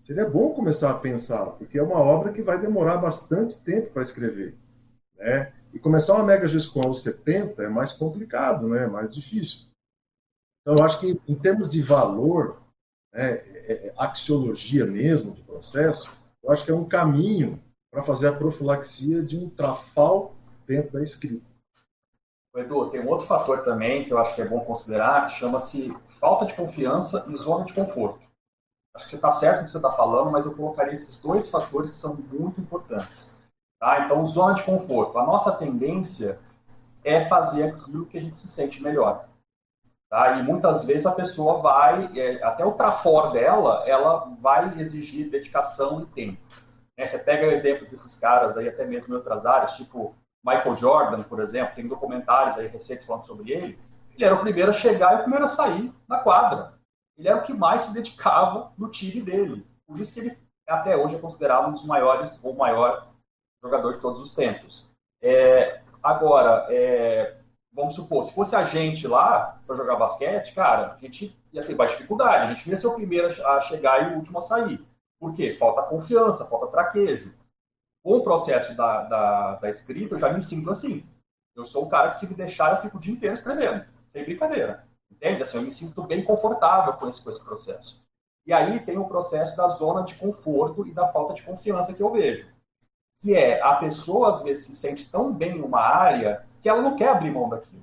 [0.00, 4.02] seria bom começar a pensar, porque é uma obra que vai demorar bastante tempo para
[4.02, 4.54] escrever.
[5.16, 5.52] Né?
[5.72, 8.84] E começar uma Mega Gescom aos 70 é mais complicado, né?
[8.84, 9.66] é mais difícil.
[10.60, 12.60] Então, eu acho que, em termos de valor,
[13.12, 16.10] né, é, é, axiologia mesmo do processo,
[16.42, 17.60] eu acho que é um caminho
[17.90, 20.34] para fazer a profilaxia de um trafal
[20.66, 21.46] dentro da escrita.
[22.54, 25.94] Edu, tem um outro fator também que eu acho que é bom considerar, que chama-se
[26.18, 28.26] falta de confiança e zona de conforto.
[28.94, 31.48] Acho que você está certo no que você está falando, mas eu colocaria esses dois
[31.48, 33.36] fatores que são muito importantes.
[33.78, 34.04] Tá?
[34.04, 35.18] Então, zona de conforto.
[35.18, 36.38] A nossa tendência
[37.04, 39.26] é fazer aquilo que a gente se sente melhor.
[40.08, 40.38] Tá?
[40.38, 46.00] E muitas vezes a pessoa vai, é, até o trafor dela, ela vai exigir dedicação
[46.00, 46.40] e tempo.
[46.96, 47.06] Né?
[47.06, 50.14] Você pega o exemplo desses caras aí, até mesmo em outras áreas, tipo
[50.44, 53.78] Michael Jordan, por exemplo, tem documentários aí recentes falando sobre ele,
[54.14, 56.74] ele era o primeiro a chegar e o primeiro a sair da quadra.
[57.18, 59.66] Ele era o que mais se dedicava no time dele.
[59.86, 63.08] Por isso que ele até hoje é considerado um dos maiores ou maior
[63.62, 64.88] jogador de todos os tempos.
[65.22, 67.36] É, agora, é,
[67.72, 71.74] vamos supor, se fosse a gente lá para jogar basquete, cara, a gente ia ter
[71.74, 72.44] mais dificuldade.
[72.44, 74.84] A gente ia ser o primeiro a chegar e o último a sair.
[75.18, 75.56] Por quê?
[75.58, 77.34] Falta confiança, falta traquejo.
[78.02, 81.04] Com o processo da, da, da escrita, eu já me sinto assim.
[81.54, 83.84] Eu sou o cara que, se me deixar, eu fico o dia inteiro escrevendo.
[84.12, 84.86] Sem brincadeira.
[85.10, 85.42] Entende?
[85.42, 88.04] Assim, eu me sinto bem confortável com esse, com esse processo.
[88.46, 92.02] E aí tem o processo da zona de conforto e da falta de confiança que
[92.02, 92.48] eu vejo.
[93.22, 96.94] Que é a pessoa, às vezes, se sente tão bem numa área que ela não
[96.94, 97.82] quer abrir mão daquilo.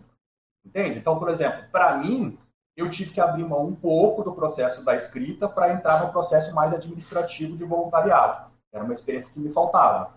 [0.64, 1.00] Entende?
[1.00, 2.38] Então, por exemplo, para mim,
[2.76, 6.54] eu tive que abrir mão um pouco do processo da escrita para entrar no processo
[6.54, 8.52] mais administrativo de voluntariado.
[8.72, 10.14] Era uma experiência que me faltava.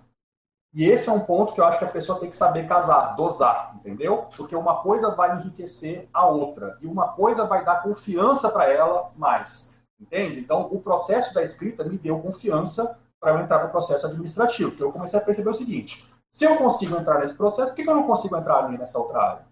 [0.72, 3.14] E esse é um ponto que eu acho que a pessoa tem que saber casar,
[3.16, 4.28] dosar, entendeu?
[4.36, 9.10] Porque uma coisa vai enriquecer a outra e uma coisa vai dar confiança para ela
[9.16, 10.38] mais, entende?
[10.38, 14.84] Então, o processo da escrita me deu confiança para eu entrar no processo administrativo, porque
[14.84, 17.94] eu comecei a perceber o seguinte: se eu consigo entrar nesse processo, por que eu
[17.94, 19.46] não consigo entrar ali nessa outra área?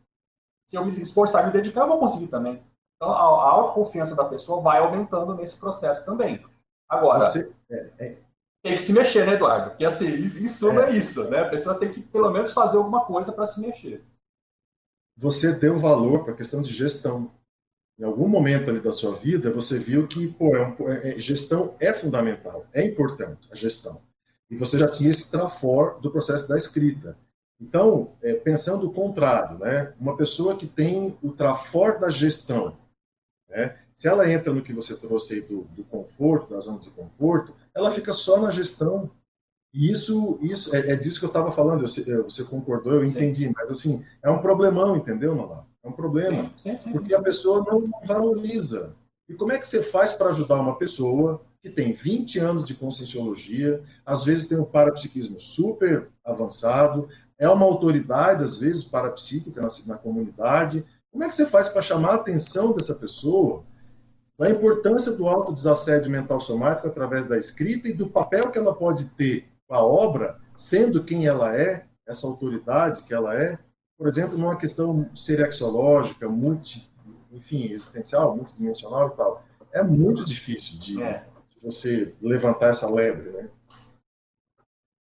[0.67, 2.63] Se eu me esforçar e me dedicar, eu vou conseguir também.
[3.05, 6.43] Então, a, a autoconfiança da pessoa vai aumentando nesse processo também.
[6.89, 8.19] Agora, Você, é, é...
[8.63, 9.71] tem que se mexer, né, Eduardo?
[9.71, 10.91] Porque, assim, isso é.
[10.91, 11.41] é isso, né?
[11.41, 14.03] A pessoa tem que, pelo menos, fazer alguma coisa para se mexer.
[15.17, 17.31] Você deu valor para a questão de gestão.
[17.99, 21.77] Em algum momento ali da sua vida, você viu que pô, é um, é, gestão
[21.79, 24.01] é fundamental, é importante a gestão.
[24.51, 27.17] E você já tinha esse trafor do processo da escrita.
[27.61, 29.95] Então, é, pensando o contrário, né?
[30.01, 32.77] uma pessoa que tem o trafor da gestão,
[33.55, 33.77] né?
[33.93, 37.55] Se ela entra no que você trouxe aí do, do conforto, da zona de conforto,
[37.73, 39.11] ela fica só na gestão.
[39.73, 41.83] E isso, isso é, é disso que eu estava falando.
[41.83, 43.51] Você, você, concordou, eu entendi.
[43.55, 45.65] Mas, assim, é um problemão, entendeu, Nolá?
[45.83, 46.51] É um problema.
[46.61, 48.97] Sim, sim, porque a pessoa não valoriza.
[49.29, 52.75] E como é que você faz para ajudar uma pessoa que tem 20 anos de
[52.75, 57.09] conscienciologia, às vezes tem um parapsiquismo super avançado,
[57.39, 60.85] é uma autoridade, às vezes, parapsíquica na, na comunidade,
[61.15, 63.63] como é que você faz para chamar a atenção dessa pessoa
[64.37, 69.05] da importância do autodesassédio mental somático através da escrita e do papel que ela pode
[69.11, 73.57] ter com a obra, sendo quem ela é, essa autoridade que ela é,
[73.97, 76.93] por exemplo, numa questão serexológica, multi,
[77.31, 79.45] enfim, existencial, multidimensional e tal.
[79.71, 81.25] É muito difícil de, é.
[81.63, 83.49] você levantar essa lebre, né?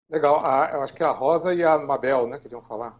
[0.09, 0.41] Legal.
[0.43, 2.99] Ah, eu acho que a Rosa e a Mabel, né, queriam falar.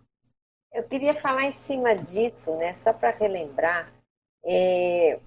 [0.73, 2.73] Eu queria falar em cima disso, né?
[2.76, 3.91] Só para relembrar,
[4.45, 5.19] é,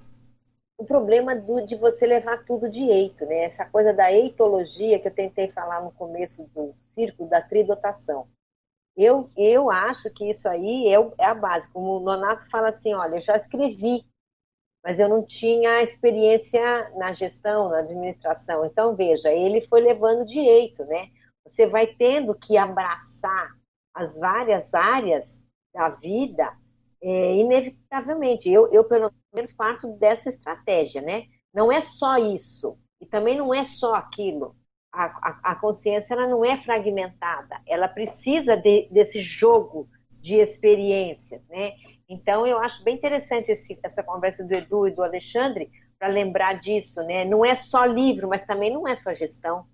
[0.79, 3.45] o problema do, de você levar tudo de eito, né?
[3.45, 8.27] Essa coisa da eitologia que eu tentei falar no começo do círculo da tridotação.
[8.97, 11.69] Eu, eu acho que isso aí é, é a base.
[11.73, 14.03] Como o Nonato fala assim, olha, eu já escrevi,
[14.83, 18.65] mas eu não tinha experiência na gestão, na administração.
[18.65, 21.11] Então, veja, ele foi levando direito, né?
[21.45, 23.55] Você vai tendo que abraçar
[23.95, 25.43] as várias áreas
[25.73, 26.53] da vida,
[27.03, 28.51] é, inevitavelmente.
[28.51, 31.25] Eu, eu, pelo menos, parto dessa estratégia, né?
[31.53, 34.57] Não é só isso, e também não é só aquilo.
[34.93, 41.47] A, a, a consciência ela não é fragmentada, ela precisa de, desse jogo de experiências,
[41.49, 41.73] né?
[42.09, 46.55] Então, eu acho bem interessante esse, essa conversa do Edu e do Alexandre para lembrar
[46.55, 47.25] disso, né?
[47.25, 49.67] Não é só livro, mas também não é só gestão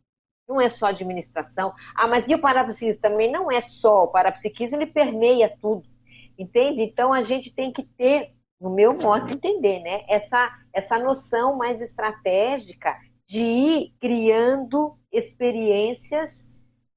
[0.51, 1.73] não é só administração.
[1.95, 3.01] Ah, mas e o parapsiquismo?
[3.01, 4.05] Também não é só.
[4.05, 5.89] O parapsiquismo, ele permeia tudo.
[6.37, 6.83] Entende?
[6.83, 10.05] Então, a gente tem que ter, no meu modo de entender, né?
[10.09, 12.97] Essa, essa noção mais estratégica
[13.27, 16.49] de ir criando experiências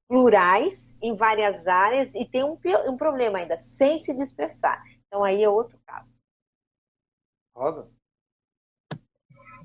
[0.07, 2.57] plurais em várias áreas e tem um,
[2.87, 4.83] um problema ainda, sem se dispersar.
[5.07, 6.09] Então, aí é outro caso.
[7.55, 7.87] Rosa?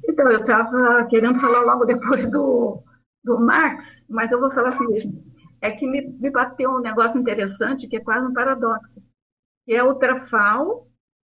[0.06, 2.82] Então, eu estava querendo falar logo depois do,
[3.24, 5.24] do Marx, mas eu vou falar assim mesmo.
[5.60, 9.02] É que me, me bateu um negócio interessante, que é quase um paradoxo,
[9.64, 10.88] que é o trafal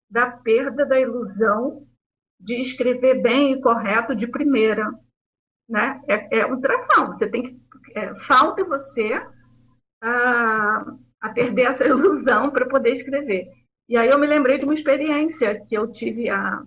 [0.09, 1.87] da perda da ilusão
[2.39, 4.91] de escrever bem e correto de primeira.
[5.67, 6.01] Né?
[6.07, 7.07] É, é um trafal.
[7.07, 7.67] Você tem que.
[7.95, 9.21] É, falta você
[10.01, 10.85] a,
[11.21, 13.47] a perder essa ilusão para poder escrever.
[13.89, 16.61] E aí eu me lembrei de uma experiência que eu tive a,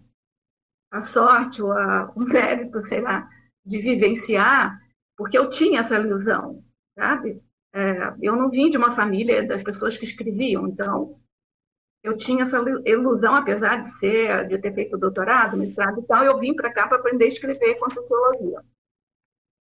[0.90, 3.28] a sorte ou a, o mérito, sei lá,
[3.64, 4.78] de vivenciar,
[5.20, 6.64] porque eu tinha essa ilusão,
[6.98, 7.42] sabe?
[7.74, 11.20] É, eu não vim de uma família das pessoas que escreviam, então
[12.02, 12.56] eu tinha essa
[12.86, 16.88] ilusão, apesar de ser, de ter feito doutorado, mestrado e tal, eu vim para cá
[16.88, 18.64] para aprender a escrever com sociologia.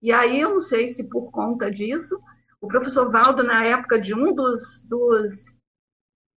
[0.00, 2.22] E aí eu não sei se por conta disso,
[2.60, 5.52] o professor Valdo, na época de um dos, dos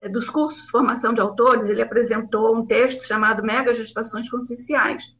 [0.09, 5.15] dos cursos de formação de autores, ele apresentou um texto chamado Mega Gestações Conscienciais.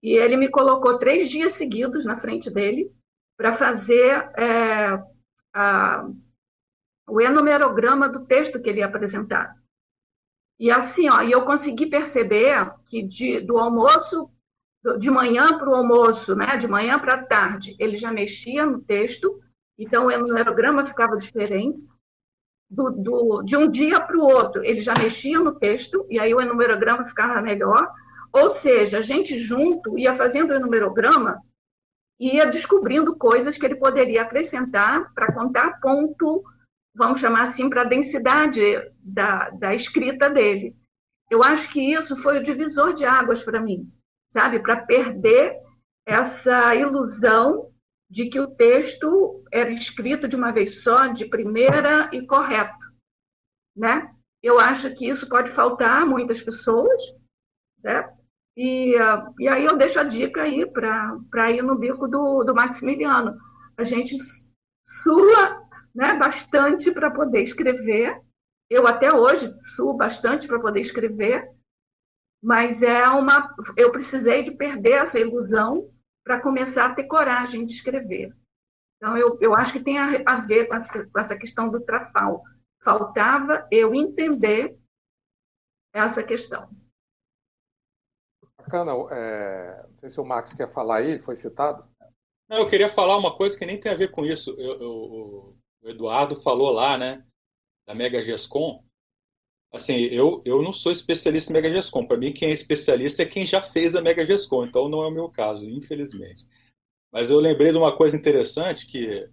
[0.00, 2.96] E ele me colocou três dias seguidos na frente dele
[3.38, 5.00] para fazer é,
[5.54, 6.08] a,
[7.08, 9.54] o enumerograma do texto que ele ia apresentar.
[10.58, 14.28] E assim, ó, e eu consegui perceber que de, do almoço,
[14.98, 18.80] de manhã para o almoço, né, de manhã para a tarde, ele já mexia no
[18.80, 19.40] texto,
[19.78, 21.78] então o enumerograma ficava diferente.
[22.70, 26.34] Do, do, de um dia para o outro, ele já mexia no texto, e aí
[26.34, 27.88] o enumerograma ficava melhor.
[28.30, 31.40] Ou seja, a gente junto ia fazendo o enumerograma
[32.18, 36.42] ia descobrindo coisas que ele poderia acrescentar para contar ponto
[36.98, 38.60] vamos chamar assim, para a densidade
[39.00, 40.76] da, da escrita dele.
[41.30, 43.88] Eu acho que isso foi o divisor de águas para mim,
[44.26, 44.60] sabe?
[44.60, 45.56] Para perder
[46.04, 47.70] essa ilusão
[48.10, 52.84] de que o texto era escrito de uma vez só, de primeira e correto,
[53.76, 54.12] né?
[54.42, 57.00] Eu acho que isso pode faltar a muitas pessoas,
[57.82, 58.08] né?
[58.60, 58.96] E,
[59.38, 63.38] e aí eu deixo a dica aí para ir no bico do, do Maximiliano.
[63.76, 64.16] A gente
[64.84, 65.64] sua
[65.94, 68.20] né, bastante para poder escrever.
[68.68, 71.48] Eu até hoje suo bastante para poder escrever,
[72.42, 73.54] mas é uma.
[73.76, 75.88] Eu precisei de perder essa ilusão
[76.24, 78.34] para começar a ter coragem de escrever.
[78.96, 81.80] Então, eu, eu acho que tem a, a ver com essa, com essa questão do
[81.80, 82.42] trafal.
[82.82, 84.76] Faltava eu entender
[85.94, 86.68] essa questão.
[88.68, 88.92] Bacana.
[89.10, 91.88] É, não sei se o Max quer falar aí, foi citado.
[92.48, 94.50] Não, eu queria falar uma coisa que nem tem a ver com isso.
[94.58, 97.24] Eu, eu, o Eduardo falou lá, né,
[97.86, 98.84] da Mega Gescom.
[99.72, 102.06] Assim, eu, eu não sou especialista em Mega Gescom.
[102.06, 104.64] Para mim, quem é especialista é quem já fez a Mega Gescom.
[104.64, 106.46] Então, não é o meu caso, infelizmente.
[107.12, 109.28] Mas eu lembrei de uma coisa interessante que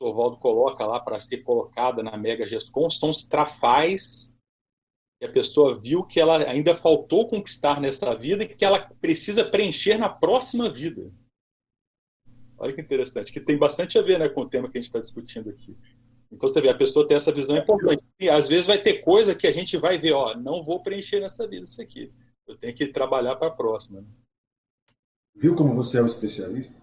[0.00, 4.33] o Oswaldo coloca lá para ser colocada na Mega Gescom, são os trafais
[5.18, 9.44] que a pessoa viu que ela ainda faltou conquistar nessa vida e que ela precisa
[9.44, 11.10] preencher na próxima vida.
[12.58, 14.88] Olha que interessante, que tem bastante a ver né, com o tema que a gente
[14.88, 15.76] está discutindo aqui.
[16.30, 18.02] Então você vê, a pessoa tem essa visão importante.
[18.18, 21.20] E às vezes vai ter coisa que a gente vai ver, ó, não vou preencher
[21.20, 22.12] nessa vida isso aqui.
[22.46, 24.00] Eu tenho que trabalhar para a próxima.
[24.00, 24.08] Né?
[25.34, 26.82] Viu como você é um especialista?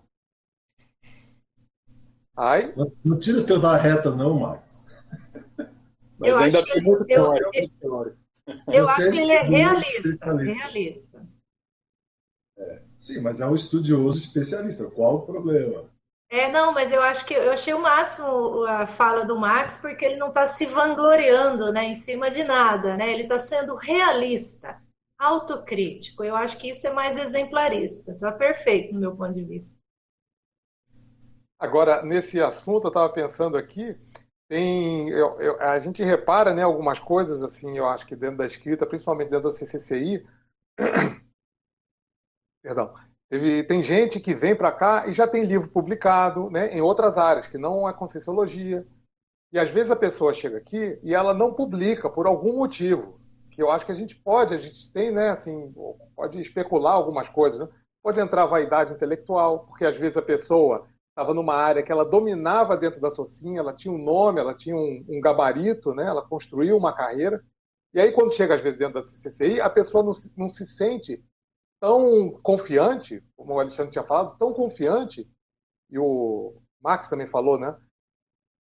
[2.36, 2.74] Ai?
[2.76, 4.96] Não, não tira o teu da reta, não, Max.
[6.18, 7.52] Mas eu ainda tem muito teórico.
[7.82, 8.18] Eu, eu
[8.88, 10.34] acho que ele é realista.
[10.36, 11.28] Realista.
[12.58, 12.82] É.
[12.98, 14.90] Sim, mas é um estudioso especialista.
[14.92, 15.90] Qual o problema?
[16.30, 20.06] É, não, mas eu acho que eu achei o máximo a fala do Max, porque
[20.06, 23.12] ele não está se vangloriando né, em cima de nada, né?
[23.12, 24.82] Ele está sendo realista,
[25.20, 26.24] autocrítico.
[26.24, 28.14] Eu acho que isso é mais exemplarista.
[28.14, 29.76] Está perfeito no meu ponto de vista.
[31.60, 33.96] Agora, nesse assunto, eu estava pensando aqui,
[34.52, 38.46] tem, eu, eu, a gente repara né, algumas coisas, assim, eu acho que dentro da
[38.46, 40.28] escrita, principalmente dentro da CCCI,
[42.62, 42.94] Perdão.
[43.30, 47.18] Teve, tem gente que vem para cá e já tem livro publicado né, em outras
[47.18, 48.86] áreas, que não é Conscienciologia.
[49.54, 53.22] E às vezes a pessoa chega aqui e ela não publica por algum motivo,
[53.52, 55.74] que eu acho que a gente pode, a gente tem, né, assim,
[56.14, 57.58] pode especular algumas coisas.
[57.58, 57.70] Né?
[58.04, 62.78] Pode entrar vaidade intelectual, porque às vezes a pessoa estava numa área que ela dominava
[62.78, 66.06] dentro da Socinha, ela tinha um nome, ela tinha um, um, gabarito, né?
[66.06, 67.44] ela construiu uma carreira.
[67.94, 71.24] E aí, quando chega às vezes dentro da CCI, a pessoa não, não se sente
[71.80, 75.30] tão confiante, como o Alexandre tinha falado, tão confiante,
[75.90, 77.78] e o Max também falou, né?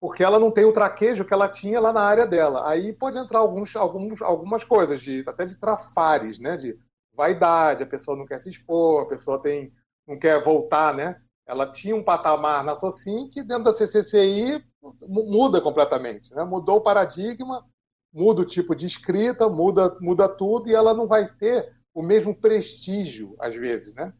[0.01, 2.69] Porque ela não tem o traquejo que ela tinha lá na área dela.
[2.69, 6.57] Aí pode entrar alguns, alguns, algumas coisas, de, até de trafares, né?
[6.57, 6.77] De
[7.15, 9.73] vaidade, a pessoa não quer se expor, a pessoa tem,
[10.09, 11.23] não quer voltar, né?
[11.51, 14.65] Ela tinha um patamar na Socin que dentro da CCCI
[15.03, 16.45] muda completamente, né?
[16.45, 17.67] Mudou o paradigma,
[18.13, 22.33] muda o tipo de escrita, muda, muda tudo e ela não vai ter o mesmo
[22.33, 24.15] prestígio, às vezes, né?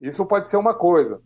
[0.00, 1.22] Isso pode ser uma coisa.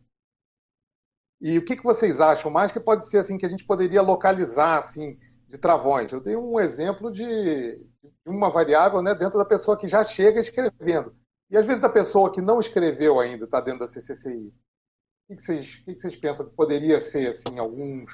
[1.41, 4.03] E o que, que vocês acham mais que pode ser assim que a gente poderia
[4.03, 5.17] localizar assim
[5.47, 6.11] de travões?
[6.11, 10.41] Eu dei um exemplo de, de uma variável né, dentro da pessoa que já chega
[10.41, 11.15] escrevendo.
[11.49, 14.53] E às vezes da pessoa que não escreveu ainda está dentro da CCCI.
[15.29, 18.13] O que, vocês, o que, vocês pensam que poderia ser assim alguns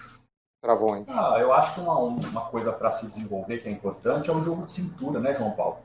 [0.62, 1.06] travões?
[1.09, 4.43] Ah, eu acho que uma, uma coisa para se desenvolver que é importante é o
[4.43, 5.78] jogo de cintura, né, João Paulo?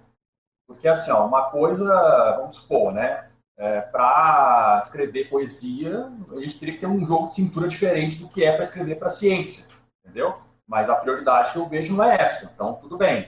[0.68, 3.30] Porque, assim, ó, uma coisa, vamos supor, né?
[3.58, 8.28] É, para escrever poesia, a gente teria que ter um jogo de cintura diferente do
[8.28, 9.68] que é para escrever para ciência,
[10.04, 10.34] entendeu?
[10.68, 13.28] Mas a prioridade que eu vejo não é essa, então tudo bem.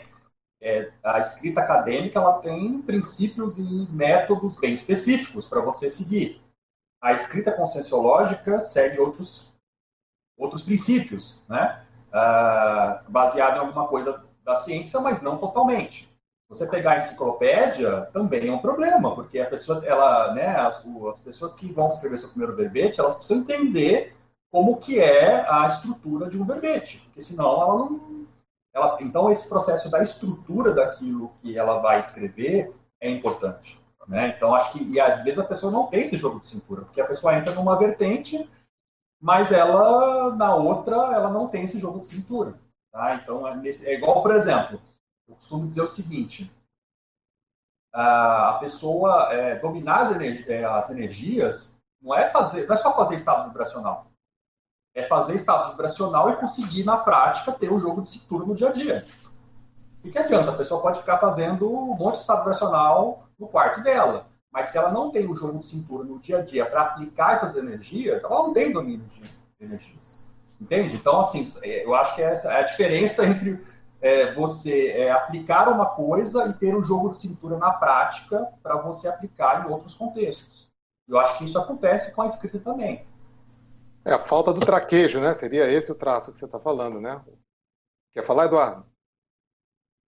[0.62, 6.42] É, a escrita acadêmica ela tem princípios e métodos bem específicos para você seguir.
[7.06, 9.54] A escrita conscienciológica segue outros,
[10.36, 11.86] outros princípios, né?
[12.08, 16.10] uh, baseado em alguma coisa da ciência, mas não totalmente.
[16.50, 21.20] Você pegar a enciclopédia também é um problema, porque a pessoa, ela, né, as, as
[21.20, 24.16] pessoas que vão escrever seu primeiro verbete, elas precisam entender
[24.52, 28.26] como que é a estrutura de um verbete, porque senão ela não,
[28.74, 33.78] ela, então esse processo da estrutura daquilo que ela vai escrever é importante,
[34.08, 34.34] né?
[34.36, 37.02] Então acho que e às vezes a pessoa não tem esse jogo de cintura, porque
[37.02, 38.50] a pessoa entra numa vertente,
[39.20, 42.54] mas ela na outra ela não tem esse jogo de cintura,
[42.92, 43.16] tá?
[43.16, 44.80] Então é, nesse, é igual, por exemplo,
[45.28, 46.52] eu costumo dizer o seguinte:
[47.94, 53.16] a pessoa é, dominar as, é, as, energias não é fazer, não é só fazer
[53.16, 54.08] estado vibracional.
[54.94, 58.56] É fazer estado vibracional e conseguir na prática ter o um jogo de cintura no
[58.56, 59.06] dia a dia.
[60.06, 60.52] O que adianta?
[60.52, 64.78] A pessoa pode ficar fazendo um monte de estado vibracional no quarto dela, mas se
[64.78, 68.24] ela não tem o jogo de cintura no dia a dia para aplicar essas energias,
[68.24, 69.20] ela não tem domínio de
[69.60, 70.24] energias.
[70.62, 70.96] Entende?
[70.96, 73.66] Então, assim, eu acho que essa é a diferença entre
[74.00, 78.78] é, você é, aplicar uma coisa e ter um jogo de cintura na prática para
[78.78, 80.70] você aplicar em outros contextos.
[81.08, 83.08] Eu acho que isso acontece com a escrita também.
[84.06, 85.34] É a falta do traquejo, né?
[85.34, 87.20] Seria esse o traço que você está falando, né?
[88.14, 88.86] Quer falar, Eduardo?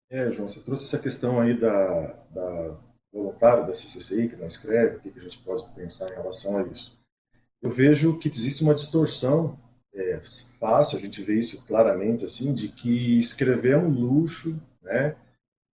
[0.09, 2.77] É, João, você trouxe essa questão aí da, da
[3.11, 6.63] voluntária da CCCI, que não escreve, o que a gente pode pensar em relação a
[6.63, 6.97] isso.
[7.61, 9.59] Eu vejo que existe uma distorção
[9.93, 10.19] é,
[10.59, 15.15] fácil, a gente vê isso claramente, assim, de que escrever é um luxo, né?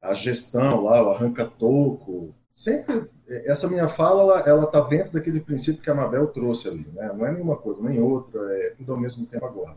[0.01, 5.89] A gestão lá, o arranca-toco, sempre, essa minha fala, ela está dentro daquele princípio que
[5.89, 7.11] a Mabel trouxe ali, né?
[7.13, 9.75] Não é nenhuma coisa nem outra, é tudo ao mesmo tempo agora.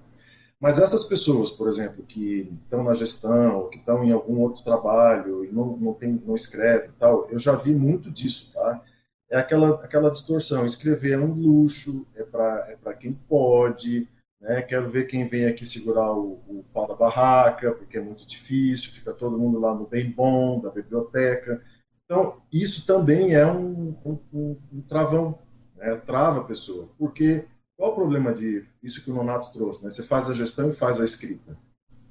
[0.61, 5.45] Mas essas pessoas, por exemplo, que estão na gestão, que estão em algum outro trabalho
[5.45, 8.83] e não, não, tem, não escreve tal, eu já vi muito disso, tá?
[9.31, 10.65] É aquela, aquela distorção.
[10.65, 14.09] Escrever é um luxo, é para é quem pode,
[14.41, 14.63] né?
[14.63, 18.93] Quero ver quem vem aqui segurar o, o pau da barraca, porque é muito difícil,
[18.93, 21.63] fica todo mundo lá no bem bom, da biblioteca.
[22.05, 25.39] Então, isso também é um, um, um travão,
[25.77, 25.97] né?
[25.97, 26.89] trava a pessoa.
[26.97, 27.45] Porque
[27.77, 29.85] qual o problema de isso que o Nonato trouxe?
[29.85, 29.91] Né?
[29.91, 31.57] Você faz a gestão e faz a escrita.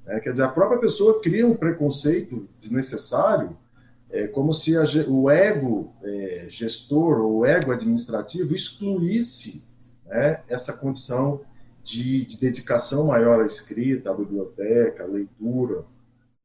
[0.06, 3.56] É, quer dizer, a própria pessoa cria um preconceito desnecessário,
[4.08, 9.64] é, como se a, o ego é, gestor ou o ego administrativo excluísse
[10.04, 11.40] né, essa condição
[11.82, 15.84] de, de dedicação maior à escrita, à biblioteca, à leitura.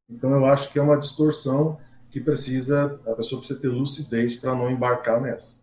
[0.10, 1.80] Então, eu acho que é uma distorção
[2.10, 5.61] que precisa, a pessoa precisa ter lucidez para não embarcar nessa.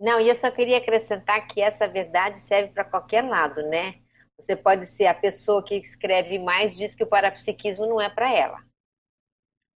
[0.00, 3.96] Não, e eu só queria acrescentar que essa verdade serve para qualquer lado, né?
[4.38, 8.32] Você pode ser a pessoa que escreve mais diz que o parapsiquismo não é para
[8.32, 8.58] ela.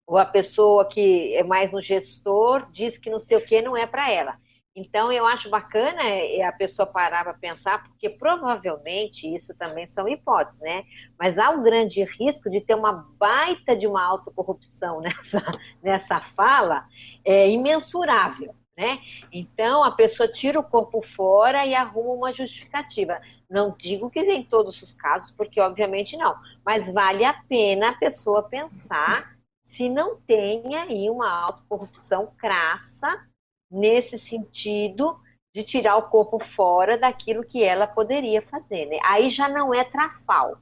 [0.07, 3.77] Ou a pessoa que é mais no gestor diz que não sei o que não
[3.77, 4.37] é para ela.
[4.75, 10.09] Então, eu acho bacana é, a pessoa parar para pensar, porque provavelmente isso também são
[10.09, 10.85] hipóteses, né?
[11.19, 15.43] Mas há um grande risco de ter uma baita de uma autocorrupção nessa,
[15.83, 16.87] nessa fala
[17.25, 18.99] é, imensurável, né?
[19.31, 23.21] Então, a pessoa tira o corpo fora e arruma uma justificativa.
[23.49, 26.35] Não digo que em todos os casos, porque obviamente não,
[26.67, 33.25] mas vale a pena a pessoa pensar se não tem aí uma autocorrupção crassa
[33.71, 35.17] nesse sentido
[35.55, 38.87] de tirar o corpo fora daquilo que ela poderia fazer.
[38.87, 38.99] Né?
[39.05, 40.59] Aí já não é trafal.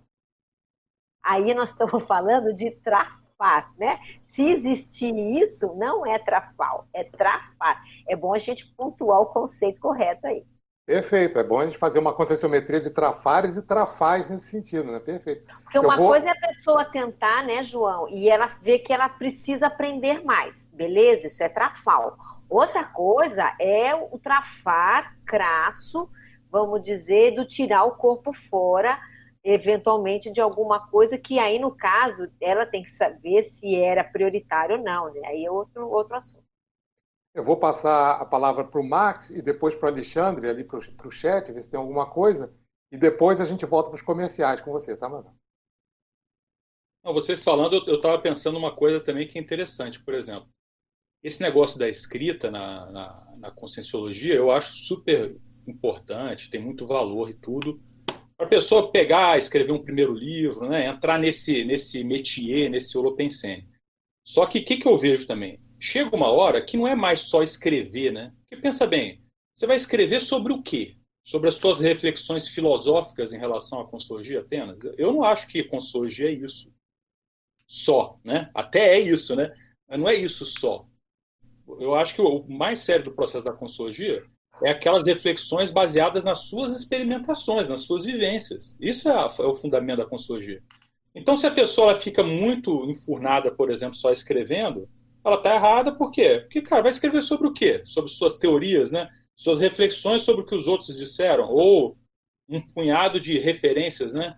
[1.25, 3.99] Aí nós estamos falando de trafar, né?
[4.33, 7.83] Se existir isso, não é trafal, é trafar.
[8.09, 10.45] É bom a gente pontuar o conceito correto aí.
[10.87, 14.99] Perfeito, é bom a gente fazer uma conscienciometria de trafares e trafais nesse sentido, né?
[14.99, 15.45] Perfeito.
[15.63, 16.09] Porque uma vou...
[16.09, 20.67] coisa é a pessoa tentar, né, João, e ela ver que ela precisa aprender mais.
[20.73, 22.17] Beleza, isso é trafal.
[22.49, 26.11] Outra coisa é o trafar crasso,
[26.51, 28.99] vamos dizer, do tirar o corpo fora,
[29.45, 34.77] eventualmente, de alguma coisa que aí, no caso, ela tem que saber se era prioritário
[34.77, 35.21] ou não, né?
[35.27, 36.45] Aí é outro, outro assunto.
[37.35, 40.79] Eu vou passar a palavra para o Max e depois para o Alexandre, ali para
[40.79, 42.53] o chat, ver se tem alguma coisa,
[42.91, 45.33] e depois a gente volta para os comerciais com você, tá, mano?
[47.03, 50.51] Vocês falando, eu estava pensando uma coisa também que é interessante, por exemplo
[51.23, 55.37] esse negócio da escrita na, na, na conscienciologia eu acho super
[55.67, 57.81] importante, tem muito valor e tudo.
[58.41, 63.69] Para a pessoa pegar, escrever um primeiro livro, né, entrar nesse, nesse métier, nesse holopensene.
[64.25, 65.61] Só que o que, que eu vejo também?
[65.79, 68.33] Chega uma hora que não é mais só escrever, né?
[68.49, 69.23] Porque pensa bem,
[69.55, 70.97] você vai escrever sobre o quê?
[71.23, 74.79] Sobre as suas reflexões filosóficas em relação à consciologia apenas?
[74.97, 76.73] Eu não acho que consciologia é isso.
[77.67, 78.51] Só, né?
[78.55, 79.53] Até é isso, né?
[79.87, 80.89] Não é isso só
[81.79, 84.25] eu acho que o mais sério do processo da consciologia
[84.63, 88.77] é aquelas reflexões baseadas nas suas experimentações, nas suas vivências.
[88.81, 90.63] Isso é, a, é o fundamento da consciologia.
[91.15, 94.89] Então, se a pessoa fica muito enfurnada, por exemplo, só escrevendo,
[95.25, 96.41] ela está errada por quê?
[96.41, 97.83] Porque, cara, vai escrever sobre o quê?
[97.85, 99.09] Sobre suas teorias, né?
[99.37, 101.97] Suas reflexões sobre o que os outros disseram, ou
[102.49, 104.37] um punhado de referências, né?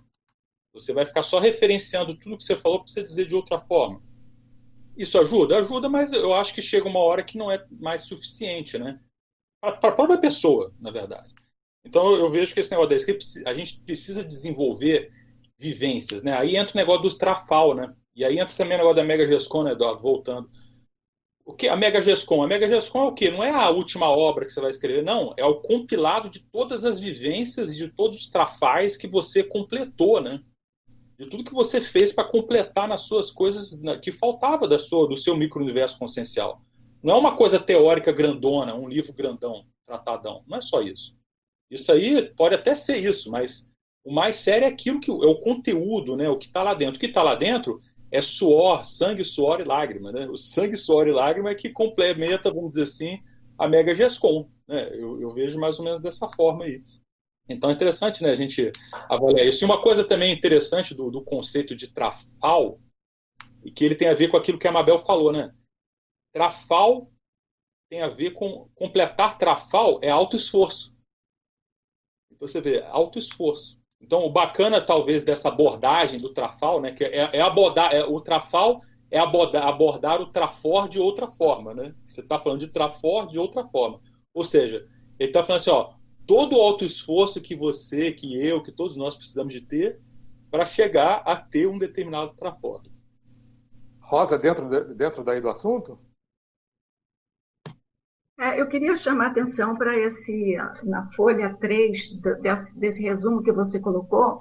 [0.72, 4.00] Você vai ficar só referenciando tudo que você falou para você dizer de outra forma.
[4.96, 5.58] Isso ajuda?
[5.58, 8.98] Ajuda, mas eu acho que chega uma hora que não é mais suficiente, né?
[9.62, 11.32] Para a própria pessoa, na verdade.
[11.84, 15.12] Então eu vejo que esse negócio da escrita, a gente precisa desenvolver
[15.56, 16.36] vivências, né?
[16.36, 17.94] Aí entra o negócio dos trafal, né?
[18.14, 20.02] E aí entra também o negócio da Mega Gescon, né, Eduardo?
[20.02, 20.50] Voltando.
[21.44, 22.42] O que a Mega Gescom?
[22.42, 23.30] A Mega Gescom é o quê?
[23.30, 25.32] Não é a última obra que você vai escrever, não.
[25.36, 30.20] É o compilado de todas as vivências e de todos os trafais que você completou,
[30.20, 30.40] né?
[31.18, 35.16] De tudo que você fez para completar nas suas coisas que faltava da sua, do
[35.16, 36.60] seu micro-universo consciencial.
[37.02, 40.44] Não é uma coisa teórica grandona, um livro grandão, tratadão.
[40.46, 41.16] Não é só isso.
[41.70, 43.68] Isso aí pode até ser isso, mas
[44.04, 46.28] o mais sério é aquilo que é o conteúdo, né?
[46.28, 46.96] O que está lá dentro.
[46.96, 47.80] O que está lá dentro
[48.10, 50.12] é suor, sangue, suor e lágrima.
[50.12, 50.28] Né?
[50.28, 53.18] O sangue, suor e lágrima é que complementa, vamos dizer assim,
[53.58, 54.50] a Mega Gescom.
[54.68, 54.90] Né?
[54.92, 56.82] Eu, eu, vejo mais ou menos dessa forma aí.
[57.48, 58.70] Então é interessante né, a gente
[59.08, 59.64] avaliar isso.
[59.64, 62.78] E uma coisa também interessante do, do conceito de trafal,
[63.64, 65.52] e que ele tem a ver com aquilo que a Mabel falou, né?
[66.32, 67.10] Trafal
[67.90, 70.96] tem a ver com completar trafal é alto esforço.
[72.32, 73.80] Então você vê, alto esforço.
[74.00, 78.20] Então, o bacana, talvez, dessa abordagem do Trafal, né, que é, é abordar, é, o
[78.20, 78.80] Trafal
[79.10, 81.72] é abordar, abordar o Trafor de outra forma.
[81.72, 81.94] Né?
[82.08, 84.00] Você está falando de Trafor de outra forma.
[84.34, 84.88] Ou seja,
[85.18, 85.94] ele está falando assim, ó,
[86.26, 90.00] todo o alto esforço que você, que eu, que todos nós precisamos de ter
[90.50, 92.82] para chegar a ter um determinado Trafor.
[94.00, 95.98] Rosa, dentro, dentro daí do assunto?
[98.42, 103.52] É, eu queria chamar a atenção para esse, na folha 3 desse, desse, resumo que
[103.52, 104.40] você colocou,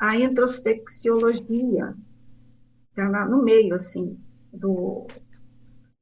[0.00, 1.94] a introspecciologia,
[2.88, 4.18] está no meio, assim,
[4.52, 5.06] do,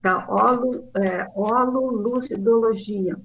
[0.01, 3.21] da holo, é, hololucidologia,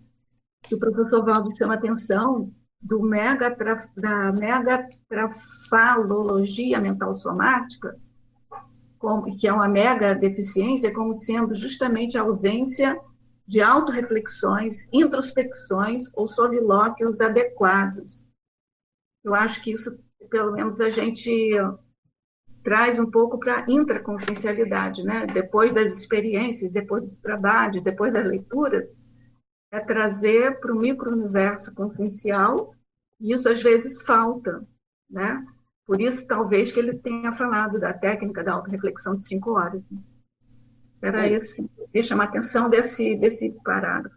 [0.64, 2.52] que o professor Valdo chama atenção
[2.82, 3.56] do mega,
[3.96, 7.98] da megatrafalologia mental somática,
[9.00, 13.00] como, que é uma mega deficiência, como sendo justamente a ausência
[13.46, 18.28] de autorreflexões, introspecções ou solilóquios adequados.
[19.24, 20.00] Eu acho que isso,
[20.30, 21.52] pelo menos, a gente
[22.64, 25.26] traz um pouco para a intraconsciencialidade, né?
[25.26, 28.96] Depois das experiências, depois dos trabalhos, depois das leituras,
[29.72, 32.74] é trazer para o micro-universo consciencial,
[33.20, 34.66] e isso às vezes falta,
[35.10, 35.46] né?
[35.86, 39.84] Por isso, talvez, que ele tenha falado da técnica da autorreflexão de cinco horas.
[39.92, 40.02] Né?
[41.02, 41.34] Era Sim.
[41.34, 44.16] esse, queria chamar a atenção desse, desse parágrafo.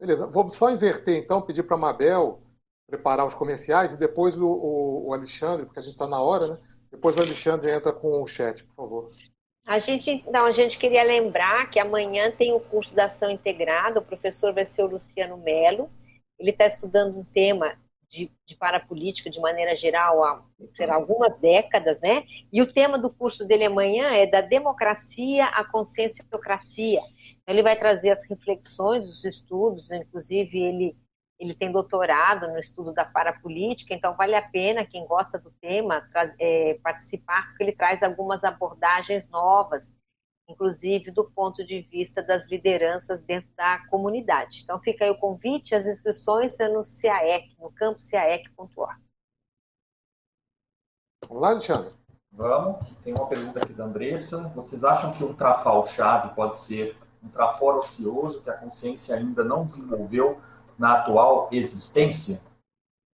[0.00, 2.42] Beleza, vamos só inverter então, pedir para a Mabel
[2.88, 6.48] preparar os comerciais e depois o, o, o Alexandre, porque a gente está na hora,
[6.48, 6.58] né?
[6.90, 9.10] Depois o Alexandre entra com o chat, por favor.
[9.66, 14.00] A gente, não, a gente queria lembrar que amanhã tem o curso da ação integrada,
[14.00, 15.90] o professor vai ser o Luciano Melo.
[16.38, 17.76] Ele está estudando um tema
[18.10, 20.42] de, de parapolítica de maneira geral há
[20.94, 22.24] algumas décadas, né?
[22.52, 27.00] E o tema do curso dele amanhã é da democracia à conscienciocracia.
[27.00, 30.96] Então, ele vai trazer as reflexões, os estudos, inclusive ele
[31.38, 36.02] ele tem doutorado no estudo da parapolítica, então vale a pena quem gosta do tema
[36.40, 39.88] é, participar, porque ele traz algumas abordagens novas
[40.48, 44.60] inclusive do ponto de vista das lideranças dentro da comunidade.
[44.62, 49.00] Então fica aí o convite, as inscrições é no CAEC, no campo caec.org.
[51.28, 51.92] Vamos lá, Alexandre?
[52.32, 52.88] Vamos.
[53.02, 54.48] Tem uma pergunta aqui da Andressa.
[54.54, 59.64] Vocês acham que um trafal-chave pode ser um trafor ocioso que a consciência ainda não
[59.64, 60.40] desenvolveu
[60.78, 62.40] na atual existência?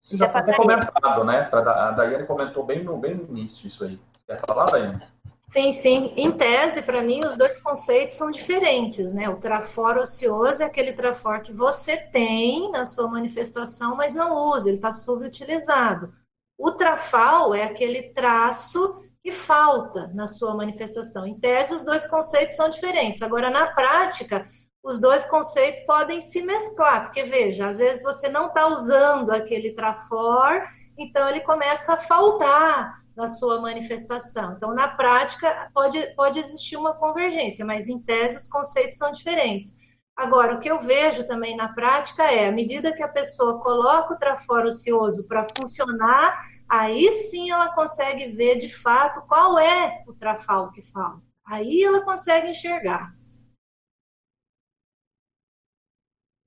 [0.02, 1.48] Isso já foi até comentado, né?
[1.50, 3.98] A Daiane comentou bem no, bem no início isso aí.
[4.26, 5.13] Quer falar, Daiane?
[5.48, 6.12] Sim, sim.
[6.16, 9.28] Em tese, para mim, os dois conceitos são diferentes, né?
[9.28, 14.68] O trafor ocioso é aquele trafor que você tem na sua manifestação, mas não usa,
[14.68, 16.12] ele está subutilizado.
[16.58, 21.26] O trafal é aquele traço que falta na sua manifestação.
[21.26, 23.22] Em tese, os dois conceitos são diferentes.
[23.22, 24.46] Agora, na prática,
[24.82, 29.72] os dois conceitos podem se mesclar, porque veja, às vezes você não está usando aquele
[29.72, 30.62] trafor,
[30.98, 34.54] então ele começa a faltar na sua manifestação.
[34.56, 39.76] Então, na prática, pode, pode existir uma convergência, mas em tese os conceitos são diferentes.
[40.16, 44.14] Agora, o que eu vejo também na prática é, à medida que a pessoa coloca
[44.14, 46.36] o traforo ocioso para funcionar,
[46.68, 51.20] aí sim ela consegue ver de fato qual é o trafal que falta.
[51.44, 53.12] Aí ela consegue enxergar.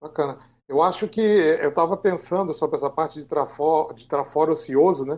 [0.02, 0.40] Bacana.
[0.68, 5.18] Eu acho que eu estava pensando sobre essa parte de traforo, de traforo ocioso, né?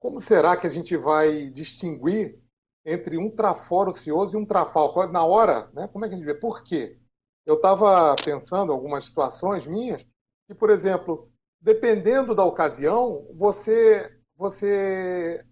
[0.00, 2.36] Como será que a gente vai distinguir
[2.84, 4.92] entre um traforo ocioso e um trafal?
[5.12, 5.86] Na hora, né?
[5.88, 6.34] Como é que a gente vê?
[6.34, 6.98] Por quê?
[7.46, 10.04] Eu estava pensando algumas situações minhas
[10.48, 15.44] que, por exemplo, dependendo da ocasião, você você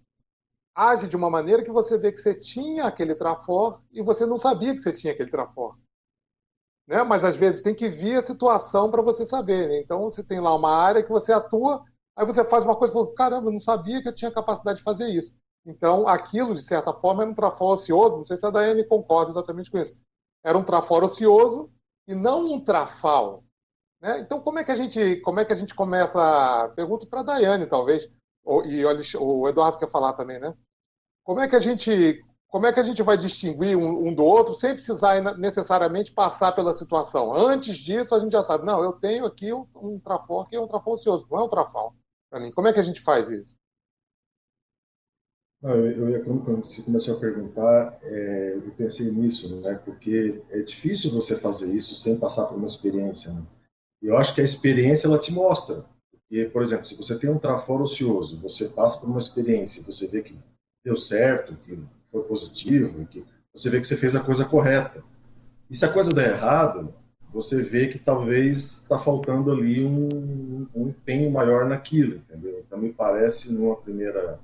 [0.75, 4.37] age de uma maneira que você vê que você tinha aquele trafor e você não
[4.37, 5.77] sabia que você tinha aquele trafor
[6.89, 7.03] né?
[7.03, 9.69] Mas às vezes tem que vir a situação para você saber.
[9.69, 9.79] Né?
[9.79, 11.85] Então você tem lá uma área que você atua,
[12.19, 14.79] aí você faz uma coisa e fala, caramba, eu não sabia que eu tinha capacidade
[14.79, 15.33] de fazer isso.
[15.65, 18.17] Então aquilo, de certa forma, era um traforo ocioso.
[18.17, 19.95] Não sei se a Daiane concorda exatamente com isso.
[20.43, 21.71] Era um traforo ocioso
[22.05, 23.43] e não um trafal.
[24.01, 24.19] Né?
[24.19, 26.69] Então como é que a gente, como é que a gente começa?
[26.75, 28.09] Pergunto para a Daiane, talvez,
[28.65, 28.83] e
[29.17, 30.53] o Eduardo quer falar também, né?
[31.23, 34.23] Como é que a gente como é que a gente vai distinguir um, um, do
[34.23, 37.31] outro sem precisar necessariamente passar pela situação?
[37.31, 40.59] Antes disso, a gente já sabe, não, eu tenho aqui um, um trafor que é
[40.59, 41.93] um trafor ocioso, não é um trafal
[42.53, 43.57] Como é que a gente faz isso?
[45.61, 49.75] Não, eu, quando você começou a perguntar, é, eu pensei nisso, né?
[49.83, 53.43] Porque é difícil você fazer isso sem passar por uma experiência, né?
[54.01, 55.85] E eu acho que a experiência ela te mostra.
[56.11, 60.07] Porque, por exemplo, se você tem um trafor ocioso, você passa por uma experiência, você
[60.07, 60.37] vê que
[60.85, 61.77] deu certo, que
[62.09, 65.03] foi positivo, que você vê que você fez a coisa correta.
[65.69, 66.93] E se a coisa der errado,
[67.31, 72.59] você vê que talvez está faltando ali um, um, empenho maior naquilo, entendeu?
[72.59, 74.39] Então me parece, numa primeira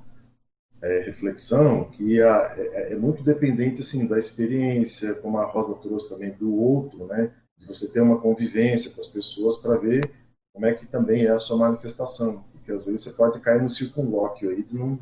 [0.82, 6.10] é, reflexão, que a, é, é, muito dependente assim da experiência, como a Rosa trouxe
[6.10, 7.32] também do outro, né?
[7.58, 10.12] De você ter uma convivência com as pessoas para ver
[10.54, 13.70] como é que também é a sua manifestação, porque às vezes você pode cair no
[13.70, 15.00] circunlóquio aí de não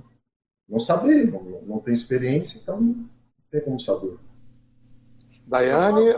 [0.68, 3.10] não saber, não, não tem experiência, então não
[3.52, 4.18] tem como saber.
[5.46, 6.14] Daiane,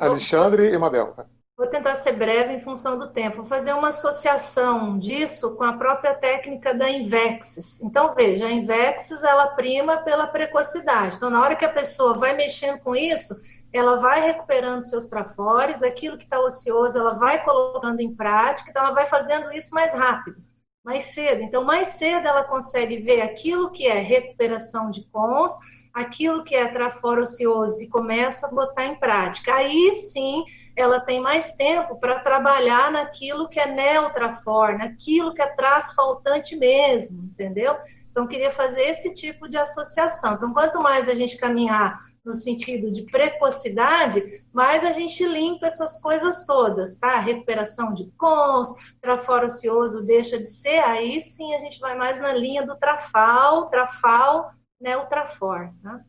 [0.00, 1.14] Alexandre e Mabel.
[1.56, 3.38] Vou tentar ser breve em função do tempo.
[3.38, 7.82] Vou fazer uma associação disso com a própria técnica da Invexis.
[7.82, 11.16] Então, veja, a Invexis, ela prima pela precocidade.
[11.16, 13.34] Então, na hora que a pessoa vai mexendo com isso,
[13.72, 18.84] ela vai recuperando seus trafores, aquilo que está ocioso, ela vai colocando em prática, então
[18.84, 20.48] ela vai fazendo isso mais rápido
[20.88, 21.42] mais cedo.
[21.42, 25.52] Então, mais cedo ela consegue ver aquilo que é recuperação de cons,
[26.00, 29.54] aquilo que é traforo ocioso e começa a botar em prática.
[29.54, 30.44] Aí sim
[30.76, 36.56] ela tem mais tempo para trabalhar naquilo que é neutrafor, naquilo que é traço faltante
[36.56, 37.76] mesmo, entendeu?
[38.18, 40.34] Então, queria fazer esse tipo de associação.
[40.34, 46.02] Então, quanto mais a gente caminhar no sentido de precocidade, mais a gente limpa essas
[46.02, 47.20] coisas todas, tá?
[47.20, 48.70] Recuperação de cons,
[49.00, 53.70] traforo ocioso deixa de ser, aí sim a gente vai mais na linha do trafal,
[53.70, 56.04] trafal, né, o trafor, tá?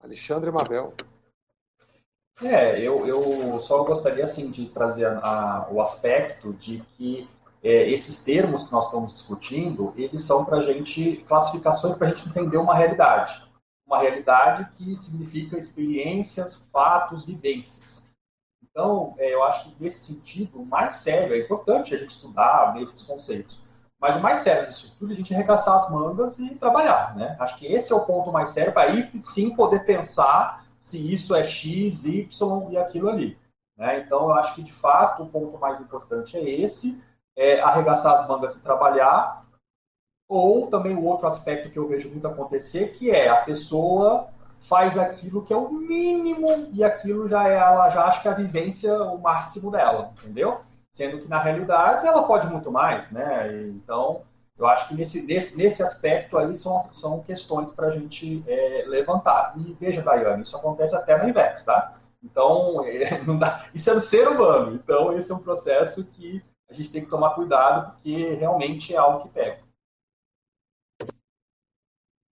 [0.00, 0.94] Alexandre Mabel.
[2.42, 7.28] É, eu, eu só gostaria, assim, de trazer a, a, o aspecto de que
[7.62, 12.10] é, esses termos que nós estamos discutindo, eles são para a gente, classificações para a
[12.10, 13.50] gente entender uma realidade
[13.90, 18.08] uma realidade que significa experiências, fatos, vivências.
[18.62, 23.02] Então, é, eu acho que nesse sentido, mais sério, é importante a gente estudar esses
[23.02, 23.60] conceitos,
[24.00, 27.36] mas o mais sério disso tudo é a gente arregaçar as mangas e trabalhar, né?
[27.38, 31.34] Acho que esse é o ponto mais sério para aí sim poder pensar se isso
[31.34, 33.38] é X, Y e aquilo ali.
[33.76, 34.00] Né?
[34.00, 37.02] Então, eu acho que de fato o ponto mais importante é esse,
[37.36, 39.42] é arregaçar as mangas e trabalhar,
[40.28, 44.26] ou também o outro aspecto que eu vejo muito acontecer, que é a pessoa
[44.60, 48.30] faz aquilo que é o mínimo e aquilo já é, ela já acha que é
[48.30, 50.60] a vivência o máximo dela, entendeu?
[50.92, 53.52] Sendo que na realidade ela pode muito mais, né?
[53.68, 54.24] Então,
[54.58, 58.84] eu acho que nesse, nesse, nesse aspecto aí são, são questões para a gente é,
[58.86, 59.54] levantar.
[59.56, 61.94] E veja, Daiane, isso acontece até no IVEX, tá?
[62.22, 64.74] Então, é, dá, isso é do ser humano.
[64.74, 68.98] Então, esse é um processo que a gente tem que tomar cuidado, porque realmente é
[68.98, 69.62] algo que pega.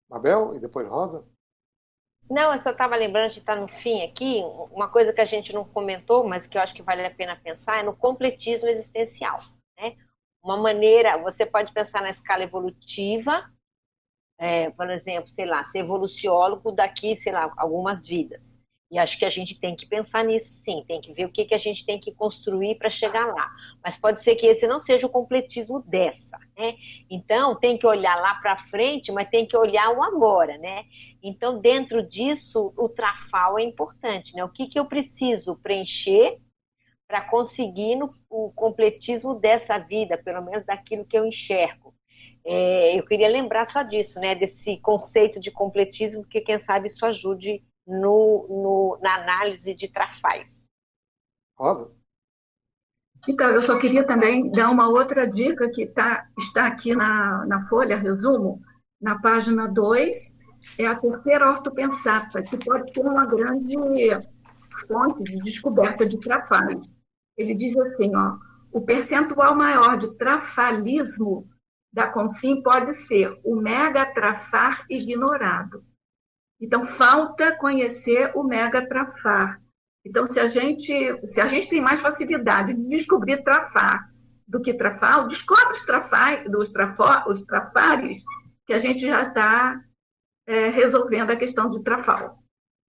[0.08, 1.24] Mabel e depois Rosa?
[2.30, 5.52] Não, eu só estava lembrando de estar no fim aqui, uma coisa que a gente
[5.52, 9.40] não comentou, mas que eu acho que vale a pena pensar, é no completismo existencial.
[9.78, 9.96] Né?
[10.42, 13.50] Uma maneira, você pode pensar na escala evolutiva,
[14.38, 18.47] é, por exemplo, sei lá, ser evoluciólogo daqui, sei lá, algumas vidas.
[18.90, 21.44] E acho que a gente tem que pensar nisso sim, tem que ver o que,
[21.44, 23.50] que a gente tem que construir para chegar lá.
[23.84, 26.74] Mas pode ser que esse não seja o completismo dessa, né?
[27.10, 30.84] Então tem que olhar lá para frente, mas tem que olhar o agora, né?
[31.22, 34.42] Então dentro disso o trafal é importante, né?
[34.42, 36.38] O que, que eu preciso preencher
[37.06, 41.94] para conseguir no, o completismo dessa vida, pelo menos daquilo que eu enxergo.
[42.44, 44.34] É, eu queria lembrar só disso, né?
[44.34, 50.64] Desse conceito de completismo, que quem sabe isso ajude no, no, na análise de trafais.
[51.56, 51.90] Rosa?
[53.26, 57.60] Então, eu só queria também dar uma outra dica que tá, está aqui na, na
[57.62, 58.60] folha, resumo,
[59.00, 60.38] na página 2,
[60.78, 63.74] é a terceira ortopensata, que pode ser uma grande
[64.86, 66.88] fonte de descoberta de trafalhos.
[67.36, 68.36] Ele diz assim, ó,
[68.70, 71.48] o percentual maior de trafalismo
[71.92, 75.82] da Consim pode ser o megatrafar ignorado.
[76.60, 79.60] Então, falta conhecer o megatrafar.
[80.04, 80.92] Então, se a gente,
[81.26, 84.12] se a gente tem mais facilidade de descobrir trafar
[84.46, 88.24] do que trafal, descobre os, trafar, os, trafor, os trafares,
[88.66, 89.80] que a gente já está
[90.46, 92.42] é, resolvendo a questão de trafal.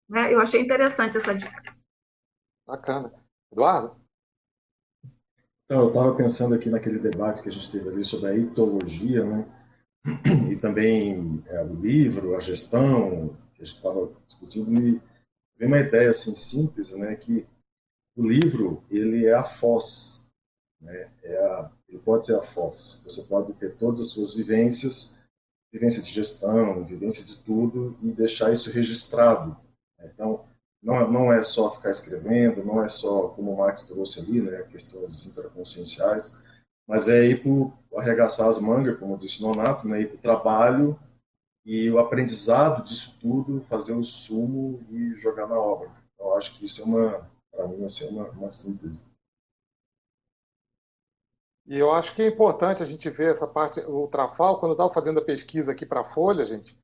[0.10, 0.34] Né?
[0.34, 1.76] Eu achei interessante essa dica.
[2.66, 3.14] Bacana.
[3.52, 4.00] Eduardo?
[5.66, 9.24] Então, eu estava pensando aqui naquele debate que a gente teve ali sobre a etologia,
[9.24, 9.46] né?
[10.50, 15.02] E também é, o livro, a gestão, que a gente estava discutindo, me
[15.58, 17.16] veio uma ideia assim simples, né?
[17.16, 17.46] Que
[18.16, 20.26] o livro ele é a foz,
[20.82, 21.12] né?
[21.22, 23.02] É a, ele pode ser a foz.
[23.04, 25.18] Você pode ter todas as suas vivências,
[25.72, 29.58] vivência de gestão, vivência de tudo e deixar isso registrado.
[29.98, 30.10] Né?
[30.14, 30.46] Então
[30.82, 34.64] não, não é só ficar escrevendo, não é só, como o Marx trouxe ali, né,
[34.72, 36.42] questões interconscienciais,
[36.88, 41.00] mas é ir para arregaçar as mangas, como disse Nonato, né, ir para o trabalho
[41.70, 45.92] e o aprendizado disso tudo, fazer o sumo e jogar na obra.
[46.16, 49.04] Então, acho que isso é uma, para mim, assim, é uma, uma síntese.
[51.68, 54.74] E eu acho que é importante a gente ver essa parte, o Trafal, quando eu
[54.74, 56.76] estava fazendo a pesquisa aqui para a Folha, gente,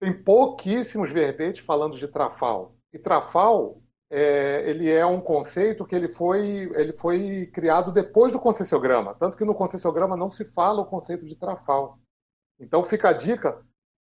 [0.00, 2.76] tem pouquíssimos verbetes falando de Trafal.
[2.92, 8.38] E Trafal, é, ele é um conceito que ele foi, ele foi criado depois do
[8.38, 11.98] concessiograma, tanto que no concessiograma não se fala o conceito de Trafal.
[12.60, 13.60] Então fica a dica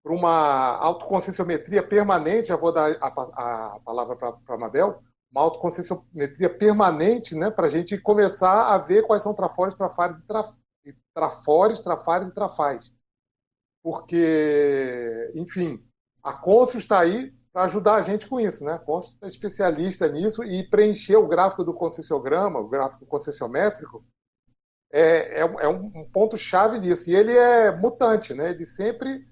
[0.09, 6.49] para uma autoconcessiometria permanente, já vou dar a, a palavra para a Mabel, uma autoconcessiometria
[6.49, 10.55] permanente, né, para a gente começar a ver quais são trafores, trafares e, traf,
[11.13, 12.91] trafores, trafares e trafais.
[13.83, 15.85] Porque, enfim,
[16.23, 18.73] a Consul está aí para ajudar a gente com isso, né?
[18.73, 24.05] A Consul é especialista nisso e preencher o gráfico do concessiograma, o gráfico concessiométrico,
[24.91, 27.11] é, é, é um ponto-chave nisso.
[27.11, 28.51] E ele é mutante, né?
[28.51, 29.27] Ele sempre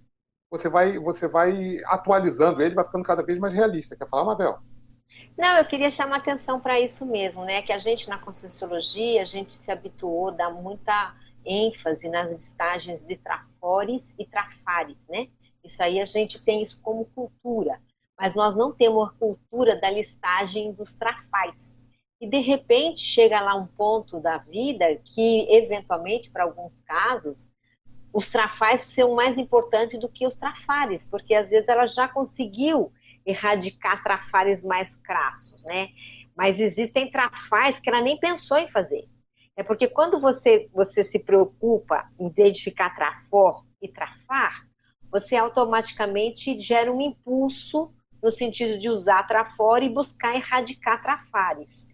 [0.57, 3.97] você vai, você vai atualizando ele, vai ficando cada vez mais realista.
[3.97, 4.59] Quer falar, Mabel?
[5.37, 7.62] Não, eu queria chamar atenção para isso mesmo, né?
[7.62, 11.15] Que a gente na Conscienciologia, a gente se habituou a dar muita
[11.45, 15.28] ênfase nas listagens de trafores e trafares, né?
[15.62, 17.78] Isso aí a gente tem isso como cultura
[18.19, 21.77] mas nós não temos a cultura da listagem dos trafais.
[22.20, 27.47] E de repente chega lá um ponto da vida que, eventualmente, para alguns casos,
[28.16, 32.90] os trafais são mais importantes do que os trafares, porque às vezes ela já conseguiu
[33.26, 35.90] erradicar trafares mais crassos, né?
[36.34, 39.06] Mas existem trafais que ela nem pensou em fazer.
[39.55, 44.66] É porque quando você, você se preocupa em identificar trafor e trafar,
[45.10, 51.85] você automaticamente gera um impulso no sentido de usar trafora e buscar erradicar trafares.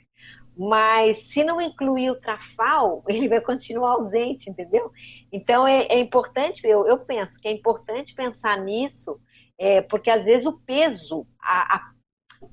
[0.65, 4.93] Mas se não incluir o trafal, ele vai continuar ausente, entendeu?
[5.33, 9.21] Então é, é importante, eu, eu, penso que é importante pensar nisso,
[9.59, 11.93] é, porque às vezes o peso, a, a,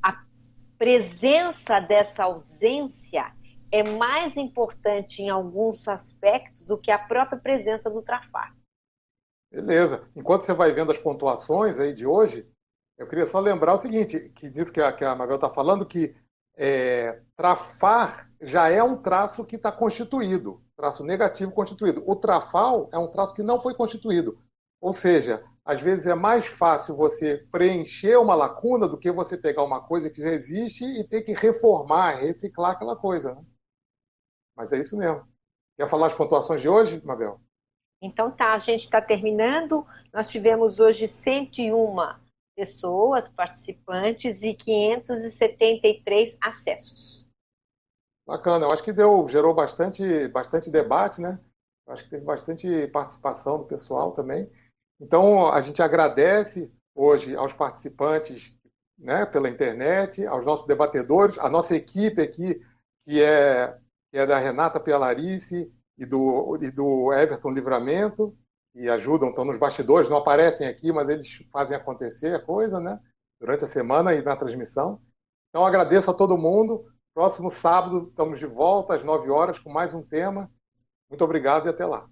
[0.02, 0.24] a
[0.76, 3.32] presença dessa ausência
[3.72, 8.56] é mais importante em alguns aspectos do que a própria presença do trafar.
[9.52, 10.08] Beleza.
[10.16, 12.48] Enquanto você vai vendo as pontuações aí de hoje,
[12.98, 16.16] eu queria só lembrar o seguinte, que disso que a, que a está falando, que
[16.60, 22.04] é, trafar já é um traço que está constituído, traço negativo constituído.
[22.06, 24.38] O trafal é um traço que não foi constituído.
[24.82, 29.64] Ou seja, às vezes é mais fácil você preencher uma lacuna do que você pegar
[29.64, 33.36] uma coisa que já existe e ter que reformar, reciclar aquela coisa.
[33.36, 33.42] Né?
[34.58, 35.26] Mas é isso mesmo.
[35.78, 37.40] Quer falar as pontuações de hoje, Mabel?
[38.02, 39.88] Então tá, a gente está terminando.
[40.14, 42.20] Nós tivemos hoje 101
[42.60, 47.26] pessoas participantes e 573 acessos.
[48.28, 51.40] Bacana, eu acho que deu, gerou bastante, bastante debate, né?
[51.88, 54.52] Eu acho que teve bastante participação do pessoal também.
[55.00, 58.54] Então, a gente agradece hoje aos participantes
[58.98, 62.62] né, pela internet, aos nossos debatedores, a nossa equipe aqui,
[63.06, 63.74] que é,
[64.12, 68.38] que é da Renata Pialarice e do, e do Everton Livramento,
[68.80, 72.98] e ajudam, estão nos bastidores, não aparecem aqui, mas eles fazem acontecer a coisa, né?
[73.40, 75.02] Durante a semana e na transmissão.
[75.50, 76.86] Então agradeço a todo mundo.
[77.14, 80.50] Próximo sábado estamos de volta às 9 horas com mais um tema.
[81.10, 82.08] Muito obrigado e até lá.